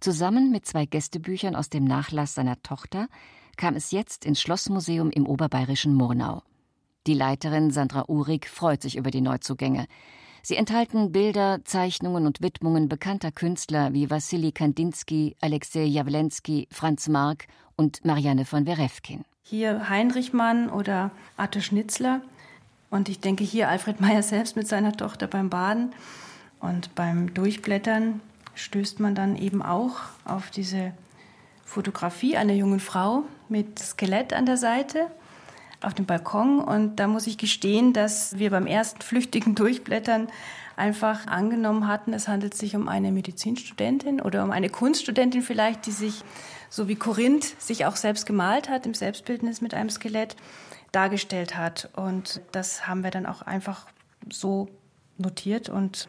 Zusammen 0.01 0.53
mit 0.53 0.67
zwei 0.67 0.85
Gästebüchern 0.85 1.57
aus 1.57 1.71
dem 1.71 1.85
Nachlass 1.85 2.35
seiner 2.35 2.61
Tochter 2.63 3.09
kam 3.57 3.75
es 3.75 3.91
jetzt 3.91 4.27
ins 4.27 4.43
Schlossmuseum 4.43 5.11
im 5.11 5.27
oberbayerischen 5.27 5.95
Murnau. 5.95 6.43
Die 7.07 7.15
Leiterin 7.15 7.71
Sandra 7.71 8.05
Uhrig 8.07 8.47
freut 8.49 8.83
sich 8.83 8.97
über 8.97 9.11
die 9.11 9.23
Neuzugänge. 9.23 9.87
Sie 10.43 10.57
enthalten 10.57 11.11
Bilder, 11.11 11.65
Zeichnungen 11.65 12.27
und 12.27 12.43
Widmungen 12.43 12.89
bekannter 12.89 13.33
Künstler 13.33 13.95
wie 13.95 14.11
Wassili 14.11 14.53
Kandinsky, 14.53 15.37
Alexei 15.41 15.85
Jawlensky, 15.85 16.69
Franz 16.71 17.09
Mark 17.09 17.47
und 17.79 18.05
Marianne 18.05 18.45
von 18.45 18.67
Werefkin. 18.67 19.25
Hier 19.45 19.89
Heinrich 19.89 20.35
Mann 20.35 20.69
oder 20.69 21.11
Arthur 21.39 21.63
Schnitzler. 21.63 22.21
Und 22.91 23.09
ich 23.09 23.21
denke 23.21 23.45
hier 23.45 23.69
Alfred 23.69 24.01
Meyer 24.01 24.23
selbst 24.23 24.57
mit 24.57 24.69
seiner 24.69 24.93
Tochter 24.93 25.27
beim 25.27 25.49
Baden. 25.49 25.95
Und 26.61 26.95
beim 26.95 27.33
Durchblättern 27.33 28.21
stößt 28.55 29.01
man 29.01 29.15
dann 29.15 29.37
eben 29.37 29.63
auch 29.63 29.97
auf 30.25 30.51
diese 30.51 30.93
Fotografie 31.65 32.37
einer 32.37 32.55
jungen 32.55 32.81
Frau 32.81 33.23
mit 33.49 33.79
Skelett 33.79 34.33
an 34.33 34.45
der 34.45 34.57
Seite 34.57 35.07
auf 35.81 35.95
dem 35.95 36.07
Balkon. 36.07 36.61
Und 36.61 36.97
da 36.97 37.07
muss 37.07 37.29
ich 37.29 37.39
gestehen, 37.39 37.93
dass 37.93 38.39
wir 38.39 38.51
beim 38.51 38.67
ersten 38.67 39.03
flüchtigen 39.03 39.55
Durchblättern 39.55 40.29
einfach 40.79 41.27
angenommen 41.27 41.89
hatten, 41.89 42.13
es 42.13 42.29
handelt 42.29 42.55
sich 42.55 42.77
um 42.77 42.89
eine 42.89 43.11
Medizinstudentin 43.11 44.21
oder 44.21 44.45
um 44.45 44.51
eine 44.53 44.69
Kunststudentin 44.69 45.43
vielleicht, 45.43 45.87
die 45.87 45.91
sich, 45.91 46.23
so 46.71 46.89
wie 46.89 46.97
Korinth, 46.97 47.61
sich 47.61 47.87
auch 47.87 47.97
selbst 47.97 48.27
gemalt 48.27 48.69
hat, 48.69 48.87
im 48.87 48.95
Selbstbildnis 48.95 49.61
mit 49.61 49.75
einem 49.75 49.91
Skelett 49.91 50.37
dargestellt 50.93 51.57
hat. 51.57 51.91
Und 51.97 52.41
das 52.53 52.87
haben 52.87 53.03
wir 53.03 53.11
dann 53.11 53.27
auch 53.27 53.43
einfach 53.43 53.87
so 54.31 54.69
notiert 55.17 55.69
und 55.69 56.09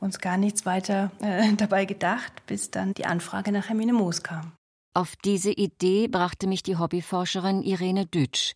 uns 0.00 0.18
gar 0.18 0.36
nichts 0.36 0.66
weiter 0.66 1.10
äh, 1.20 1.52
dabei 1.56 1.84
gedacht, 1.84 2.32
bis 2.46 2.70
dann 2.70 2.94
die 2.94 3.06
Anfrage 3.06 3.52
nach 3.52 3.68
Hermine 3.68 3.92
Moos 3.92 4.22
kam. 4.22 4.52
Auf 4.94 5.16
diese 5.16 5.50
Idee 5.50 6.06
brachte 6.06 6.46
mich 6.46 6.62
die 6.62 6.76
Hobbyforscherin 6.76 7.62
Irene 7.62 8.06
Dütsch. 8.06 8.54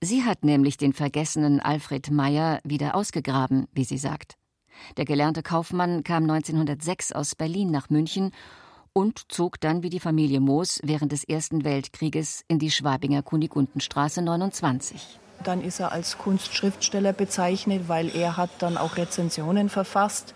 Sie 0.00 0.24
hat 0.24 0.44
nämlich 0.44 0.76
den 0.78 0.92
vergessenen 0.92 1.60
Alfred 1.60 2.10
Meyer 2.10 2.60
wieder 2.64 2.94
ausgegraben, 2.94 3.66
wie 3.72 3.84
sie 3.84 3.98
sagt. 3.98 4.36
Der 4.96 5.04
gelernte 5.04 5.42
Kaufmann 5.42 6.02
kam 6.02 6.24
1906 6.24 7.12
aus 7.12 7.34
Berlin 7.34 7.70
nach 7.70 7.90
München 7.90 8.32
und 8.96 9.30
zog 9.30 9.60
dann 9.60 9.82
wie 9.82 9.90
die 9.90 10.00
Familie 10.00 10.40
Moos 10.40 10.80
während 10.82 11.12
des 11.12 11.22
Ersten 11.22 11.64
Weltkrieges 11.64 12.44
in 12.48 12.58
die 12.58 12.70
Schwabinger 12.70 13.22
Kunigundenstraße 13.22 14.22
29. 14.22 15.18
Dann 15.44 15.62
ist 15.62 15.80
er 15.80 15.92
als 15.92 16.16
Kunstschriftsteller 16.16 17.12
bezeichnet, 17.12 17.88
weil 17.88 18.08
er 18.16 18.38
hat 18.38 18.48
dann 18.60 18.78
auch 18.78 18.96
Rezensionen 18.96 19.68
verfasst 19.68 20.32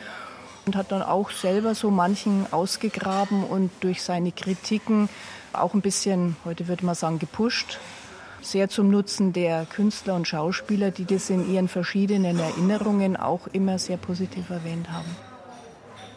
und 0.67 0.77
hat 0.77 0.93
dann 0.93 1.01
auch 1.01 1.31
selber 1.31 1.75
so 1.75 1.91
manchen 1.91 2.53
ausgegraben 2.53 3.45
und 3.45 3.71
durch 3.81 4.03
seine 4.03 4.31
Kritiken 4.31 5.09
auch 5.55 5.73
ein 5.73 5.81
bisschen, 5.81 6.37
heute 6.45 6.69
würde 6.69 6.85
man 6.85 6.95
sagen, 6.95 7.19
gepusht. 7.19 7.79
Sehr 8.43 8.69
zum 8.69 8.91
Nutzen 8.91 9.33
der 9.33 9.65
Künstler 9.65 10.17
und 10.17 10.29
Schauspieler, 10.29 10.91
die 10.91 11.07
das 11.07 11.31
in 11.31 11.51
ihren 11.51 11.69
verschiedenen 11.69 12.39
Erinnerungen 12.39 13.17
auch 13.17 13.47
immer 13.47 13.79
sehr 13.79 13.97
positiv 13.97 14.51
erwähnt 14.51 14.93
haben. 14.93 15.30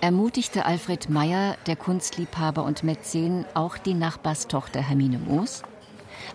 Ermutigte 0.03 0.65
Alfred 0.65 1.09
Meyer, 1.09 1.55
der 1.65 1.77
Kunstliebhaber 1.77 2.65
und 2.65 2.83
Mäzen, 2.83 3.45
auch 3.53 3.77
die 3.77 3.93
Nachbarstochter 3.93 4.81
Hermine 4.81 5.17
Moos? 5.17 5.63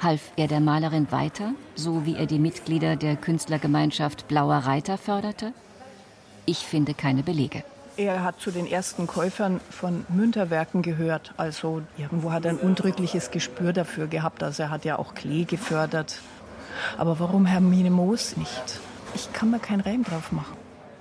Half 0.03 0.33
er 0.37 0.49
der 0.49 0.61
Malerin 0.61 1.13
weiter, 1.13 1.53
so 1.75 2.07
wie 2.07 2.17
er 2.17 2.25
die 2.25 2.39
Mitglieder 2.39 2.97
der 2.97 3.17
Künstlergemeinschaft 3.17 4.27
Blauer 4.27 4.57
Reiter 4.57 4.97
förderte? 4.97 5.53
Ich 6.47 6.61
finde 6.61 6.95
keine 6.95 7.23
Belege. 7.23 7.63
Er 7.99 8.25
hat 8.25 8.41
zu 8.41 8.51
den 8.51 8.67
ersten 8.67 9.07
Käufern 9.07 9.61
von 9.69 10.07
Münterwerken 10.09 10.81
gehört. 10.81 11.35
Also 11.37 11.83
irgendwo 11.99 12.33
hat 12.33 12.47
er 12.47 12.53
ein 12.53 12.59
undrückliches 12.59 13.31
Gespür 13.31 13.75
dafür 13.75 14.07
gehabt. 14.07 14.43
Also 14.43 14.63
er 14.63 14.71
hat 14.71 14.87
ja 14.87 14.99
auch 14.99 15.13
Klee 15.13 15.45
gefördert. 15.45 16.21
Aber 16.97 17.21
warum 17.21 17.45
Hermine 17.45 17.91
Moos 17.91 18.39
nicht? 18.39 18.81
Ich 19.15 19.31
kann 19.35 19.51
mir 19.51 19.59
keinen 19.59 19.83
Reim 19.83 20.05
drauf 20.05 20.33
machen. 20.33 20.58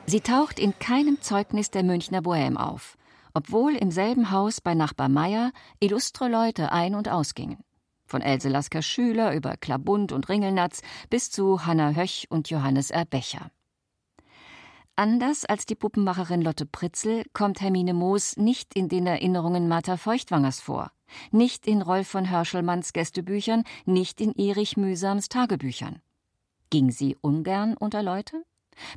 Sie 0.09 0.21
taucht 0.21 0.57
in 0.57 0.79
keinem 0.79 1.21
Zeugnis 1.21 1.69
der 1.69 1.83
Münchner 1.83 2.21
Bohème 2.21 2.55
auf, 2.55 2.97
obwohl 3.33 3.75
im 3.75 3.91
selben 3.91 4.31
Haus 4.31 4.61
bei 4.61 4.73
Nachbar 4.73 5.09
Meyer 5.09 5.51
illustre 5.81 6.29
Leute 6.29 6.71
ein- 6.71 6.95
und 6.95 7.09
ausgingen. 7.09 7.57
Von 8.05 8.21
Else 8.21 8.47
Lasker 8.47 8.81
Schüler 8.81 9.35
über 9.35 9.57
Klabund 9.57 10.13
und 10.13 10.29
Ringelnatz 10.29 10.81
bis 11.09 11.29
zu 11.29 11.65
Hanna 11.65 11.91
Höch 11.91 12.27
und 12.29 12.49
Johannes 12.49 12.89
R. 12.89 13.03
Becher. 13.03 13.51
Anders 14.95 15.43
als 15.43 15.65
die 15.65 15.75
Puppenmacherin 15.75 16.41
Lotte 16.41 16.65
Pritzel 16.65 17.25
kommt 17.33 17.59
Hermine 17.59 17.93
Moos 17.93 18.37
nicht 18.37 18.75
in 18.75 18.87
den 18.87 19.07
Erinnerungen 19.07 19.67
Martha 19.67 19.97
Feuchtwangers 19.97 20.61
vor, 20.61 20.89
nicht 21.31 21.67
in 21.67 21.81
Rolf 21.81 22.07
von 22.07 22.31
Hörschelmanns 22.31 22.93
Gästebüchern, 22.93 23.65
nicht 23.85 24.21
in 24.21 24.31
Erich 24.35 24.77
Mühsams 24.77 25.27
Tagebüchern. 25.27 26.01
Ging 26.69 26.91
sie 26.91 27.17
ungern 27.19 27.75
unter 27.75 28.01
Leute? 28.01 28.45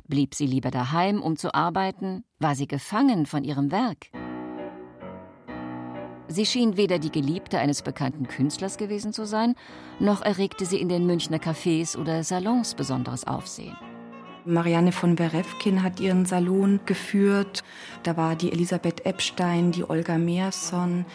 Blieb 0.07 0.35
sie 0.35 0.47
lieber 0.47 0.71
daheim, 0.71 1.21
um 1.21 1.37
zu 1.37 1.53
arbeiten? 1.53 2.23
War 2.39 2.55
sie 2.55 2.67
gefangen 2.67 3.25
von 3.25 3.43
ihrem 3.43 3.71
Werk? 3.71 4.07
Sie 6.27 6.45
schien 6.45 6.77
weder 6.77 6.97
die 6.97 7.11
Geliebte 7.11 7.59
eines 7.59 7.81
bekannten 7.81 8.25
Künstlers 8.27 8.77
gewesen 8.77 9.11
zu 9.11 9.25
sein, 9.25 9.55
noch 9.99 10.21
erregte 10.21 10.65
sie 10.65 10.79
in 10.79 10.87
den 10.87 11.05
Münchner 11.05 11.39
Cafés 11.39 11.97
oder 11.97 12.23
Salons 12.23 12.73
besonderes 12.73 13.27
Aufsehen. 13.27 13.75
Marianne 14.45 14.91
von 14.91 15.19
Werefkin 15.19 15.83
hat 15.83 15.99
ihren 15.99 16.25
Salon 16.25 16.79
geführt. 16.85 17.63
Da 18.03 18.17
war 18.17 18.35
die 18.35 18.51
Elisabeth 18.51 19.05
Epstein, 19.05 19.71
die 19.71 19.87
Olga 19.87 20.17
Meerson. 20.17 21.05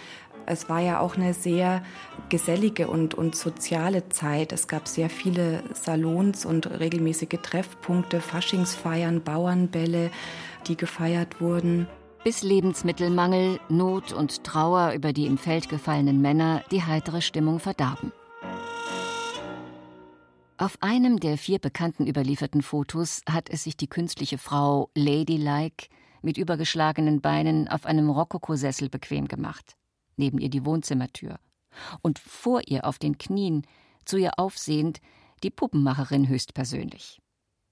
Es 0.47 0.69
war 0.69 0.81
ja 0.81 1.01
auch 1.01 1.17
eine 1.17 1.35
sehr 1.35 1.83
gesellige 2.29 2.87
und, 2.87 3.15
und 3.15 3.35
soziale 3.35 4.09
Zeit. 4.11 4.53
Es 4.53 4.69
gab 4.69 4.87
sehr 4.87 5.11
viele 5.11 5.65
Salons 5.75 6.47
und 6.47 6.71
regelmäßige 6.79 7.41
Treffpunkte, 7.43 8.21
Faschingsfeiern, 8.21 9.23
Bauernbälle, 9.23 10.11
die 10.69 10.77
gefeiert 10.77 11.41
wurden. 11.41 11.89
Bis 12.23 12.43
Lebensmittelmangel, 12.43 13.59
Not 13.69 14.13
und 14.13 14.45
Trauer 14.45 14.93
über 14.93 15.13
die 15.13 15.27
im 15.27 15.37
Feld 15.37 15.69
gefallenen 15.69 16.21
Männer 16.21 16.63
die 16.71 16.85
heitere 16.85 17.23
Stimmung 17.23 17.59
verdarben. 17.59 18.13
Auf 20.59 20.79
einem 20.81 21.19
der 21.19 21.39
vier 21.39 21.59
bekannten 21.59 22.07
überlieferten 22.07 22.63
Fotos 22.63 23.21
hat 23.29 23.51
es 23.51 23.65
sich 23.65 23.77
die 23.77 23.89
künstliche 23.89 24.39
Frau 24.39 24.91
ladylike 24.95 25.89
mit 26.23 26.39
übergeschlagenen 26.39 27.21
Beinen 27.21 27.69
auf 27.69 27.85
einem 27.85 28.09
Rokokosessel 28.09 28.89
bequem 28.89 29.29
gemacht. 29.29 29.77
Neben 30.17 30.39
ihr 30.39 30.51
die 30.51 30.65
Wohnzimmertür. 30.65 31.39
Und 32.03 32.19
vor 32.19 32.63
ihr 32.67 32.85
auf 32.87 32.99
den 32.99 33.19
Knien, 33.19 33.67
zu 34.05 34.17
ihr 34.17 34.39
aufsehend, 34.39 35.01
die 35.43 35.51
Puppenmacherin 35.51 36.29
höchstpersönlich. 36.29 37.21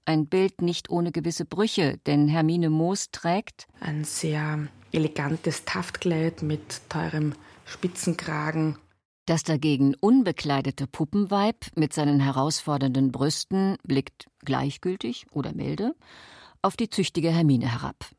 Ein 0.04 0.26
Bild 0.26 0.60
nicht 0.60 0.90
ohne 0.90 1.12
gewisse 1.12 1.46
Brüche, 1.46 1.98
denn 2.06 2.28
Hermine 2.28 2.68
Moos 2.68 3.10
trägt 3.10 3.66
ein 3.80 4.04
sehr 4.04 4.68
elegantes 4.92 5.64
Taftkleid 5.64 6.42
mit 6.42 6.82
teurem 6.90 7.34
Spitzenkragen 7.64 8.76
das 9.26 9.42
dagegen 9.42 9.94
unbekleidete 9.94 10.86
Puppenweib 10.86 11.66
mit 11.76 11.94
seinen 11.94 12.20
herausfordernden 12.20 13.10
Brüsten 13.10 13.78
blickt 13.82 14.26
gleichgültig 14.44 15.26
oder 15.32 15.54
milde 15.54 15.94
auf 16.60 16.76
die 16.76 16.90
züchtige 16.90 17.30
Hermine 17.30 17.72
herab. 17.72 18.10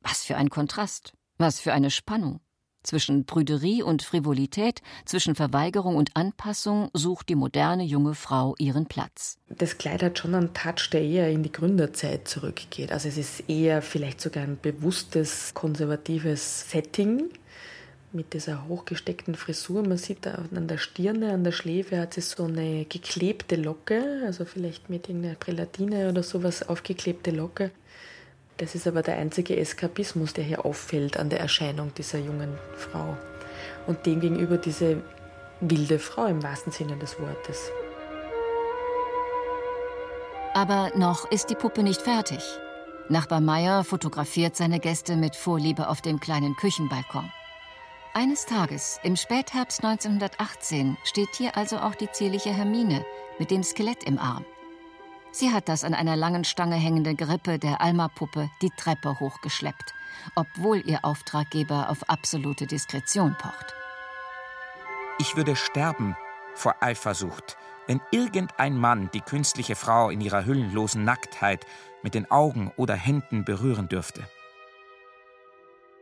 Was 0.00 0.24
für 0.24 0.36
ein 0.36 0.48
Kontrast, 0.48 1.12
was 1.36 1.60
für 1.60 1.74
eine 1.74 1.90
Spannung. 1.90 2.40
Zwischen 2.86 3.24
Prüderie 3.24 3.82
und 3.82 4.04
Frivolität, 4.04 4.80
zwischen 5.06 5.34
Verweigerung 5.34 5.96
und 5.96 6.10
Anpassung 6.14 6.88
sucht 6.92 7.28
die 7.28 7.34
moderne 7.34 7.82
junge 7.82 8.14
Frau 8.14 8.54
ihren 8.58 8.86
Platz. 8.86 9.38
Das 9.48 9.76
Kleid 9.76 10.04
hat 10.04 10.20
schon 10.20 10.36
einen 10.36 10.54
Touch, 10.54 10.90
der 10.92 11.02
eher 11.02 11.28
in 11.28 11.42
die 11.42 11.50
Gründerzeit 11.50 12.28
zurückgeht. 12.28 12.92
Also 12.92 13.08
es 13.08 13.18
ist 13.18 13.50
eher 13.50 13.82
vielleicht 13.82 14.20
sogar 14.20 14.44
ein 14.44 14.56
bewusstes, 14.62 15.52
konservatives 15.52 16.70
Setting 16.70 17.24
mit 18.12 18.34
dieser 18.34 18.68
hochgesteckten 18.68 19.34
Frisur. 19.34 19.82
Man 19.82 19.98
sieht 19.98 20.24
an 20.24 20.68
der 20.68 20.78
Stirne, 20.78 21.32
an 21.32 21.42
der 21.42 21.50
Schläfe 21.50 21.98
hat 21.98 22.14
sie 22.14 22.20
so 22.20 22.44
eine 22.44 22.84
geklebte 22.84 23.56
Locke, 23.56 24.22
also 24.24 24.44
vielleicht 24.44 24.90
mit 24.90 25.08
irgendeiner 25.08 25.34
Prälatine 25.34 26.08
oder 26.08 26.22
sowas 26.22 26.68
aufgeklebte 26.68 27.32
Locke. 27.32 27.72
Das 28.58 28.74
ist 28.74 28.86
aber 28.86 29.02
der 29.02 29.16
einzige 29.16 29.56
Eskapismus, 29.56 30.32
der 30.32 30.44
hier 30.44 30.64
auffällt 30.64 31.18
an 31.18 31.28
der 31.28 31.40
Erscheinung 31.40 31.92
dieser 31.94 32.18
jungen 32.18 32.56
Frau. 32.74 33.16
Und 33.86 34.06
demgegenüber 34.06 34.56
diese 34.56 35.02
wilde 35.60 35.98
Frau 35.98 36.26
im 36.26 36.42
wahrsten 36.42 36.72
Sinne 36.72 36.96
des 36.96 37.18
Wortes. 37.20 37.70
Aber 40.54 40.90
noch 40.96 41.30
ist 41.30 41.50
die 41.50 41.54
Puppe 41.54 41.82
nicht 41.82 42.00
fertig. 42.00 42.42
Nachbar 43.08 43.40
Meier 43.40 43.84
fotografiert 43.84 44.56
seine 44.56 44.80
Gäste 44.80 45.16
mit 45.16 45.36
Vorliebe 45.36 45.88
auf 45.88 46.00
dem 46.00 46.18
kleinen 46.18 46.56
Küchenbalkon. 46.56 47.30
Eines 48.14 48.46
Tages, 48.46 48.98
im 49.02 49.16
Spätherbst 49.16 49.84
1918, 49.84 50.96
steht 51.04 51.28
hier 51.36 51.56
also 51.58 51.76
auch 51.76 51.94
die 51.94 52.10
zierliche 52.10 52.54
Hermine 52.54 53.04
mit 53.38 53.50
dem 53.50 53.62
Skelett 53.62 54.04
im 54.04 54.18
Arm. 54.18 54.46
Sie 55.38 55.52
hat 55.52 55.68
das 55.68 55.84
an 55.84 55.92
einer 55.92 56.16
langen 56.16 56.44
Stange 56.44 56.76
hängende 56.76 57.14
Grippe 57.14 57.58
der 57.58 57.82
Alma-Puppe 57.82 58.48
die 58.62 58.70
Treppe 58.70 59.20
hochgeschleppt, 59.20 59.92
obwohl 60.34 60.82
ihr 60.88 61.04
Auftraggeber 61.04 61.90
auf 61.90 62.08
absolute 62.08 62.66
Diskretion 62.66 63.36
pocht. 63.38 63.74
Ich 65.18 65.36
würde 65.36 65.54
sterben 65.54 66.16
vor 66.54 66.76
Eifersucht, 66.80 67.58
wenn 67.86 68.00
irgendein 68.12 68.78
Mann 68.78 69.10
die 69.12 69.20
künstliche 69.20 69.74
Frau 69.74 70.08
in 70.08 70.22
ihrer 70.22 70.46
hüllenlosen 70.46 71.04
Nacktheit 71.04 71.66
mit 72.02 72.14
den 72.14 72.30
Augen 72.30 72.72
oder 72.78 72.94
Händen 72.94 73.44
berühren 73.44 73.90
dürfte. 73.90 74.26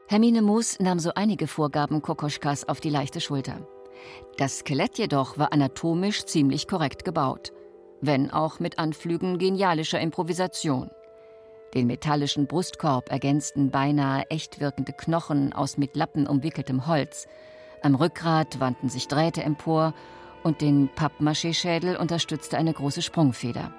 Hermine 0.06 0.42
Moos 0.42 0.78
nahm 0.78 1.00
so 1.00 1.12
einige 1.12 1.48
Vorgaben 1.48 2.02
Kokoschkas 2.02 2.68
auf 2.68 2.78
die 2.80 2.90
leichte 2.90 3.20
Schulter. 3.20 3.66
Das 4.38 4.58
Skelett 4.58 4.96
jedoch 4.96 5.38
war 5.38 5.52
anatomisch 5.52 6.24
ziemlich 6.24 6.68
korrekt 6.68 7.04
gebaut, 7.04 7.52
wenn 8.06 8.30
auch 8.30 8.60
mit 8.60 8.78
Anflügen 8.78 9.38
genialischer 9.38 10.00
Improvisation. 10.00 10.90
Den 11.74 11.86
metallischen 11.86 12.46
Brustkorb 12.46 13.10
ergänzten 13.10 13.70
beinahe 13.70 14.24
echt 14.30 14.60
wirkende 14.60 14.92
Knochen 14.92 15.52
aus 15.52 15.76
mit 15.76 15.96
Lappen 15.96 16.26
umwickeltem 16.26 16.86
Holz. 16.86 17.26
Am 17.82 17.96
Rückgrat 17.96 18.60
wandten 18.60 18.88
sich 18.88 19.08
Drähte 19.08 19.42
empor 19.42 19.92
und 20.44 20.60
den 20.60 20.88
Pappmaché-Schädel 20.94 21.96
unterstützte 21.96 22.58
eine 22.58 22.72
große 22.72 23.02
Sprungfeder. 23.02 23.72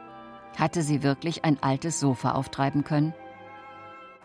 Hatte 0.57 0.81
sie 0.81 1.03
wirklich 1.03 1.45
ein 1.45 1.61
altes 1.61 1.99
Sofa 1.99 2.31
auftreiben 2.31 2.83
können? 2.83 3.13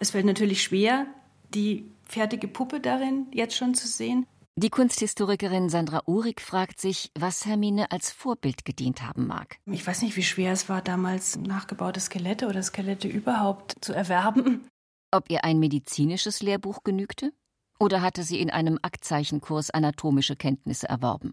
Es 0.00 0.10
fällt 0.10 0.26
natürlich 0.26 0.62
schwer, 0.62 1.06
die 1.54 1.92
fertige 2.04 2.48
Puppe 2.48 2.80
darin 2.80 3.26
jetzt 3.32 3.56
schon 3.56 3.74
zu 3.74 3.86
sehen. 3.86 4.26
Die 4.62 4.68
Kunsthistorikerin 4.68 5.70
Sandra 5.70 6.03
Uhrig 6.07 6.42
fragt 6.42 6.83
sich, 6.83 7.11
was 7.18 7.46
Hermine 7.46 7.90
als 7.92 8.11
Vorbild 8.11 8.66
gedient 8.66 9.01
haben 9.01 9.27
mag. 9.27 9.57
Ich 9.64 9.87
weiß 9.87 10.03
nicht, 10.03 10.16
wie 10.16 10.23
schwer 10.23 10.53
es 10.53 10.68
war, 10.68 10.83
damals 10.83 11.38
nachgebaute 11.38 11.99
Skelette 11.99 12.46
oder 12.46 12.62
Skelette 12.62 13.09
überhaupt 13.09 13.77
zu 13.81 13.94
erwerben. 13.94 14.68
Ob 15.12 15.31
ihr 15.31 15.44
ein 15.44 15.61
medizinisches 15.61 16.42
Lehrbuch 16.42 16.85
genügte? 16.85 17.33
Oder 17.79 18.03
hatte 18.03 18.23
sie 18.23 18.38
in 18.38 18.51
einem 18.51 18.79
Aktzeichenkurs 18.83 19.70
anatomische 19.70 20.37
Kenntnisse 20.37 20.90
erworben? 20.90 21.33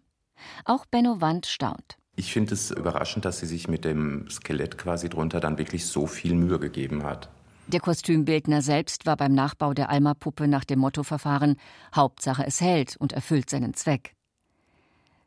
Auch 0.64 0.86
Benno 0.86 1.20
Wand 1.20 1.48
staunt. 1.48 1.98
Ich 2.16 2.32
finde 2.32 2.54
es 2.54 2.72
überraschend, 2.72 3.26
dass 3.26 3.40
sie 3.40 3.46
sich 3.46 3.68
mit 3.68 3.84
dem 3.84 4.30
Skelett 4.30 4.78
quasi 4.78 5.10
drunter 5.10 5.42
dann 5.42 5.58
wirklich 5.58 5.86
so 5.86 6.08
viel 6.08 6.34
Mühe 6.34 6.60
gegeben 6.60 7.04
hat. 7.04 7.30
Der 7.68 7.82
Kostümbildner 7.82 8.62
selbst 8.62 9.06
war 9.06 9.18
beim 9.18 9.34
Nachbau 9.34 9.74
der 9.74 9.90
Alma-Puppe 9.90 10.48
nach 10.48 10.64
dem 10.64 10.80
Motto 10.80 11.04
verfahren: 11.04 11.58
Hauptsache 11.94 12.48
es 12.48 12.62
hält 12.62 12.96
und 12.96 13.12
erfüllt 13.12 13.50
seinen 13.50 13.74
Zweck. 13.74 14.14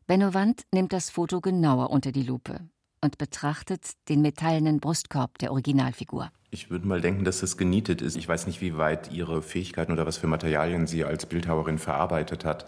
Benno 0.07 0.33
Wand 0.33 0.63
nimmt 0.73 0.95
das 0.95 1.11
Foto 1.11 1.43
genauer 1.43 1.91
unter 1.91 2.13
die 2.13 2.23
Lupe 2.23 2.61
und 3.03 3.19
betrachtet 3.19 3.91
den 4.09 4.23
metallenen 4.23 4.81
Brustkorb 4.81 5.37
der 5.37 5.53
Originalfigur. 5.53 6.31
Ich 6.51 6.71
würde 6.71 6.89
mal 6.89 7.03
denken, 7.03 7.25
dass 7.25 7.43
es 7.43 7.59
genietet 7.59 8.01
ist. 8.01 8.17
Ich 8.17 8.27
weiß 8.27 8.47
nicht, 8.47 8.63
wie 8.63 8.79
weit 8.79 9.13
ihre 9.13 9.43
Fähigkeiten 9.43 9.93
oder 9.93 10.07
was 10.07 10.17
für 10.17 10.27
Materialien 10.27 10.87
sie 10.87 11.05
als 11.05 11.27
Bildhauerin 11.27 11.79
verarbeitet 11.79 12.47
hat. 12.47 12.65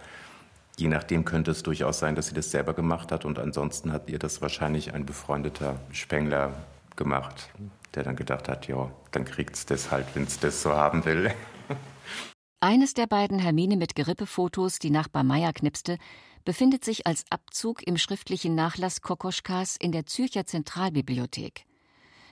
Je 0.77 0.89
nachdem 0.89 1.25
könnte 1.25 1.51
es 1.51 1.63
durchaus 1.63 1.99
sein, 1.99 2.15
dass 2.15 2.27
sie 2.27 2.35
das 2.35 2.51
selber 2.51 2.75
gemacht 2.75 3.11
hat 3.11 3.25
und 3.25 3.39
ansonsten 3.39 3.91
hat 3.91 4.11
ihr 4.11 4.19
das 4.19 4.43
wahrscheinlich 4.43 4.93
ein 4.93 5.07
befreundeter 5.07 5.81
Spengler 5.93 6.53
gemacht 6.95 7.49
der 7.95 8.03
dann 8.03 8.17
gedacht 8.17 8.49
hat, 8.49 8.69
ja, 8.69 8.91
dann 9.11 9.25
kriegt's 9.25 9.67
das 9.67 9.91
halt, 9.91 10.07
wenn's 10.15 10.39
das 10.39 10.63
so 10.63 10.73
haben 10.73 11.05
will. 11.05 11.33
Eines 12.61 12.95
der 12.95 13.07
beiden 13.07 13.39
Hermine 13.39 13.77
mit 13.77 13.95
Gerippe-Fotos, 13.95 14.79
die 14.79 14.91
Nachbar 14.91 15.25
Meier 15.25 15.53
knipste, 15.53 15.99
befindet 16.45 16.85
sich 16.85 17.07
als 17.07 17.25
Abzug 17.31 17.87
im 17.87 17.97
schriftlichen 17.97 18.55
Nachlass 18.55 19.01
Kokoschkas 19.01 19.77
in 19.77 19.93
der 19.93 20.07
Zürcher 20.07 20.47
Zentralbibliothek. 20.47 21.65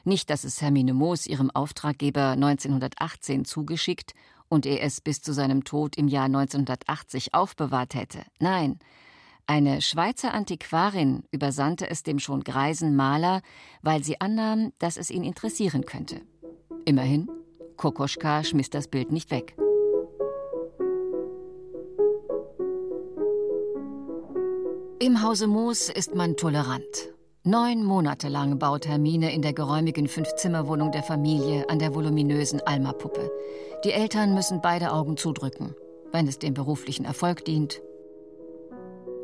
Nicht, 0.04 0.30
dass 0.30 0.44
es 0.44 0.62
Hermine 0.62 0.94
Moos 0.94 1.26
ihrem 1.26 1.50
Auftraggeber 1.50 2.30
1918 2.30 3.44
zugeschickt 3.44 4.14
und 4.48 4.66
er 4.66 4.82
es 4.82 5.00
bis 5.00 5.20
zu 5.20 5.32
seinem 5.32 5.64
Tod 5.64 5.96
im 5.96 6.08
Jahr 6.08 6.24
1980 6.24 7.34
aufbewahrt 7.34 7.94
hätte. 7.94 8.22
Nein, 8.38 8.78
eine 9.46 9.80
Schweizer 9.82 10.32
Antiquarin 10.32 11.24
übersandte 11.30 11.90
es 11.90 12.02
dem 12.02 12.18
schon 12.18 12.44
greisen 12.44 12.94
Maler, 12.96 13.42
weil 13.82 14.04
sie 14.04 14.20
annahm, 14.20 14.72
dass 14.78 14.96
es 14.96 15.10
ihn 15.10 15.24
interessieren 15.24 15.84
könnte. 15.84 16.20
Immerhin, 16.84 17.28
Kokoschka 17.76 18.44
schmiss 18.44 18.70
das 18.70 18.88
Bild 18.88 19.12
nicht 19.12 19.30
weg. 19.30 19.56
Im 24.98 25.22
Hause 25.22 25.46
Moos 25.46 25.88
ist 25.88 26.14
man 26.14 26.36
tolerant. 26.36 26.84
Neun 27.42 27.84
Monate 27.84 28.28
lang 28.28 28.58
baut 28.58 28.86
Hermine 28.86 29.32
in 29.32 29.40
der 29.40 29.54
geräumigen 29.54 30.08
Fünfzimmerwohnung 30.08 30.92
der 30.92 31.02
Familie 31.02 31.68
an 31.70 31.78
der 31.78 31.94
voluminösen 31.94 32.60
Alma-Puppe. 32.60 33.30
Die 33.84 33.92
Eltern 33.92 34.34
müssen 34.34 34.60
beide 34.60 34.92
Augen 34.92 35.16
zudrücken, 35.16 35.74
wenn 36.12 36.28
es 36.28 36.38
dem 36.38 36.52
beruflichen 36.52 37.06
Erfolg 37.06 37.46
dient 37.46 37.80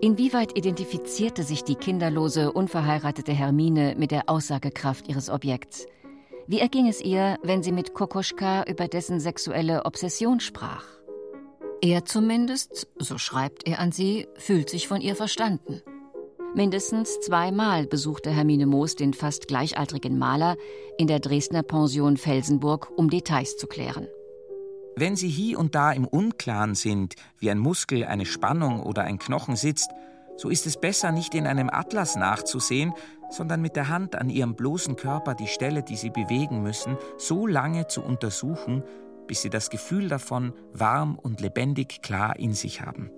Inwieweit 0.00 0.56
identifizierte 0.56 1.42
sich 1.42 1.64
die 1.64 1.74
kinderlose, 1.74 2.52
unverheiratete 2.52 3.32
Hermine 3.32 3.94
mit 3.96 4.11
der 4.11 4.28
Aussagekraft 4.28 5.09
ihres 5.09 5.30
Objekts? 5.30 5.87
Wie 6.46 6.61
erging 6.61 6.87
es 6.87 7.00
ihr, 7.00 7.38
wenn 7.42 7.62
sie 7.62 7.72
mit 7.72 7.94
Kokoschka 7.94 8.64
über 8.64 8.88
dessen 8.88 9.20
sexuelle 9.20 9.85
Obsession 9.87 10.40
sprach? 10.40 10.85
Er 11.80 12.04
zumindest, 12.04 12.88
so 12.98 13.16
schreibt 13.16 13.66
er 13.66 13.80
an 13.80 13.90
sie, 13.90 14.28
fühlt 14.35 14.68
sich 14.68 14.87
von 14.87 15.00
ihr 15.00 15.16
verstanden. 15.16 15.80
Mindestens 16.54 17.20
zweimal 17.20 17.87
besuchte 17.87 18.30
Hermine 18.30 18.66
Moos 18.66 18.96
den 18.96 19.12
fast 19.14 19.48
gleichaltrigen 19.48 20.18
Maler 20.18 20.56
in 20.98 21.06
der 21.06 21.20
Dresdner 21.20 21.62
Pension 21.62 22.16
Felsenburg, 22.16 22.90
um 22.96 23.11
Details 23.11 23.56
zu 23.56 23.66
klären. 23.66 24.09
Wenn 24.98 25.14
Sie 25.14 25.28
hier 25.28 25.59
und 25.59 25.74
da 25.74 25.92
im 25.92 26.06
Unklaren 26.06 26.74
sind, 26.74 27.16
wie 27.38 27.50
ein 27.50 27.59
Muskel, 27.59 28.06
eine 28.06 28.24
Spannung 28.24 28.82
oder 28.82 29.02
ein 29.02 29.18
Knochen 29.18 29.54
sitzt, 29.54 29.90
so 30.38 30.48
ist 30.48 30.66
es 30.66 30.80
besser, 30.80 31.12
nicht 31.12 31.35
in 31.35 31.46
einem 31.46 31.68
Atlas 31.68 32.16
nachzusehen, 32.16 32.94
sondern 33.28 33.61
mit 33.61 33.76
der 33.76 33.90
Hand 33.90 34.16
an 34.16 34.30
Ihrem 34.30 34.54
bloßen 34.54 34.96
Körper 34.96 35.35
die 35.35 35.48
Stelle, 35.48 35.82
die 35.82 35.96
Sie 35.96 36.09
bewegen 36.09 36.62
müssen, 36.62 36.96
so 37.18 37.46
lange 37.46 37.88
zu 37.88 38.02
untersuchen, 38.02 38.82
bis 39.26 39.42
Sie 39.42 39.50
das 39.50 39.68
Gefühl 39.68 40.09
davon 40.09 40.54
warm 40.72 41.18
und 41.18 41.42
lebendig 41.42 42.00
klar 42.00 42.38
in 42.38 42.54
sich 42.54 42.80
haben. 42.80 43.11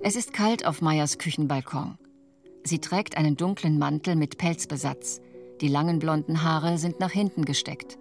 Es 0.00 0.16
ist 0.16 0.32
kalt 0.32 0.64
auf 0.64 0.80
Meyers 0.80 1.18
Küchenbalkon. 1.18 1.98
Sie 2.64 2.78
trägt 2.78 3.18
einen 3.18 3.36
dunklen 3.36 3.78
Mantel 3.78 4.16
mit 4.16 4.38
Pelzbesatz. 4.38 5.20
Die 5.60 5.68
langen 5.68 5.98
blonden 5.98 6.44
Haare 6.44 6.78
sind 6.78 7.00
nach 7.00 7.10
hinten 7.10 7.44
gesteckt. 7.44 7.98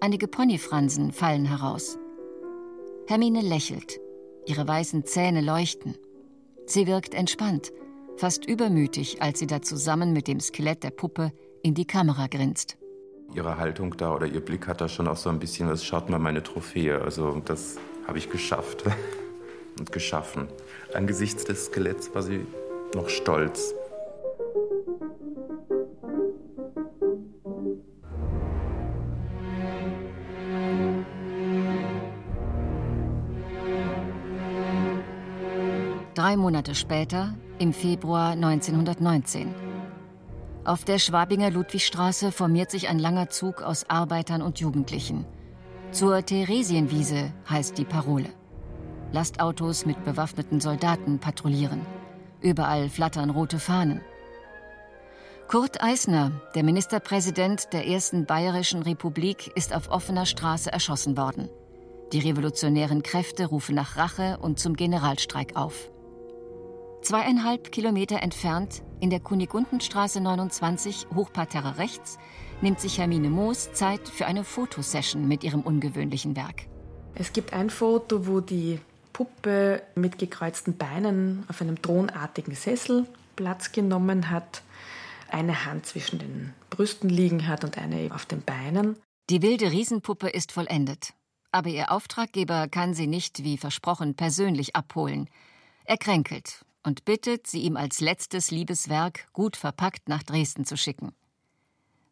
Einige 0.00 0.28
Ponyfransen 0.28 1.12
fallen 1.12 1.46
heraus. 1.46 1.98
Hermine 3.06 3.40
lächelt. 3.40 3.98
Ihre 4.46 4.68
weißen 4.68 5.04
Zähne 5.06 5.40
leuchten. 5.40 5.96
Sie 6.66 6.86
wirkt 6.86 7.14
entspannt, 7.14 7.72
fast 8.16 8.44
übermütig, 8.44 9.22
als 9.22 9.38
sie 9.38 9.46
da 9.46 9.62
zusammen 9.62 10.12
mit 10.12 10.28
dem 10.28 10.40
Skelett 10.40 10.84
der 10.84 10.90
Puppe 10.90 11.32
in 11.62 11.74
die 11.74 11.86
Kamera 11.86 12.26
grinst. 12.26 12.76
Ihre 13.34 13.56
Haltung 13.56 13.96
da 13.96 14.14
oder 14.14 14.26
ihr 14.26 14.40
Blick 14.40 14.66
hat 14.66 14.80
da 14.80 14.88
schon 14.88 15.08
auch 15.08 15.16
so 15.16 15.30
ein 15.30 15.38
bisschen, 15.38 15.68
was 15.68 15.84
schaut 15.84 16.10
mal 16.10 16.18
meine 16.18 16.42
Trophäe. 16.42 17.00
Also 17.00 17.40
das 17.44 17.78
habe 18.06 18.18
ich 18.18 18.30
geschafft 18.30 18.84
und 19.78 19.92
geschaffen. 19.92 20.48
Angesichts 20.92 21.44
des 21.44 21.66
Skeletts 21.66 22.14
war 22.14 22.22
sie 22.22 22.46
noch 22.94 23.08
stolz. 23.08 23.74
Drei 36.28 36.36
Monate 36.36 36.74
später, 36.74 37.32
im 37.58 37.72
Februar 37.72 38.32
1919. 38.32 39.54
Auf 40.62 40.84
der 40.84 40.98
Schwabinger 40.98 41.50
Ludwigstraße 41.50 42.32
formiert 42.32 42.70
sich 42.70 42.90
ein 42.90 42.98
langer 42.98 43.30
Zug 43.30 43.62
aus 43.62 43.88
Arbeitern 43.88 44.42
und 44.42 44.60
Jugendlichen. 44.60 45.24
Zur 45.90 46.22
Theresienwiese 46.22 47.32
heißt 47.48 47.78
die 47.78 47.86
Parole. 47.86 48.28
Lastautos 49.10 49.86
mit 49.86 50.04
bewaffneten 50.04 50.60
Soldaten 50.60 51.18
patrouillieren. 51.18 51.80
Überall 52.42 52.90
flattern 52.90 53.30
rote 53.30 53.58
Fahnen. 53.58 54.02
Kurt 55.46 55.82
Eisner, 55.82 56.32
der 56.54 56.62
Ministerpräsident 56.62 57.72
der 57.72 57.86
ersten 57.86 58.26
Bayerischen 58.26 58.82
Republik, 58.82 59.50
ist 59.54 59.74
auf 59.74 59.90
offener 59.90 60.26
Straße 60.26 60.70
erschossen 60.70 61.16
worden. 61.16 61.48
Die 62.12 62.18
revolutionären 62.18 63.02
Kräfte 63.02 63.46
rufen 63.46 63.74
nach 63.74 63.96
Rache 63.96 64.36
und 64.42 64.60
zum 64.60 64.76
Generalstreik 64.76 65.56
auf. 65.56 65.90
Zweieinhalb 67.02 67.70
Kilometer 67.70 68.22
entfernt, 68.22 68.82
in 69.00 69.08
der 69.08 69.20
Kunigundenstraße 69.20 70.20
29, 70.20 71.06
Hochparterre 71.14 71.78
rechts, 71.78 72.18
nimmt 72.60 72.80
sich 72.80 72.98
Hermine 72.98 73.30
Moos 73.30 73.72
Zeit 73.72 74.08
für 74.08 74.26
eine 74.26 74.44
Fotosession 74.44 75.26
mit 75.28 75.44
ihrem 75.44 75.62
ungewöhnlichen 75.62 76.36
Werk. 76.36 76.66
Es 77.14 77.32
gibt 77.32 77.52
ein 77.52 77.70
Foto, 77.70 78.26
wo 78.26 78.40
die 78.40 78.80
Puppe 79.12 79.82
mit 79.94 80.18
gekreuzten 80.18 80.76
Beinen 80.76 81.44
auf 81.48 81.62
einem 81.62 81.80
thronartigen 81.80 82.54
Sessel 82.54 83.06
Platz 83.36 83.72
genommen 83.72 84.30
hat, 84.30 84.62
eine 85.30 85.64
Hand 85.64 85.86
zwischen 85.86 86.18
den 86.18 86.52
Brüsten 86.68 87.08
liegen 87.08 87.46
hat 87.46 87.62
und 87.62 87.78
eine 87.78 88.10
auf 88.12 88.26
den 88.26 88.42
Beinen. 88.42 88.96
Die 89.30 89.42
wilde 89.42 89.70
Riesenpuppe 89.70 90.28
ist 90.28 90.52
vollendet. 90.52 91.14
Aber 91.52 91.68
ihr 91.68 91.92
Auftraggeber 91.92 92.68
kann 92.68 92.92
sie 92.92 93.06
nicht, 93.06 93.44
wie 93.44 93.56
versprochen, 93.56 94.14
persönlich 94.14 94.74
abholen. 94.74 95.30
Er 95.84 95.96
kränkelt 95.96 96.64
und 96.82 97.04
bittet, 97.04 97.46
sie 97.46 97.62
ihm 97.62 97.76
als 97.76 98.00
letztes 98.00 98.50
Liebeswerk 98.50 99.32
gut 99.32 99.56
verpackt 99.56 100.08
nach 100.08 100.22
Dresden 100.22 100.64
zu 100.64 100.76
schicken. 100.76 101.12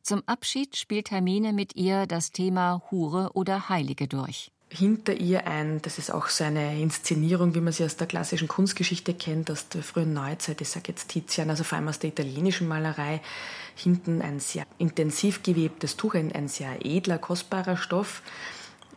Zum 0.02 0.22
Abschied 0.26 0.76
spielt 0.76 1.10
Hermine 1.10 1.52
mit 1.52 1.74
ihr 1.74 2.06
das 2.06 2.30
Thema 2.30 2.82
Hure 2.90 3.30
oder 3.34 3.68
Heilige 3.68 4.06
durch. 4.06 4.52
hinter 4.68 5.14
ihr 5.14 5.46
ein, 5.46 5.80
das 5.82 5.98
ist 5.98 6.12
auch 6.12 6.28
so 6.28 6.44
eine 6.44 6.80
Inszenierung, 6.80 7.54
wie 7.54 7.60
man 7.60 7.72
sie 7.72 7.84
aus 7.84 7.96
der 7.96 8.06
klassischen 8.06 8.48
Kunstgeschichte 8.48 9.14
kennt, 9.14 9.50
aus 9.50 9.68
der 9.68 9.82
frühen 9.82 10.12
Neuzeit, 10.12 10.60
ich 10.60 10.68
sage 10.68 10.86
jetzt 10.88 11.08
Tizian, 11.08 11.50
also 11.50 11.64
vor 11.64 11.78
allem 11.78 11.88
aus 11.88 12.00
der 12.00 12.10
italienischen 12.10 12.66
Malerei, 12.66 13.20
hinten 13.76 14.22
ein 14.22 14.40
sehr 14.40 14.66
intensiv 14.78 15.42
gewebtes 15.42 15.96
Tuch, 15.96 16.14
ein, 16.14 16.32
ein 16.32 16.48
sehr 16.48 16.84
edler, 16.84 17.18
kostbarer 17.18 17.76
Stoff. 17.76 18.22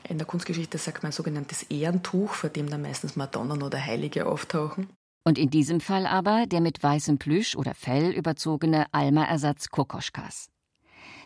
In 0.08 0.18
der 0.18 0.26
Kunstgeschichte 0.26 0.78
sagt 0.78 1.04
man 1.04 1.12
ein 1.12 1.14
sogenanntes 1.14 1.64
Ehrentuch, 1.64 2.34
vor 2.34 2.50
dem 2.50 2.70
dann 2.70 2.82
meistens 2.82 3.16
Madonnen 3.16 3.62
oder 3.62 3.84
Heilige 3.84 4.26
auftauchen. 4.26 4.88
Und 5.24 5.38
in 5.38 5.50
diesem 5.50 5.82
Fall 5.82 6.06
aber 6.08 6.48
der 6.48 6.62
mit 6.62 6.82
weißem 6.82 7.18
Plüsch 7.18 7.56
oder 7.56 7.74
Fell 7.74 8.12
überzogene 8.12 8.86
Alma-Ersatz 8.94 9.70
Kokoschkas. 9.70 10.50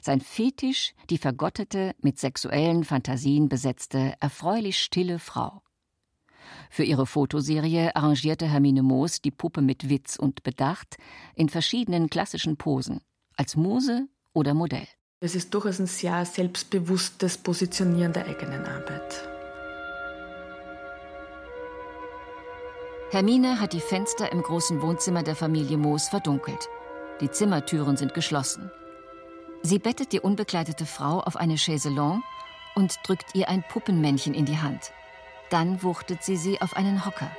Sein 0.01 0.19
Fetisch 0.19 0.93
die 1.09 1.17
vergottete, 1.17 1.95
mit 2.01 2.19
sexuellen 2.19 2.83
Fantasien 2.83 3.47
besetzte, 3.47 4.13
erfreulich 4.19 4.77
stille 4.79 5.19
Frau. 5.19 5.61
Für 6.69 6.83
ihre 6.83 7.05
Fotoserie 7.05 7.95
arrangierte 7.95 8.47
Hermine 8.47 8.83
Moos 8.83 9.21
die 9.21 9.31
Puppe 9.31 9.61
mit 9.61 9.89
Witz 9.89 10.17
und 10.17 10.43
Bedacht 10.43 10.97
in 11.35 11.47
verschiedenen 11.47 12.09
klassischen 12.09 12.57
Posen, 12.57 12.99
als 13.37 13.55
Muse 13.55 14.07
oder 14.33 14.53
Modell. 14.53 14.87
Es 15.21 15.35
ist 15.35 15.53
durchaus 15.53 15.79
ein 15.79 15.87
sehr 15.87 16.25
selbstbewusstes 16.25 17.37
Positionieren 17.37 18.11
der 18.11 18.25
eigenen 18.27 18.65
Arbeit. 18.65 19.32
Hermine 23.13 23.59
hat 23.59 23.73
die 23.73 23.79
Fenster 23.79 24.31
im 24.31 24.41
großen 24.41 24.81
Wohnzimmer 24.81 25.21
der 25.21 25.35
Familie 25.35 25.77
Moos 25.77 26.09
verdunkelt. 26.09 26.67
Die 27.21 27.29
Zimmertüren 27.29 27.95
sind 27.95 28.15
geschlossen. 28.15 28.71
Sie 29.61 29.77
bettet 29.77 30.13
die 30.13 30.19
unbekleidete 30.19 30.87
Frau 30.87 31.19
auf 31.19 31.35
eine 31.35 31.57
Chaiselongue 31.57 32.23
und 32.73 32.95
drückt 33.05 33.35
ihr 33.35 33.49
ein 33.49 33.63
Puppenmännchen 33.69 34.33
in 34.33 34.45
die 34.45 34.57
Hand. 34.57 34.93
Dann 35.51 35.83
wuchtet 35.83 36.23
sie 36.23 36.37
sie 36.37 36.59
auf 36.59 36.75
einen 36.75 37.05
Hocker. 37.05 37.29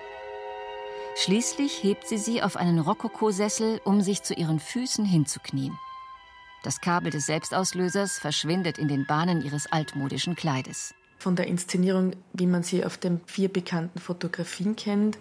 Schließlich 1.16 1.82
hebt 1.82 2.06
sie 2.06 2.18
sie 2.18 2.40
auf 2.40 2.56
einen 2.56 2.78
Rokokosessel, 2.78 3.80
um 3.82 4.00
sich 4.00 4.22
zu 4.22 4.34
ihren 4.34 4.60
Füßen 4.60 5.04
hinzuknien. 5.04 5.76
Das 6.62 6.80
Kabel 6.80 7.10
des 7.10 7.26
Selbstauslösers 7.26 8.20
verschwindet 8.20 8.78
in 8.78 8.86
den 8.86 9.06
Bahnen 9.06 9.44
ihres 9.44 9.66
altmodischen 9.72 10.36
Kleides. 10.36 10.94
Von 11.18 11.34
der 11.34 11.48
Inszenierung, 11.48 12.12
wie 12.32 12.46
man 12.46 12.62
sie 12.62 12.84
auf 12.84 12.96
den 12.96 13.20
vier 13.26 13.52
bekannten 13.52 13.98
Fotografien 13.98 14.76
kennt, 14.76 15.18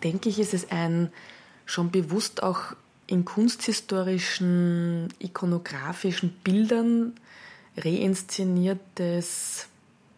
denke 0.00 0.28
ich, 0.28 0.38
ist 0.38 0.54
es 0.54 0.70
ein 0.70 1.12
schon 1.66 1.90
bewusst 1.90 2.42
auch 2.42 2.74
in 3.06 3.24
kunsthistorischen, 3.24 5.08
ikonografischen 5.18 6.30
Bildern 6.44 7.14
reinszeniertes, 7.76 9.66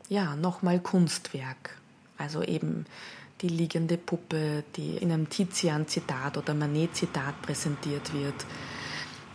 ja, 0.09 0.37
nochmal 0.37 0.81
Kunstwerk. 0.81 1.79
Also 2.19 2.43
eben 2.43 2.87
die 3.41 3.49
liegende 3.49 3.97
Puppe, 3.97 4.63
die 4.77 4.97
in 4.99 5.11
einem 5.11 5.29
Tizian-Zitat 5.29 6.37
oder 6.39 6.55
Manet-Zitat 6.55 7.43
präsentiert 7.43 8.13
wird. 8.15 8.47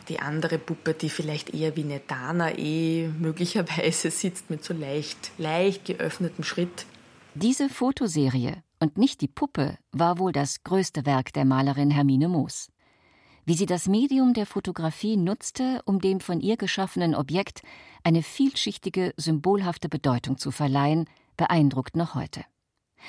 Die 0.08 0.20
andere 0.20 0.58
Puppe, 0.58 0.94
die 0.94 1.10
vielleicht 1.10 1.54
eher 1.54 1.76
wie 1.76 1.84
eine 1.84 2.00
Danae 2.00 3.12
möglicherweise 3.20 4.10
sitzt 4.12 4.50
mit 4.50 4.64
so 4.64 4.74
leicht, 4.74 5.32
leicht 5.38 5.86
geöffnetem 5.86 6.44
Schritt. 6.44 6.86
Diese 7.34 7.70
Fotoserie 7.70 8.64
und 8.80 8.98
nicht 8.98 9.22
die 9.22 9.28
Puppe 9.28 9.78
war 9.92 10.20
wohl 10.20 10.32
das 10.32 10.64
größte 10.64 11.06
Werk 11.06 11.34
der 11.34 11.46
Malerin 11.46 11.92
Hermine 11.92 12.28
Moos 12.28 12.70
wie 13.48 13.54
sie 13.54 13.66
das 13.66 13.88
Medium 13.88 14.34
der 14.34 14.46
Fotografie 14.46 15.16
nutzte, 15.16 15.82
um 15.86 16.02
dem 16.02 16.20
von 16.20 16.42
ihr 16.42 16.58
geschaffenen 16.58 17.16
Objekt 17.16 17.62
eine 18.04 18.22
vielschichtige, 18.22 19.14
symbolhafte 19.16 19.88
Bedeutung 19.88 20.38
zu 20.38 20.52
verleihen, 20.52 21.06
beeindruckt 21.38 21.96
noch 21.96 22.14
heute. 22.14 22.44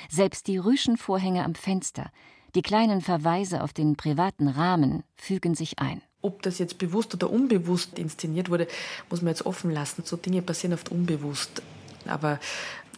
Selbst 0.07 0.47
die 0.47 0.57
Rüschenvorhänge 0.57 1.43
am 1.43 1.55
Fenster, 1.55 2.09
die 2.55 2.61
kleinen 2.61 3.01
Verweise 3.01 3.61
auf 3.61 3.73
den 3.73 3.97
privaten 3.97 4.47
Rahmen 4.47 5.03
fügen 5.17 5.55
sich 5.55 5.79
ein. 5.79 6.01
Ob 6.21 6.41
das 6.41 6.57
jetzt 6.57 6.77
bewusst 6.77 7.13
oder 7.13 7.29
unbewusst 7.29 7.99
inszeniert 7.99 8.49
wurde, 8.49 8.69
muss 9.09 9.21
man 9.21 9.31
jetzt 9.31 9.45
offen 9.45 9.71
lassen. 9.71 10.05
So 10.05 10.15
Dinge 10.15 10.41
passieren 10.41 10.73
oft 10.73 10.89
unbewusst. 10.89 11.61
Aber 12.07 12.39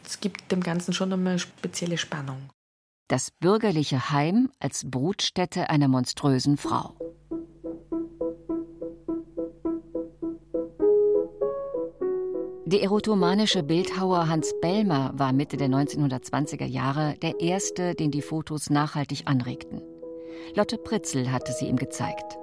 es 0.05 0.19
gibt 0.19 0.51
dem 0.51 0.61
Ganzen 0.61 0.93
schon 0.93 1.11
einmal 1.11 1.39
spezielle 1.39 1.97
Spannung. 1.97 2.51
Das 3.11 3.29
bürgerliche 3.29 4.09
Heim 4.11 4.49
als 4.61 4.89
Brutstätte 4.89 5.69
einer 5.69 5.89
monströsen 5.89 6.55
Frau. 6.55 6.95
Der 12.63 12.81
erotomanische 12.81 13.63
Bildhauer 13.63 14.29
Hans 14.29 14.53
Bellmer 14.61 15.11
war 15.15 15.33
Mitte 15.33 15.57
der 15.57 15.67
1920er 15.67 16.63
Jahre 16.63 17.15
der 17.21 17.41
erste, 17.41 17.95
den 17.95 18.11
die 18.11 18.21
Fotos 18.21 18.69
nachhaltig 18.69 19.23
anregten. 19.25 19.81
Lotte 20.55 20.77
Pritzel 20.77 21.33
hatte 21.33 21.51
sie 21.51 21.65
ihm 21.65 21.75
gezeigt. 21.75 22.37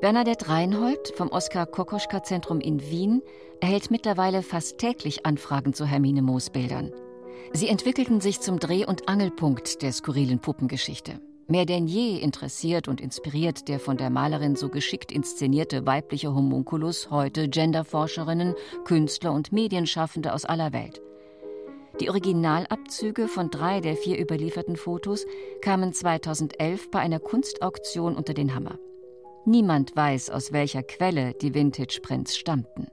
Bernadette 0.00 0.48
Reinhold 0.48 1.12
vom 1.16 1.26
Oskar 1.26 1.66
Kokoschka 1.66 2.22
Zentrum 2.22 2.60
in 2.60 2.80
Wien 2.88 3.20
erhält 3.58 3.90
mittlerweile 3.90 4.44
fast 4.44 4.78
täglich 4.78 5.26
Anfragen 5.26 5.72
zu 5.72 5.86
Hermine 5.86 6.22
Moos 6.22 6.50
Bildern. 6.50 6.92
Sie 7.52 7.68
entwickelten 7.68 8.20
sich 8.20 8.40
zum 8.40 8.58
Dreh- 8.58 8.86
und 8.86 9.08
Angelpunkt 9.08 9.82
der 9.82 9.92
skurrilen 9.92 10.38
Puppengeschichte. 10.38 11.20
Mehr 11.48 11.66
denn 11.66 11.88
je 11.88 12.16
interessiert 12.18 12.86
und 12.86 13.00
inspiriert 13.00 13.66
der 13.66 13.80
von 13.80 13.96
der 13.96 14.08
Malerin 14.08 14.54
so 14.54 14.68
geschickt 14.68 15.10
inszenierte 15.10 15.84
weibliche 15.84 16.32
Homunculus 16.32 17.10
heute 17.10 17.48
Genderforscherinnen, 17.48 18.54
Künstler 18.84 19.32
und 19.32 19.50
Medienschaffende 19.50 20.32
aus 20.32 20.44
aller 20.44 20.72
Welt. 20.72 21.02
Die 21.98 22.08
Originalabzüge 22.08 23.26
von 23.26 23.50
drei 23.50 23.80
der 23.80 23.96
vier 23.96 24.20
überlieferten 24.20 24.76
Fotos 24.76 25.26
kamen 25.60 25.92
2011 25.92 26.90
bei 26.90 27.00
einer 27.00 27.18
Kunstauktion 27.18 28.14
unter 28.14 28.32
den 28.32 28.54
Hammer. 28.54 28.78
Niemand 29.44 29.96
weiß, 29.96 30.30
aus 30.30 30.52
welcher 30.52 30.84
Quelle 30.84 31.34
die 31.34 31.52
Vintage-Prints 31.52 32.36
stammten. 32.36 32.86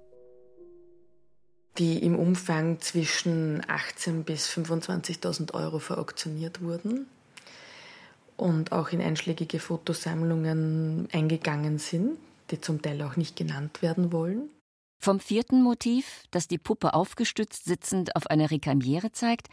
Die 1.78 2.00
im 2.00 2.18
Umfang 2.18 2.80
zwischen 2.82 3.62
18.000 3.62 4.24
bis 4.24 4.50
25.000 4.50 5.54
Euro 5.54 5.80
verauktioniert 5.80 6.62
wurden 6.62 7.08
und 8.36 8.72
auch 8.72 8.90
in 8.90 9.02
einschlägige 9.02 9.60
Fotosammlungen 9.60 11.08
eingegangen 11.12 11.78
sind, 11.78 12.18
die 12.50 12.62
zum 12.62 12.82
Teil 12.82 13.02
auch 13.04 13.16
nicht 13.16 13.36
genannt 13.36 13.82
werden 13.82 14.12
wollen. 14.12 14.50
Vom 15.00 15.20
vierten 15.20 15.62
Motiv, 15.62 16.24
das 16.32 16.48
die 16.48 16.58
Puppe 16.58 16.94
aufgestützt 16.94 17.66
sitzend 17.66 18.16
auf 18.16 18.28
einer 18.28 18.50
Rekamiere 18.50 19.12
zeigt, 19.12 19.48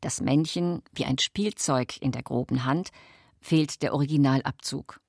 das 0.00 0.20
Männchen 0.20 0.82
wie 0.92 1.04
ein 1.04 1.18
Spielzeug 1.18 2.00
in 2.00 2.12
der 2.12 2.22
groben 2.22 2.64
Hand, 2.64 2.90
fehlt 3.40 3.82
der 3.82 3.94
Originalabzug. 3.94 5.00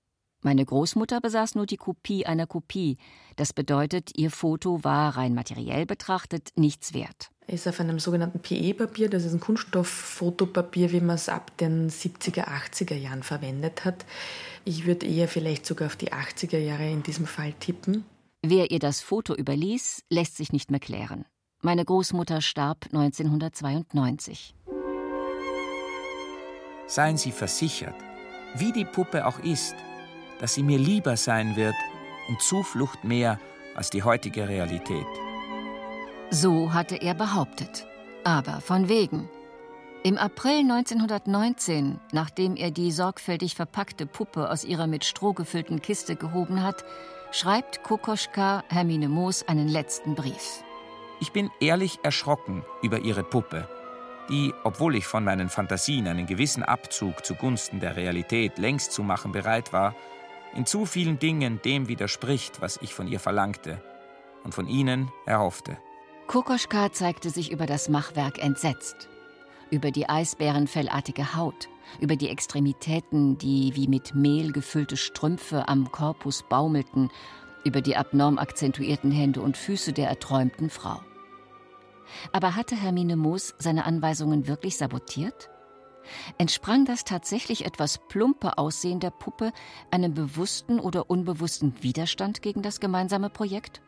Meine 0.41 0.65
Großmutter 0.65 1.19
besaß 1.19 1.55
nur 1.55 1.65
die 1.65 1.77
Kopie 1.77 2.25
einer 2.25 2.47
Kopie. 2.47 2.97
Das 3.35 3.53
bedeutet, 3.53 4.17
ihr 4.17 4.31
Foto 4.31 4.83
war 4.83 5.17
rein 5.17 5.33
materiell 5.33 5.85
betrachtet 5.85 6.51
nichts 6.55 6.93
wert 6.93 7.31
ist 7.49 7.67
auf 7.67 7.79
einem 7.79 7.99
sogenannten 7.99 8.39
PE-Papier, 8.39 9.09
das 9.09 9.25
ist 9.25 9.33
ein 9.33 9.39
Kunststofffotopapier, 9.39 10.91
wie 10.91 11.01
man 11.01 11.15
es 11.15 11.29
ab 11.29 11.55
den 11.57 11.89
70er, 11.89 12.47
80er 12.47 12.95
Jahren 12.95 13.23
verwendet 13.23 13.85
hat. 13.85 14.05
Ich 14.65 14.85
würde 14.85 15.07
eher 15.07 15.27
vielleicht 15.27 15.65
sogar 15.65 15.87
auf 15.87 15.95
die 15.95 16.11
80er 16.13 16.57
Jahre 16.57 16.89
in 16.89 17.03
diesem 17.03 17.25
Fall 17.25 17.53
tippen. 17.59 18.05
Wer 18.41 18.71
ihr 18.71 18.79
das 18.79 19.01
Foto 19.01 19.35
überließ, 19.35 20.03
lässt 20.09 20.37
sich 20.37 20.53
nicht 20.53 20.71
mehr 20.71 20.79
klären. 20.79 21.25
Meine 21.61 21.83
Großmutter 21.83 22.41
starb 22.41 22.85
1992. 22.85 24.55
Seien 26.87 27.17
Sie 27.17 27.31
versichert, 27.31 27.95
wie 28.55 28.71
die 28.71 28.85
Puppe 28.85 29.25
auch 29.27 29.39
ist, 29.39 29.75
dass 30.39 30.53
sie 30.55 30.63
mir 30.63 30.79
lieber 30.79 31.17
sein 31.17 31.55
wird 31.55 31.75
und 32.27 32.41
Zuflucht 32.41 33.03
mehr 33.03 33.39
als 33.75 33.89
die 33.89 34.03
heutige 34.03 34.47
Realität. 34.47 35.05
So 36.31 36.73
hatte 36.73 36.95
er 36.95 37.13
behauptet. 37.13 37.87
Aber 38.23 38.61
von 38.61 38.89
wegen. 38.89 39.29
Im 40.03 40.17
April 40.17 40.59
1919, 40.59 41.99
nachdem 42.11 42.55
er 42.55 42.71
die 42.71 42.91
sorgfältig 42.91 43.55
verpackte 43.55 44.05
Puppe 44.05 44.49
aus 44.49 44.63
ihrer 44.63 44.87
mit 44.87 45.03
Stroh 45.03 45.33
gefüllten 45.33 45.81
Kiste 45.81 46.15
gehoben 46.15 46.63
hat, 46.63 46.85
schreibt 47.31 47.83
Kokoschka 47.83 48.63
Hermine 48.69 49.09
Moos 49.09 49.45
einen 49.47 49.67
letzten 49.67 50.15
Brief. 50.15 50.63
Ich 51.19 51.31
bin 51.33 51.49
ehrlich 51.59 51.99
erschrocken 52.01 52.63
über 52.81 52.99
ihre 52.99 53.23
Puppe, 53.23 53.67
die, 54.29 54.53
obwohl 54.63 54.95
ich 54.95 55.05
von 55.05 55.25
meinen 55.25 55.49
Fantasien 55.49 56.07
einen 56.07 56.27
gewissen 56.27 56.63
Abzug 56.63 57.25
zugunsten 57.25 57.81
der 57.81 57.97
Realität 57.97 58.57
längst 58.57 58.93
zu 58.93 59.03
machen 59.03 59.33
bereit 59.33 59.73
war, 59.73 59.95
in 60.56 60.66
zu 60.66 60.86
vielen 60.86 61.20
Dingen 61.20 61.62
dem 61.64 61.88
widerspricht, 61.88 62.62
was 62.62 62.78
ich 62.82 62.93
von 62.93 63.08
ihr 63.08 63.20
verlangte 63.20 63.82
und 64.43 64.54
von 64.54 64.68
ihnen 64.68 65.12
erhoffte. 65.26 65.78
Kokoschka 66.28 66.91
zeigte 66.91 67.30
sich 67.30 67.52
über 67.52 67.66
das 67.66 67.89
Machwerk 67.89 68.43
entsetzt. 68.43 69.10
Über 69.72 69.91
die 69.91 70.10
eisbärenfellartige 70.10 71.36
Haut, 71.36 71.70
über 72.00 72.16
die 72.16 72.30
Extremitäten, 72.30 73.38
die 73.38 73.76
wie 73.76 73.88
mit 73.88 74.16
Mehl 74.16 74.52
gefüllte 74.52 74.97
Strümpfe 74.97 75.68
am 75.68 75.91
Korpus 75.91 76.43
baumelten, 76.47 77.10
über 77.64 77.82
die 77.82 77.95
abnorm 77.95 78.38
akzentuierten 78.38 79.12
Hände 79.12 79.41
und 79.41 79.58
Füße 79.58 79.93
der 79.93 80.08
erträumten 80.08 80.70
Frau. 80.70 81.02
Aber 82.32 82.56
hatte 82.56 82.76
Hermine 82.76 83.16
Moos 83.16 83.54
seine 83.60 83.86
Anweisungen 83.86 84.47
wirklich 84.47 84.78
sabotiert? 84.78 85.50
Entsprang 86.38 86.86
das 86.86 87.03
tatsächlich 87.03 87.66
etwas 87.66 87.97
plumpe 87.97 88.57
Aussehen 88.57 88.99
der 88.99 89.12
Puppe 89.12 89.51
einem 89.91 90.14
bewussten 90.14 90.80
oder 90.80 91.10
unbewussten 91.10 91.74
Widerstand 91.82 92.41
gegen 92.41 92.62
das 92.62 92.80
gemeinsame 92.80 93.30
Projekt? 93.30 93.82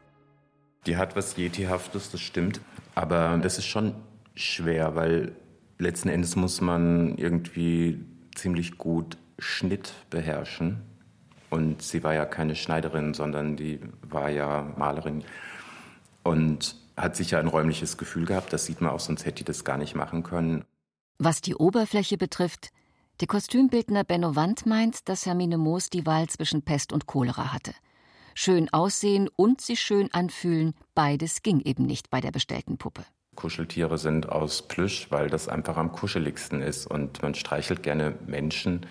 Die 0.85 0.97
hat 0.97 1.15
was 1.15 1.37
Yeti-haftes, 1.37 2.11
das 2.11 2.21
stimmt. 2.21 2.61
Aber 2.95 3.37
das 3.41 3.57
ist 3.57 3.65
schon 3.65 3.95
schwer, 4.35 4.95
weil 4.95 5.35
letzten 5.77 6.09
Endes 6.09 6.35
muss 6.35 6.61
man 6.61 7.17
irgendwie 7.17 8.03
ziemlich 8.35 8.77
gut 8.77 9.17
Schnitt 9.39 9.93
beherrschen. 10.09 10.81
Und 11.49 11.81
sie 11.81 12.03
war 12.03 12.13
ja 12.13 12.25
keine 12.25 12.55
Schneiderin, 12.55 13.13
sondern 13.13 13.57
die 13.57 13.79
war 14.01 14.29
ja 14.29 14.73
Malerin. 14.77 15.23
Und 16.23 16.75
hat 16.95 17.15
sicher 17.15 17.39
ein 17.39 17.47
räumliches 17.47 17.97
Gefühl 17.97 18.25
gehabt, 18.25 18.53
das 18.53 18.65
sieht 18.65 18.81
man 18.81 18.91
auch, 18.91 18.99
sonst 18.99 19.25
hätte 19.25 19.37
die 19.37 19.43
das 19.43 19.65
gar 19.65 19.77
nicht 19.77 19.95
machen 19.95 20.23
können. 20.23 20.63
Was 21.23 21.39
die 21.39 21.53
Oberfläche 21.53 22.17
betrifft, 22.17 22.71
der 23.19 23.27
Kostümbildner 23.27 24.03
Benno 24.03 24.35
Wandt 24.35 24.65
meint, 24.65 25.07
dass 25.07 25.27
Hermine 25.27 25.59
Moos 25.59 25.91
die 25.91 26.07
Wahl 26.07 26.27
zwischen 26.29 26.63
Pest 26.63 26.91
und 26.91 27.05
Cholera 27.05 27.53
hatte. 27.53 27.73
Schön 28.33 28.73
aussehen 28.73 29.29
und 29.35 29.61
sich 29.61 29.81
schön 29.81 30.11
anfühlen, 30.13 30.73
beides 30.95 31.43
ging 31.43 31.59
eben 31.59 31.85
nicht 31.85 32.09
bei 32.09 32.21
der 32.21 32.31
bestellten 32.31 32.79
Puppe. 32.79 33.03
Kuscheltiere 33.35 33.99
sind 33.99 34.29
aus 34.29 34.63
Plüsch, 34.67 35.11
weil 35.11 35.29
das 35.29 35.47
einfach 35.47 35.77
am 35.77 35.91
kuscheligsten 35.91 36.63
ist 36.63 36.87
und 36.87 37.21
man 37.21 37.35
streichelt 37.35 37.83
gerne 37.83 38.17
Menschen. 38.25 38.87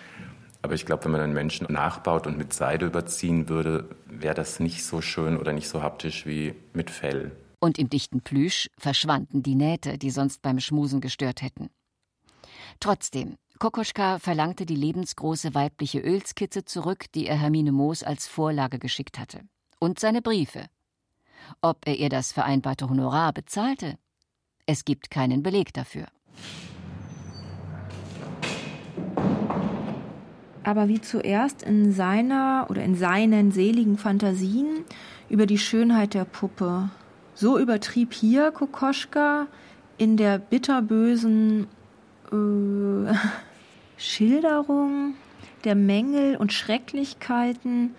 Aber 0.62 0.74
ich 0.74 0.86
glaube, 0.86 1.06
wenn 1.06 1.10
man 1.10 1.22
einen 1.22 1.34
Menschen 1.34 1.66
nachbaut 1.68 2.28
und 2.28 2.38
mit 2.38 2.52
Seide 2.52 2.86
überziehen 2.86 3.48
würde, 3.48 3.88
wäre 4.06 4.34
das 4.34 4.60
nicht 4.60 4.84
so 4.84 5.00
schön 5.00 5.36
oder 5.36 5.52
nicht 5.52 5.68
so 5.68 5.82
haptisch 5.82 6.26
wie 6.26 6.54
mit 6.74 6.92
Fell. 6.92 7.32
Und 7.58 7.76
im 7.76 7.90
dichten 7.90 8.20
Plüsch 8.20 8.70
verschwanden 8.78 9.42
die 9.42 9.56
Nähte, 9.56 9.98
die 9.98 10.10
sonst 10.10 10.42
beim 10.42 10.60
Schmusen 10.60 11.00
gestört 11.00 11.42
hätten. 11.42 11.70
Trotzdem, 12.78 13.36
Kokoschka 13.58 14.18
verlangte 14.18 14.64
die 14.64 14.76
lebensgroße 14.76 15.54
weibliche 15.54 16.00
Ölskizze 16.00 16.64
zurück, 16.64 17.06
die 17.14 17.26
er 17.26 17.36
Hermine 17.36 17.72
Moos 17.72 18.02
als 18.02 18.26
Vorlage 18.26 18.78
geschickt 18.78 19.18
hatte. 19.18 19.40
Und 19.78 19.98
seine 19.98 20.22
Briefe. 20.22 20.64
Ob 21.60 21.86
er 21.86 21.96
ihr 21.96 22.08
das 22.08 22.32
vereinbarte 22.32 22.88
Honorar 22.88 23.32
bezahlte? 23.32 23.98
Es 24.66 24.84
gibt 24.84 25.10
keinen 25.10 25.42
Beleg 25.42 25.74
dafür. 25.74 26.06
Aber 30.62 30.88
wie 30.88 31.00
zuerst 31.00 31.62
in 31.62 31.92
seiner 31.92 32.66
oder 32.70 32.82
in 32.82 32.94
seinen 32.94 33.50
seligen 33.50 33.98
Fantasien 33.98 34.84
über 35.28 35.46
die 35.46 35.58
Schönheit 35.58 36.14
der 36.14 36.24
Puppe, 36.24 36.90
so 37.34 37.58
übertrieb 37.58 38.12
hier 38.12 38.52
Kokoschka 38.52 39.46
in 39.98 40.16
der 40.16 40.38
bitterbösen 40.38 41.66
äh, 42.32 43.14
Schilderung 43.96 45.14
der 45.64 45.74
Mängel 45.74 46.36
und 46.36 46.52
Schrecklichkeiten 46.52 47.94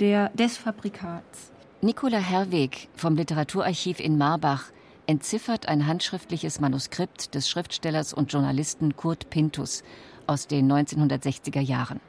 der, 0.00 0.30
des 0.30 0.56
Fabrikats. 0.56 1.52
Nicola 1.80 2.18
Herweg 2.18 2.88
vom 2.96 3.14
Literaturarchiv 3.14 4.00
in 4.00 4.16
Marbach 4.16 4.64
entziffert 5.06 5.68
ein 5.68 5.86
handschriftliches 5.86 6.60
Manuskript 6.60 7.34
des 7.34 7.48
Schriftstellers 7.48 8.14
und 8.14 8.32
Journalisten 8.32 8.96
Kurt 8.96 9.28
Pintus 9.28 9.82
aus 10.26 10.46
den 10.46 10.70
1960er 10.72 11.60
Jahren. 11.60 12.00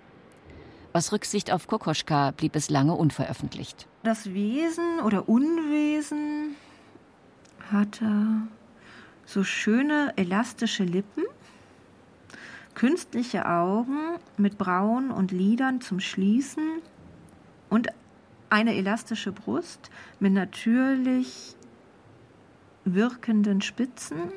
Aus 0.94 1.12
Rücksicht 1.12 1.52
auf 1.52 1.68
Kokoschka 1.68 2.32
blieb 2.32 2.56
es 2.56 2.70
lange 2.70 2.94
unveröffentlicht. 2.94 3.86
Das 4.04 4.34
Wesen 4.34 5.02
oder 5.04 5.28
Unwesen 5.28 6.56
hatte 7.70 8.08
so 9.26 9.44
schöne 9.44 10.14
elastische 10.16 10.86
Lippen 10.86 11.26
künstliche 12.76 13.48
Augen 13.48 13.98
mit 14.38 14.58
Brauen 14.58 15.10
und 15.10 15.32
Lidern 15.32 15.82
zum 15.82 16.00
Schließen 16.00 16.82
und 17.70 17.88
eine 18.50 18.76
elastische 18.76 19.32
Brust 19.32 19.90
mit 20.20 20.34
natürlich 20.34 21.56
wirkenden 22.84 23.62
Spitzen 23.62 24.32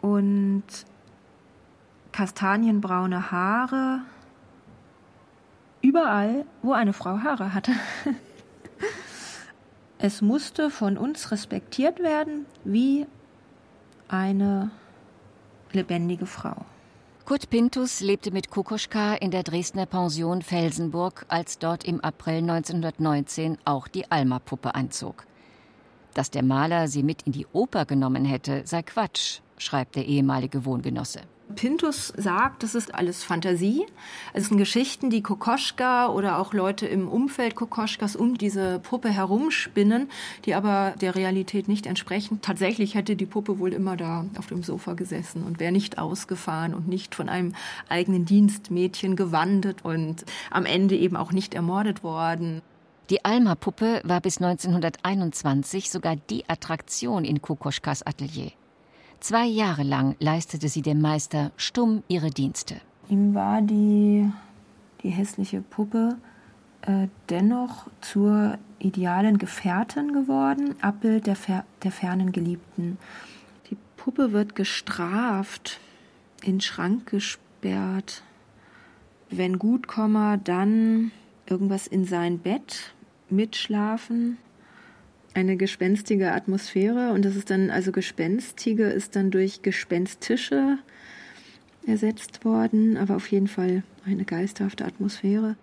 und 0.00 0.64
kastanienbraune 2.12 3.30
Haare 3.30 4.00
überall, 5.82 6.46
wo 6.62 6.72
eine 6.72 6.92
Frau 6.92 7.18
Haare 7.18 7.52
hatte. 7.52 7.72
es 9.98 10.22
musste 10.22 10.70
von 10.70 10.96
uns 10.96 11.30
respektiert 11.30 12.00
werden 12.00 12.46
wie 12.64 13.06
eine 14.08 14.70
lebendige 15.72 16.26
Frau. 16.26 16.64
Kurt 17.24 17.50
Pintus 17.50 18.00
lebte 18.00 18.32
mit 18.32 18.50
Kukoschka 18.50 19.14
in 19.14 19.30
der 19.30 19.44
Dresdner 19.44 19.86
Pension 19.86 20.42
Felsenburg, 20.42 21.24
als 21.28 21.56
dort 21.56 21.84
im 21.84 22.00
April 22.00 22.38
1919 22.38 23.58
auch 23.64 23.86
die 23.86 24.10
Alma-Puppe 24.10 24.74
einzog. 24.74 25.24
Dass 26.14 26.32
der 26.32 26.42
Maler 26.42 26.88
sie 26.88 27.04
mit 27.04 27.22
in 27.22 27.32
die 27.32 27.46
Oper 27.52 27.84
genommen 27.84 28.24
hätte, 28.24 28.62
sei 28.66 28.82
Quatsch, 28.82 29.38
schreibt 29.56 29.94
der 29.94 30.06
ehemalige 30.06 30.64
Wohngenosse. 30.64 31.20
Pintus 31.54 32.12
sagt, 32.16 32.62
das 32.62 32.74
ist 32.74 32.94
alles 32.94 33.22
Fantasie. 33.24 33.86
Es 34.32 34.48
sind 34.48 34.58
Geschichten, 34.58 35.10
die 35.10 35.22
Kokoschka 35.22 36.08
oder 36.08 36.38
auch 36.38 36.52
Leute 36.52 36.86
im 36.86 37.08
Umfeld 37.08 37.54
Kokoschkas 37.54 38.16
um 38.16 38.38
diese 38.38 38.80
Puppe 38.80 39.10
herumspinnen, 39.10 40.08
die 40.44 40.54
aber 40.54 40.94
der 41.00 41.14
Realität 41.14 41.68
nicht 41.68 41.86
entsprechen. 41.86 42.40
Tatsächlich 42.42 42.94
hätte 42.94 43.16
die 43.16 43.26
Puppe 43.26 43.58
wohl 43.58 43.72
immer 43.72 43.96
da 43.96 44.24
auf 44.38 44.46
dem 44.46 44.62
Sofa 44.62 44.94
gesessen 44.94 45.42
und 45.44 45.60
wäre 45.60 45.72
nicht 45.72 45.98
ausgefahren 45.98 46.74
und 46.74 46.88
nicht 46.88 47.14
von 47.14 47.28
einem 47.28 47.54
eigenen 47.88 48.24
Dienstmädchen 48.24 49.16
gewandet 49.16 49.84
und 49.84 50.24
am 50.50 50.64
Ende 50.64 50.96
eben 50.96 51.16
auch 51.16 51.32
nicht 51.32 51.54
ermordet 51.54 52.02
worden. 52.02 52.62
Die 53.10 53.24
Alma-Puppe 53.24 54.00
war 54.04 54.20
bis 54.20 54.38
1921 54.38 55.90
sogar 55.90 56.16
die 56.16 56.48
Attraktion 56.48 57.24
in 57.24 57.42
Kokoschkas 57.42 58.02
Atelier. 58.02 58.52
Zwei 59.22 59.46
Jahre 59.46 59.84
lang 59.84 60.16
leistete 60.18 60.68
sie 60.68 60.82
dem 60.82 61.00
Meister 61.00 61.52
stumm 61.56 62.02
ihre 62.08 62.30
Dienste. 62.30 62.80
Ihm 63.08 63.34
war 63.34 63.62
die, 63.62 64.28
die 65.04 65.10
hässliche 65.10 65.60
Puppe 65.60 66.16
äh, 66.80 67.06
dennoch 67.30 67.86
zur 68.00 68.58
idealen 68.80 69.38
Gefährtin 69.38 70.12
geworden, 70.12 70.74
Abbild 70.82 71.28
der, 71.28 71.36
fer 71.36 71.64
der 71.84 71.92
fernen 71.92 72.32
Geliebten. 72.32 72.98
Die 73.70 73.76
Puppe 73.96 74.32
wird 74.32 74.56
gestraft, 74.56 75.78
in 76.42 76.60
Schrank 76.60 77.06
gesperrt. 77.06 78.24
Wenn 79.30 79.60
gut 79.60 79.86
komme, 79.86 80.40
dann 80.42 81.12
irgendwas 81.46 81.86
in 81.86 82.06
sein 82.06 82.40
Bett 82.40 82.92
mitschlafen 83.30 84.38
eine 85.34 85.56
gespenstige 85.56 86.32
Atmosphäre 86.32 87.12
und 87.12 87.24
das 87.24 87.36
ist 87.36 87.50
dann, 87.50 87.70
also 87.70 87.92
Gespenstige 87.92 88.84
ist 88.84 89.16
dann 89.16 89.30
durch 89.30 89.62
Gespenstische 89.62 90.78
ersetzt 91.86 92.44
worden, 92.44 92.96
aber 92.96 93.16
auf 93.16 93.28
jeden 93.28 93.48
Fall 93.48 93.82
eine 94.06 94.24
geisterhafte 94.24 94.84
Atmosphäre. 94.84 95.56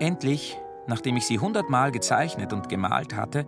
Endlich, 0.00 0.58
nachdem 0.86 1.16
ich 1.16 1.26
sie 1.26 1.38
hundertmal 1.38 1.92
gezeichnet 1.92 2.52
und 2.52 2.68
gemalt 2.68 3.14
hatte, 3.14 3.46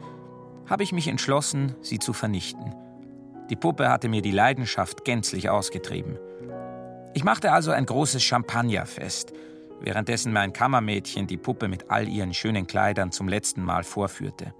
habe 0.66 0.82
ich 0.82 0.92
mich 0.92 1.08
entschlossen, 1.08 1.74
sie 1.80 1.98
zu 1.98 2.12
vernichten. 2.12 2.74
Die 3.50 3.56
Puppe 3.56 3.88
hatte 3.88 4.08
mir 4.08 4.22
die 4.22 4.32
Leidenschaft 4.32 5.04
gänzlich 5.04 5.48
ausgetrieben. 5.48 6.18
Ich 7.14 7.24
machte 7.24 7.52
also 7.52 7.70
ein 7.70 7.86
großes 7.86 8.22
Champagnerfest– 8.22 9.32
währenddessen 9.80 10.32
mein 10.32 10.52
Kammermädchen 10.52 11.26
die 11.26 11.36
Puppe 11.36 11.68
mit 11.68 11.90
all 11.90 12.08
ihren 12.08 12.34
schönen 12.34 12.66
Kleidern 12.66 13.12
zum 13.12 13.28
letzten 13.28 13.62
Mal 13.62 13.84
vorführte. 13.84 14.54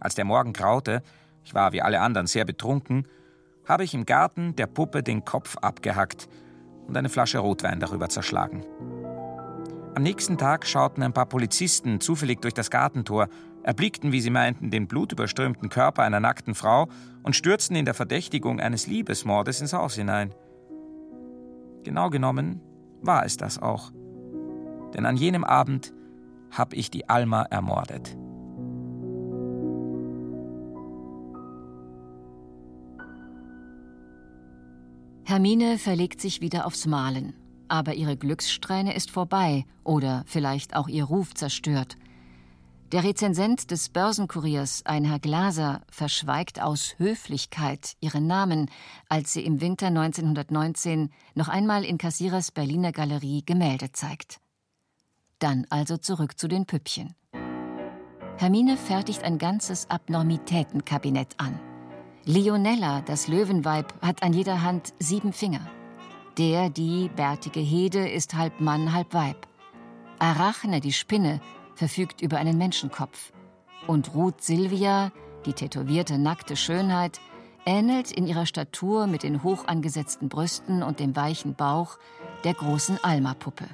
Als 0.00 0.14
der 0.14 0.24
Morgen 0.24 0.52
graute, 0.52 1.02
ich 1.44 1.54
war 1.54 1.72
wie 1.72 1.82
alle 1.82 2.00
anderen 2.00 2.26
sehr 2.26 2.44
betrunken, 2.44 3.06
habe 3.66 3.84
ich 3.84 3.94
im 3.94 4.06
Garten 4.06 4.56
der 4.56 4.66
Puppe 4.66 5.02
den 5.02 5.24
Kopf 5.24 5.56
abgehackt 5.58 6.28
und 6.86 6.96
eine 6.96 7.08
Flasche 7.08 7.38
Rotwein 7.38 7.80
darüber 7.80 8.08
zerschlagen. 8.08 8.64
Am 9.94 10.02
nächsten 10.02 10.38
Tag 10.38 10.66
schauten 10.66 11.02
ein 11.02 11.12
paar 11.12 11.26
Polizisten 11.26 12.00
zufällig 12.00 12.40
durch 12.40 12.54
das 12.54 12.70
Gartentor, 12.70 13.28
erblickten, 13.62 14.12
wie 14.12 14.20
sie 14.20 14.30
meinten, 14.30 14.70
den 14.70 14.86
blutüberströmten 14.86 15.68
Körper 15.68 16.02
einer 16.02 16.20
nackten 16.20 16.54
Frau 16.54 16.88
und 17.22 17.36
stürzten 17.36 17.76
in 17.76 17.84
der 17.84 17.94
Verdächtigung 17.94 18.60
eines 18.60 18.86
Liebesmordes 18.86 19.60
ins 19.60 19.72
Haus 19.72 19.96
hinein. 19.96 20.34
Genau 21.82 22.08
genommen 22.08 22.60
war 23.02 23.24
es 23.24 23.36
das 23.36 23.58
auch. 23.58 23.92
Denn 24.94 25.06
an 25.06 25.16
jenem 25.16 25.44
Abend 25.44 25.92
habe 26.50 26.76
ich 26.76 26.90
die 26.90 27.08
Alma 27.08 27.42
ermordet. 27.42 28.16
Hermine 35.24 35.78
verlegt 35.78 36.20
sich 36.20 36.40
wieder 36.40 36.66
aufs 36.66 36.86
Malen. 36.86 37.34
aber 37.70 37.94
ihre 37.94 38.16
Glückssträhne 38.16 38.94
ist 38.94 39.10
vorbei 39.10 39.64
oder 39.84 40.24
vielleicht 40.26 40.74
auch 40.74 40.88
ihr 40.88 41.04
Ruf 41.04 41.34
zerstört. 41.34 41.96
Der 42.92 43.04
Rezensent 43.04 43.70
des 43.70 43.88
Börsenkuriers, 43.90 44.82
ein 44.84 45.04
Herr 45.04 45.20
Glaser, 45.20 45.82
verschweigt 45.88 46.60
aus 46.60 46.96
Höflichkeit 46.98 47.94
ihren 48.00 48.26
Namen, 48.26 48.68
als 49.08 49.32
sie 49.32 49.44
im 49.44 49.60
Winter 49.60 49.86
1919 49.86 51.10
noch 51.36 51.46
einmal 51.46 51.84
in 51.84 51.98
Kassierers 51.98 52.50
Berliner 52.50 52.90
Galerie 52.90 53.44
Gemälde 53.46 53.92
zeigt. 53.92 54.40
Dann 55.38 55.68
also 55.70 55.98
zurück 55.98 56.36
zu 56.36 56.48
den 56.48 56.66
Püppchen. 56.66 57.14
Hermine 58.38 58.76
fertigt 58.76 59.22
ein 59.22 59.38
ganzes 59.38 59.88
Abnormitätenkabinett 59.88 61.34
an. 61.36 61.60
Leonella, 62.24 63.02
das 63.02 63.28
Löwenweib, 63.28 63.94
hat 64.02 64.24
an 64.24 64.32
jeder 64.32 64.62
Hand 64.62 64.94
sieben 64.98 65.32
Finger. 65.32 65.70
Der, 66.38 66.70
die 66.70 67.08
bärtige 67.14 67.60
Hede, 67.60 68.08
ist 68.08 68.34
halb 68.34 68.60
Mann, 68.60 68.92
halb 68.92 69.14
Weib. 69.14 69.46
Arachne, 70.18 70.80
die 70.80 70.92
Spinne, 70.92 71.40
verfügt 71.80 72.20
über 72.20 72.36
einen 72.36 72.58
Menschenkopf. 72.58 73.32
Und 73.86 74.14
Ruth 74.14 74.42
Silvia, 74.42 75.12
die 75.46 75.54
tätowierte 75.54 76.18
nackte 76.18 76.54
Schönheit, 76.54 77.20
ähnelt 77.64 78.12
in 78.12 78.26
ihrer 78.26 78.44
Statur 78.44 79.06
mit 79.06 79.22
den 79.22 79.42
hoch 79.42 79.66
angesetzten 79.66 80.28
Brüsten 80.28 80.82
und 80.82 81.00
dem 81.00 81.16
weichen 81.16 81.54
Bauch 81.54 81.96
der 82.44 82.52
großen 82.52 83.02
Alma-Puppe. 83.02 83.64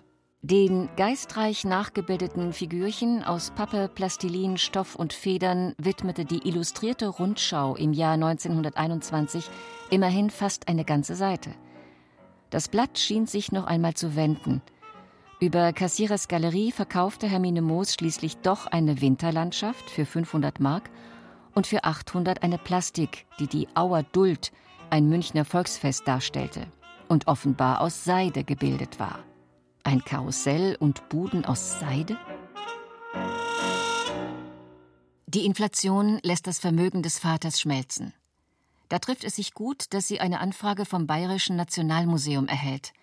Den 0.40 0.88
geistreich 0.96 1.64
nachgebildeten 1.64 2.52
Figürchen 2.52 3.24
aus 3.24 3.50
Pappe, 3.50 3.90
Plastilin, 3.92 4.56
Stoff 4.56 4.94
und 4.94 5.12
Federn 5.12 5.74
widmete 5.76 6.24
die 6.24 6.46
Illustrierte 6.46 7.08
Rundschau 7.08 7.74
im 7.74 7.92
Jahr 7.92 8.14
1921 8.14 9.50
immerhin 9.90 10.30
fast 10.30 10.68
eine 10.68 10.84
ganze 10.84 11.16
Seite. 11.16 11.50
Das 12.50 12.68
Blatt 12.68 13.00
schien 13.00 13.26
sich 13.26 13.50
noch 13.50 13.66
einmal 13.66 13.94
zu 13.94 14.14
wenden– 14.14 14.62
über 15.38 15.74
Kassierers 15.74 16.28
Galerie 16.28 16.72
verkaufte 16.72 17.28
Hermine 17.28 17.60
Moos 17.60 17.92
schließlich 17.92 18.38
doch 18.38 18.66
eine 18.66 19.02
Winterlandschaft 19.02 19.90
für 19.90 20.06
500 20.06 20.60
Mark 20.60 20.88
und 21.54 21.66
für 21.66 21.84
800 21.84 22.42
eine 22.42 22.56
Plastik, 22.56 23.26
die 23.38 23.46
die 23.46 23.68
Auer 23.74 24.02
Duld, 24.02 24.50
ein 24.88 25.08
Münchner 25.08 25.44
Volksfest 25.44 26.08
darstellte 26.08 26.66
und 27.08 27.28
offenbar 27.28 27.82
aus 27.82 28.04
Seide 28.04 28.44
gebildet 28.44 28.98
war. 28.98 29.18
Ein 29.82 30.02
Karussell 30.04 30.76
und 30.80 31.08
Buden 31.10 31.44
aus 31.44 31.78
Seide? 31.80 32.16
Die 35.26 35.44
Inflation 35.44 36.18
lässt 36.22 36.46
das 36.46 36.58
Vermögen 36.58 37.02
des 37.02 37.18
Vaters 37.18 37.60
schmelzen. 37.60 38.14
Da 38.88 39.00
trifft 39.00 39.24
es 39.24 39.36
sich 39.36 39.52
gut, 39.52 39.92
dass 39.92 40.08
sie 40.08 40.20
eine 40.20 40.40
Anfrage 40.40 40.86
vom 40.86 41.06
Bayerischen 41.06 41.56
Nationalmuseum 41.56 42.48
erhält– 42.48 42.94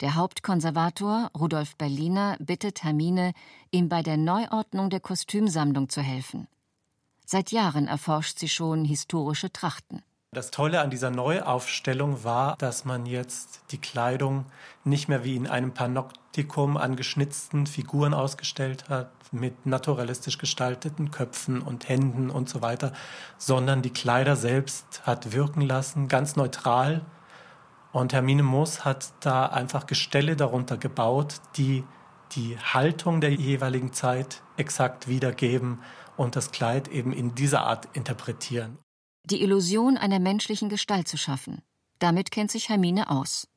der 0.00 0.14
Hauptkonservator 0.14 1.30
Rudolf 1.38 1.76
Berliner 1.76 2.36
bittet 2.40 2.82
Hermine, 2.82 3.32
ihm 3.70 3.88
bei 3.88 4.02
der 4.02 4.16
Neuordnung 4.16 4.90
der 4.90 5.00
Kostümsammlung 5.00 5.88
zu 5.88 6.00
helfen. 6.00 6.48
Seit 7.26 7.52
Jahren 7.52 7.86
erforscht 7.86 8.38
sie 8.38 8.48
schon 8.48 8.84
historische 8.84 9.52
Trachten. 9.52 10.02
Das 10.32 10.52
Tolle 10.52 10.80
an 10.80 10.90
dieser 10.90 11.10
Neuaufstellung 11.10 12.22
war, 12.22 12.56
dass 12.58 12.84
man 12.84 13.04
jetzt 13.04 13.62
die 13.72 13.78
Kleidung 13.78 14.46
nicht 14.84 15.08
mehr 15.08 15.24
wie 15.24 15.34
in 15.34 15.48
einem 15.48 15.74
Panoptikum 15.74 16.76
an 16.76 16.94
geschnitzten 16.94 17.66
Figuren 17.66 18.14
ausgestellt 18.14 18.88
hat, 18.88 19.10
mit 19.32 19.66
naturalistisch 19.66 20.38
gestalteten 20.38 21.10
Köpfen 21.10 21.60
und 21.60 21.88
Händen 21.88 22.30
und 22.30 22.48
so 22.48 22.62
weiter, 22.62 22.92
sondern 23.38 23.82
die 23.82 23.92
Kleider 23.92 24.36
selbst 24.36 25.02
hat 25.04 25.32
wirken 25.32 25.62
lassen, 25.62 26.08
ganz 26.08 26.36
neutral 26.36 27.02
und 27.92 28.12
Hermine 28.12 28.42
Moos 28.42 28.84
hat 28.84 29.12
da 29.20 29.46
einfach 29.46 29.86
Gestelle 29.86 30.36
darunter 30.36 30.76
gebaut, 30.76 31.36
die 31.56 31.84
die 32.32 32.56
Haltung 32.58 33.20
der 33.20 33.32
jeweiligen 33.32 33.92
Zeit 33.92 34.42
exakt 34.56 35.08
wiedergeben 35.08 35.80
und 36.16 36.36
das 36.36 36.52
Kleid 36.52 36.88
eben 36.88 37.12
in 37.12 37.34
dieser 37.34 37.62
Art 37.62 37.88
interpretieren. 37.94 38.78
Die 39.24 39.42
Illusion 39.42 39.96
einer 39.96 40.18
menschlichen 40.18 40.68
Gestalt 40.68 41.08
zu 41.08 41.16
schaffen. 41.16 41.62
Damit 41.98 42.30
kennt 42.30 42.50
sich 42.50 42.68
Hermine 42.68 43.10
aus. 43.10 43.48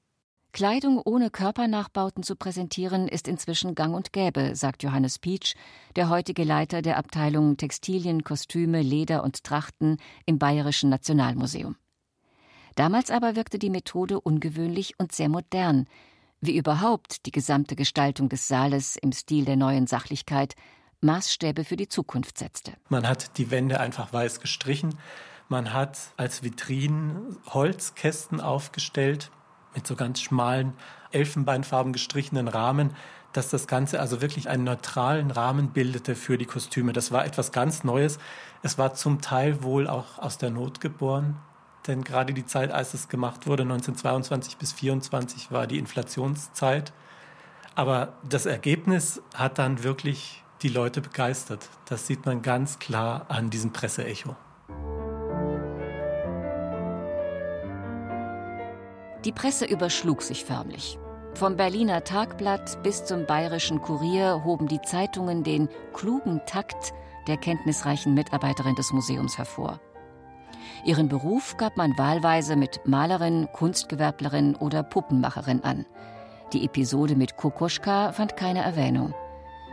Kleidung 0.52 1.02
ohne 1.04 1.32
Körpernachbauten 1.32 2.22
zu 2.22 2.36
präsentieren, 2.36 3.08
ist 3.08 3.28
inzwischen 3.28 3.74
gang 3.74 3.96
und 3.96 4.14
gäbe, 4.14 4.56
sagt 4.56 4.84
Johannes 4.84 5.18
Pietsch, 5.18 5.56
der 5.96 6.10
heutige 6.10 6.44
Leiter 6.44 6.84
der 6.84 6.98
Abteilung 6.98 7.58
Textilien, 7.58 8.24
Kostüme, 8.24 8.84
Leder 8.84 9.24
und 9.24 9.44
Trachten 9.44 9.98
im 10.28 10.38
Bayerischen 10.38 10.92
Nationalmuseum. 10.92 11.76
Damals 12.76 13.12
aber 13.12 13.36
wirkte 13.36 13.60
die 13.60 13.70
Methode 13.70 14.20
ungewöhnlich 14.20 14.96
und 14.98 15.12
sehr 15.12 15.30
modern, 15.30 15.88
wie 16.42 16.58
überhaupt 16.58 17.26
die 17.26 17.32
gesamte 17.32 17.76
Gestaltung 17.76 18.30
des 18.30 18.48
Saales 18.48 18.96
im 18.96 19.12
Stil 19.12 19.46
der 19.46 19.56
neuen 19.56 19.88
Sachlichkeit 19.88 20.56
Maßstäbe 21.02 21.64
für 21.64 21.76
die 21.76 21.88
Zukunft 21.88 22.38
setzte. 22.38 22.74
Man 22.90 23.08
hat 23.08 23.38
die 23.38 23.52
Wände 23.52 23.80
einfach 23.80 24.14
weiß 24.14 24.40
gestrichen, 24.40 24.96
man 25.50 25.74
hat 25.74 26.00
als 26.18 26.42
Vitrinen 26.42 27.38
Holzkästen 27.48 28.42
aufgestellt 28.42 29.30
mit 29.76 29.86
so 29.86 29.96
ganz 29.96 30.22
schmalen, 30.22 30.74
elfenbeinfarben 31.12 31.94
gestrichenen 31.94 32.48
Rahmen, 32.48 32.96
dass 33.34 33.50
das 33.50 33.68
Ganze 33.68 34.00
also 34.00 34.22
wirklich 34.22 34.48
einen 34.48 34.64
neutralen 34.64 35.32
Rahmen 35.32 35.70
bildete 35.70 36.16
für 36.16 36.38
die 36.38 36.46
Kostüme. 36.46 36.94
Das 36.94 37.12
war 37.12 37.26
etwas 37.26 37.52
ganz 37.52 37.84
Neues. 37.84 38.20
Es 38.62 38.78
war 38.78 38.94
zum 38.94 39.22
Teil 39.22 39.64
wohl 39.64 39.88
auch 39.88 40.20
aus 40.20 40.38
der 40.38 40.52
Not 40.52 40.82
geboren. 40.82 41.38
Denn 41.88 42.04
gerade 42.04 42.34
die 42.34 42.46
Zeit, 42.46 42.72
als 42.72 42.94
es 42.94 43.10
gemacht 43.10 43.46
wurde, 43.46 43.64
1922 43.64 44.58
bis 44.58 44.72
1924, 44.72 45.52
war 45.52 45.68
die 45.68 45.80
Inflationszeit. 45.80 46.94
Aber 47.76 48.14
das 48.28 48.46
Ergebnis 48.46 49.22
hat 49.34 49.58
dann 49.58 49.84
wirklich 49.84 50.44
die 50.62 50.70
Leute 50.70 51.02
begeistert. 51.02 51.70
Das 51.86 52.08
sieht 52.08 52.26
man 52.26 52.42
ganz 52.42 52.80
klar 52.80 53.26
an 53.28 53.50
diesem 53.50 53.74
Presseecho. 53.74 54.36
Die 59.26 59.32
Presse 59.32 59.66
überschlug 59.66 60.22
sich 60.22 60.46
förmlich. 60.46 61.00
Vom 61.34 61.56
Berliner 61.56 62.04
Tagblatt 62.04 62.82
bis 62.84 63.06
zum 63.06 63.26
Bayerischen 63.26 63.82
Kurier 63.82 64.44
hoben 64.44 64.68
die 64.68 64.82
Zeitungen 64.82 65.44
den 65.44 65.68
klugen 65.94 66.42
Takt 66.46 66.94
der 67.28 67.38
kenntnisreichen 67.38 68.14
Mitarbeiterin 68.14 68.76
des 68.76 68.92
Museums 68.92 69.38
hervor. 69.38 69.80
Ihren 70.86 71.08
Beruf 71.08 71.56
gab 71.56 71.78
man 71.78 71.98
wahlweise 71.98 72.58
mit 72.58 72.82
Malerin, 72.86 73.48
Kunstgewerblerin 73.54 74.56
oder 74.56 74.84
Puppenmacherin 74.84 75.64
an. 75.64 75.86
Die 76.52 76.66
Episode 76.66 77.16
mit 77.16 77.38
Kokoschka 77.38 78.12
fand 78.12 78.36
keine 78.36 78.64
Erwähnung. 78.64 79.14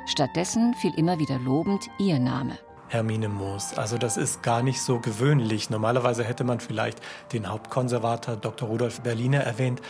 Stattdessen 0.06 0.72
fiel 0.74 0.92
immer 0.96 1.18
wieder 1.18 1.38
lobend 1.40 1.88
ihr 1.98 2.20
Name. 2.20 2.56
Hermine 2.88 3.28
Moos. 3.28 3.76
Also 3.76 3.98
das 3.98 4.16
ist 4.16 4.42
gar 4.44 4.62
nicht 4.62 4.80
so 4.80 5.00
gewöhnlich. 5.00 5.68
Normalerweise 5.68 6.22
hätte 6.22 6.44
man 6.44 6.60
vielleicht 6.60 7.00
den 7.32 7.48
Hauptkonservator 7.48 8.36
Dr. 8.36 8.68
Rudolf 8.68 9.00
Berliner 9.00 9.40
erwähnt, 9.40 9.80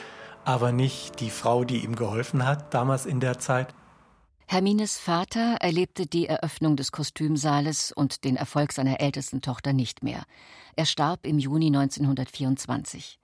aber 0.46 0.72
nicht 0.72 1.20
die 1.20 1.30
Frau, 1.30 1.64
die 1.64 1.84
ihm 1.84 1.96
geholfen 1.96 2.46
hat 2.46 2.72
damals 2.72 3.04
in 3.04 3.20
der 3.20 3.38
Zeit. 3.38 3.74
Hermines 4.53 4.98
Vater 4.98 5.59
erlebte 5.61 6.07
die 6.07 6.26
Eröffnung 6.26 6.74
des 6.74 6.90
Kostümsaales 6.90 7.92
und 7.92 8.24
den 8.24 8.34
Erfolg 8.34 8.72
seiner 8.72 8.98
ältesten 8.98 9.42
Tochter 9.42 9.72
nicht 9.72 10.03
mehr. 10.03 10.24
Er 10.74 10.86
starb 10.86 11.24
im 11.24 11.38
Juni 11.38 11.66
1924. 11.66 13.20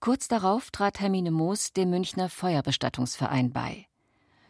Kurz 0.00 0.28
darauf 0.28 0.70
trat 0.70 0.98
Hermine 0.98 1.30
Moos 1.30 1.74
dem 1.74 1.90
Münchner 1.90 2.30
Feuerbestattungsverein 2.30 3.52
bei. 3.52 3.84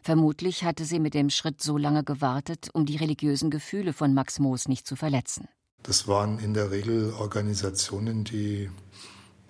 Vermutlich 0.01 0.63
hatte 0.63 0.85
sie 0.85 1.01
mit 1.01 1.13
dem 1.13 1.29
Schritt 1.29 1.61
so 1.61 1.77
lange 1.77 2.05
gewartet, 2.05 2.69
um 2.71 2.85
die 2.85 2.95
religiösen 2.95 3.49
Gefühle 3.49 3.91
von 3.91 4.13
Max 4.13 4.39
Moos 4.39 4.69
nicht 4.69 4.87
zu 4.87 4.95
verletzen. 4.95 5.49
Das 5.83 6.07
waren 6.07 6.39
in 6.39 6.53
der 6.53 6.71
Regel 6.71 7.11
Organisationen, 7.15 8.23
die 8.23 8.69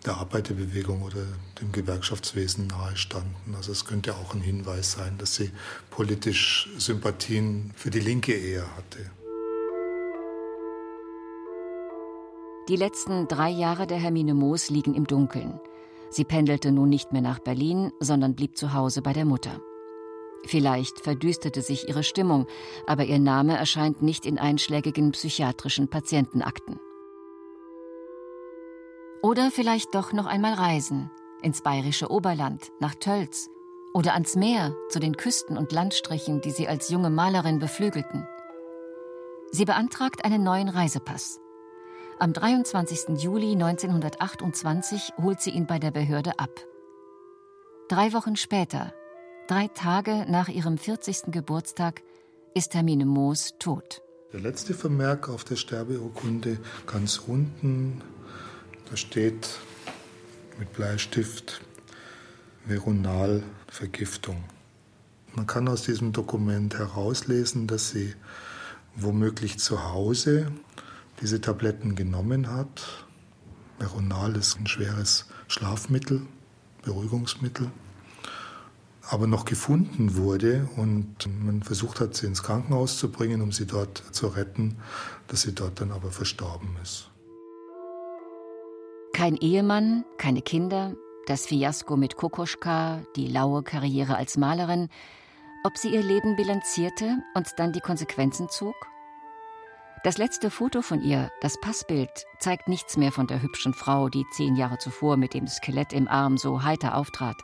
der 0.05 0.17
Arbeiterbewegung 0.17 1.01
oder 1.01 1.23
dem 1.59 1.71
Gewerkschaftswesen 1.71 2.67
nahestanden. 2.67 3.55
Also 3.55 3.71
es 3.71 3.85
könnte 3.85 4.15
auch 4.15 4.33
ein 4.33 4.41
Hinweis 4.41 4.93
sein, 4.93 5.17
dass 5.17 5.35
sie 5.35 5.51
politisch 5.89 6.69
Sympathien 6.77 7.71
für 7.75 7.89
die 7.89 7.99
Linke 7.99 8.33
eher 8.33 8.75
hatte. 8.75 9.11
Die 12.69 12.75
letzten 12.75 13.27
drei 13.27 13.49
Jahre 13.49 13.87
der 13.87 13.97
Hermine 13.97 14.33
Moos 14.33 14.69
liegen 14.69 14.93
im 14.93 15.07
Dunkeln. 15.07 15.59
Sie 16.09 16.25
pendelte 16.25 16.71
nun 16.71 16.89
nicht 16.89 17.13
mehr 17.13 17.21
nach 17.21 17.39
Berlin, 17.39 17.91
sondern 17.99 18.35
blieb 18.35 18.57
zu 18.57 18.73
Hause 18.73 19.01
bei 19.01 19.13
der 19.13 19.25
Mutter. 19.25 19.61
Vielleicht 20.45 20.99
verdüsterte 20.99 21.61
sich 21.61 21.89
ihre 21.89 22.03
Stimmung, 22.03 22.45
aber 22.85 23.05
ihr 23.05 23.19
Name 23.19 23.57
erscheint 23.57 24.01
nicht 24.01 24.25
in 24.25 24.37
einschlägigen 24.37 25.11
psychiatrischen 25.11 25.89
Patientenakten. 25.89 26.79
Oder 29.27 29.51
vielleicht 29.51 29.93
doch 29.93 30.13
noch 30.13 30.25
einmal 30.25 30.53
reisen 30.53 31.11
ins 31.41 31.61
bayerische 31.61 32.09
Oberland, 32.09 32.71
nach 32.79 32.95
Tölz 32.95 33.49
oder 33.93 34.13
ans 34.13 34.37
Meer 34.37 34.73
zu 34.87 34.99
den 34.99 35.17
Küsten 35.17 35.57
und 35.57 35.73
Landstrichen, 35.73 36.39
die 36.39 36.51
sie 36.51 36.69
als 36.69 36.87
junge 36.87 37.09
Malerin 37.09 37.59
beflügelten. 37.59 38.25
Sie 39.51 39.65
beantragt 39.65 40.23
einen 40.23 40.43
neuen 40.43 40.69
Reisepass. 40.69 41.41
Am 42.19 42.31
23. 42.31 43.21
Juli 43.21 43.51
1928 43.51 45.11
holt 45.21 45.41
sie 45.41 45.49
ihn 45.49 45.67
bei 45.67 45.77
der 45.77 45.91
Behörde 45.91 46.39
ab. 46.39 46.51
Drei 47.89 48.13
Wochen 48.13 48.37
später, 48.37 48.93
Drei 49.49 49.67
Tage 49.67 50.25
nach 50.29 50.47
ihrem 50.47 50.77
40. 50.77 51.33
Geburtstag 51.33 52.01
ist 52.53 52.75
Hermine 52.75 53.05
Moos 53.05 53.55
tot. 53.59 54.01
Der 54.31 54.39
letzte 54.39 54.73
Vermerk 54.73 55.27
auf 55.27 55.43
der 55.43 55.57
Sterbeurkunde 55.57 56.59
ganz 56.85 57.21
unten, 57.27 58.01
da 58.89 58.97
steht 58.97 59.59
mit 60.59 60.73
Bleistift 60.73 61.61
Veronalvergiftung. 62.65 64.43
Man 65.35 65.47
kann 65.47 65.67
aus 65.67 65.83
diesem 65.83 66.11
Dokument 66.13 66.77
herauslesen, 66.77 67.67
dass 67.67 67.89
sie 67.89 68.15
womöglich 68.95 69.59
zu 69.59 69.83
Hause 69.83 70.51
diese 71.21 71.39
Tabletten 71.39 71.95
genommen 71.95 72.51
hat. 72.51 73.05
Veronal 73.79 74.35
ist 74.35 74.59
ein 74.59 74.67
schweres 74.67 75.27
Schlafmittel, 75.47 76.21
Beruhigungsmittel 76.83 77.71
aber 79.09 79.27
noch 79.27 79.45
gefunden 79.45 80.15
wurde 80.15 80.67
und 80.75 81.27
man 81.43 81.63
versucht 81.63 81.99
hat, 82.01 82.15
sie 82.15 82.27
ins 82.27 82.43
Krankenhaus 82.43 82.97
zu 82.97 83.11
bringen, 83.11 83.41
um 83.41 83.51
sie 83.51 83.65
dort 83.65 84.03
zu 84.11 84.27
retten, 84.27 84.77
dass 85.27 85.41
sie 85.43 85.53
dort 85.53 85.79
dann 85.79 85.91
aber 85.91 86.11
verstorben 86.11 86.75
ist. 86.83 87.09
Kein 89.17 89.35
Ehemann, 89.35 90.05
keine 90.19 90.43
Kinder, 90.43 90.93
das 91.25 91.47
Fiasko 91.47 91.97
mit 91.97 92.17
Kokoschka, 92.17 93.01
die 93.15 93.25
laue 93.25 93.63
Karriere 93.63 94.15
als 94.15 94.37
Malerin, 94.37 94.89
ob 95.63 95.75
sie 95.75 95.89
ihr 95.89 96.03
Leben 96.03 96.35
bilanzierte 96.35 97.17
und 97.33 97.47
dann 97.57 97.73
die 97.73 97.79
Konsequenzen 97.79 98.47
zog? 98.47 98.75
Das 100.03 100.19
letzte 100.19 100.51
Foto 100.51 100.83
von 100.83 101.01
ihr, 101.01 101.31
das 101.41 101.59
Passbild, 101.59 102.27
zeigt 102.37 102.67
nichts 102.67 102.95
mehr 102.95 103.11
von 103.11 103.25
der 103.25 103.41
hübschen 103.41 103.73
Frau, 103.73 104.07
die 104.07 104.23
zehn 104.33 104.55
Jahre 104.55 104.77
zuvor 104.77 105.17
mit 105.17 105.33
dem 105.33 105.47
Skelett 105.47 105.93
im 105.93 106.07
Arm 106.07 106.37
so 106.37 106.61
heiter 106.61 106.95
auftrat. 106.95 107.37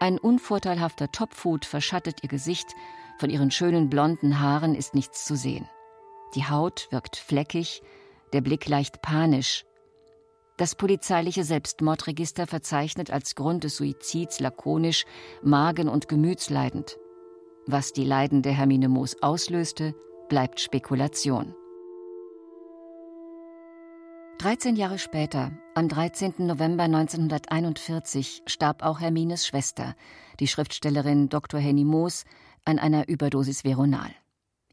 Ein 0.00 0.16
unvorteilhafter 0.16 1.12
Topfhut 1.12 1.66
verschattet 1.66 2.22
ihr 2.22 2.30
Gesicht, 2.30 2.74
von 3.18 3.28
ihren 3.28 3.50
schönen 3.50 3.90
blonden 3.90 4.40
Haaren 4.40 4.74
ist 4.74 4.94
nichts 4.94 5.26
zu 5.26 5.36
sehen. 5.36 5.68
Die 6.34 6.48
Haut 6.48 6.88
wirkt 6.90 7.16
fleckig, 7.16 7.82
der 8.32 8.40
Blick 8.40 8.66
leicht 8.66 9.02
panisch. 9.02 9.65
Das 10.56 10.74
polizeiliche 10.74 11.44
Selbstmordregister 11.44 12.46
verzeichnet 12.46 13.10
als 13.10 13.34
Grund 13.34 13.64
des 13.64 13.76
Suizids 13.76 14.40
lakonisch 14.40 15.04
Magen- 15.42 15.88
und 15.88 16.08
Gemütsleidend. 16.08 16.98
Was 17.66 17.92
die 17.92 18.04
Leiden 18.04 18.40
der 18.40 18.52
Hermine 18.52 18.88
Moos 18.88 19.22
auslöste, 19.22 19.94
bleibt 20.30 20.60
Spekulation. 20.60 21.54
13 24.38 24.76
Jahre 24.76 24.98
später, 24.98 25.52
am 25.74 25.88
13. 25.88 26.34
November 26.38 26.84
1941, 26.84 28.42
starb 28.46 28.82
auch 28.82 29.00
Hermines 29.00 29.46
Schwester, 29.46 29.94
die 30.40 30.46
Schriftstellerin 30.46 31.28
Dr. 31.28 31.60
Henny 31.60 31.84
Moos, 31.84 32.24
an 32.64 32.78
einer 32.78 33.08
Überdosis 33.08 33.64
Veronal. 33.64 34.10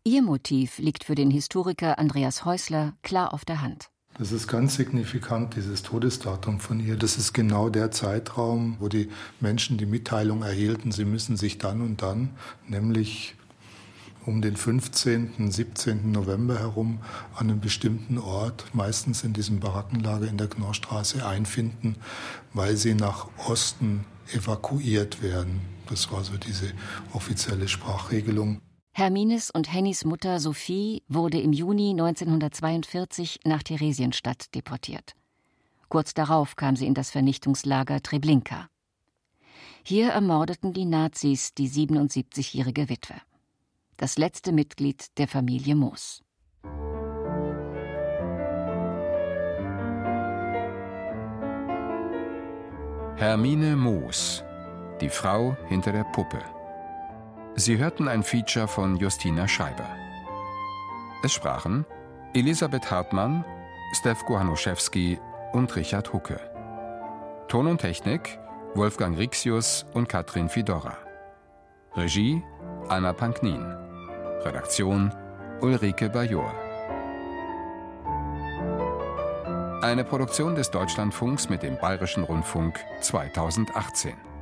Ihr 0.03 0.21
Motiv 0.21 0.79
liegt 0.79 1.03
für 1.03 1.15
den 1.15 1.31
Historiker 1.31 1.97
Andreas 1.97 2.45
Häusler 2.45 2.93
klar 3.03 3.33
auf 3.33 3.45
der 3.45 3.61
Hand. 3.61 3.92
Das 4.19 4.31
ist 4.31 4.47
ganz 4.47 4.75
signifikant, 4.75 5.55
dieses 5.55 5.81
Todesdatum 5.81 6.59
von 6.59 6.79
ihr. 6.79 6.97
Das 6.97 7.17
ist 7.17 7.33
genau 7.33 7.69
der 7.69 7.89
Zeitraum, 7.89 8.77
wo 8.79 8.87
die 8.87 9.09
Menschen 9.39 9.77
die 9.77 9.87
Mitteilung 9.87 10.43
erhielten, 10.43 10.91
sie 10.91 11.05
müssen 11.05 11.35
sich 11.35 11.57
dann 11.57 11.81
und 11.81 12.03
dann, 12.03 12.29
nämlich 12.67 13.35
um 14.25 14.41
den 14.41 14.55
15., 14.55 15.51
17. 15.51 16.11
November 16.11 16.59
herum 16.59 16.99
an 17.33 17.49
einem 17.49 17.59
bestimmten 17.59 18.19
Ort, 18.19 18.65
meistens 18.73 19.23
in 19.23 19.33
diesem 19.33 19.59
Barackenlager 19.59 20.27
in 20.27 20.37
der 20.37 20.47
Knorrstraße, 20.47 21.25
einfinden, 21.25 21.95
weil 22.53 22.77
sie 22.77 22.93
nach 22.93 23.27
Osten 23.47 24.05
evakuiert 24.31 25.21
werden. 25.23 25.61
Das 25.89 26.11
war 26.11 26.23
so 26.23 26.37
diese 26.37 26.71
offizielle 27.13 27.67
Sprachregelung. 27.67 28.61
Hermines 28.93 29.49
und 29.51 29.73
Hennys 29.73 30.05
Mutter 30.05 30.39
Sophie 30.39 31.03
wurde 31.07 31.39
im 31.39 31.51
Juni 31.51 31.91
1942 31.91 33.41
nach 33.43 33.63
Theresienstadt 33.63 34.53
deportiert. 34.55 35.15
Kurz 35.89 36.13
darauf 36.13 36.55
kam 36.55 36.75
sie 36.75 36.87
in 36.87 36.93
das 36.93 37.11
Vernichtungslager 37.11 38.01
Treblinka. 38.01 38.69
Hier 39.83 40.09
ermordeten 40.09 40.73
die 40.73 40.85
Nazis 40.85 41.53
die 41.53 41.69
77-jährige 41.69 42.89
Witwe 42.89 43.15
das 43.97 44.17
letzte 44.17 44.51
Mitglied 44.51 45.17
der 45.17 45.27
Familie 45.27 45.75
Moos. 45.75 46.21
Hermine 53.15 53.75
Moos, 53.75 54.43
die 54.99 55.09
Frau 55.09 55.55
hinter 55.69 55.91
der 55.91 56.03
Puppe. 56.03 56.52
Sie 57.55 57.77
hörten 57.77 58.07
ein 58.07 58.23
Feature 58.23 58.67
von 58.67 58.97
Justina 58.97 59.47
Scheiber. 59.47 59.87
Es 61.23 61.33
sprachen 61.33 61.85
Elisabeth 62.33 62.89
Hartmann, 62.89 63.45
Stef 63.93 64.25
Kohanuszewski 64.25 65.19
und 65.51 65.75
Richard 65.75 66.11
Hucke. 66.11 66.39
Ton 67.47 67.67
und 67.67 67.79
Technik 67.79 68.39
Wolfgang 68.73 69.15
Rixius 69.15 69.85
und 69.93 70.09
Katrin 70.09 70.49
Fidora. 70.49 70.97
Regie 71.95 72.41
Anna 72.89 73.13
Panknin. 73.13 73.63
Redaktion 74.43 75.13
Ulrike 75.61 76.09
Bajor. 76.09 76.51
Eine 79.83 80.03
Produktion 80.03 80.55
des 80.55 80.71
Deutschlandfunks 80.71 81.49
mit 81.49 81.61
dem 81.61 81.77
Bayerischen 81.77 82.23
Rundfunk 82.23 82.79
2018. 83.01 84.32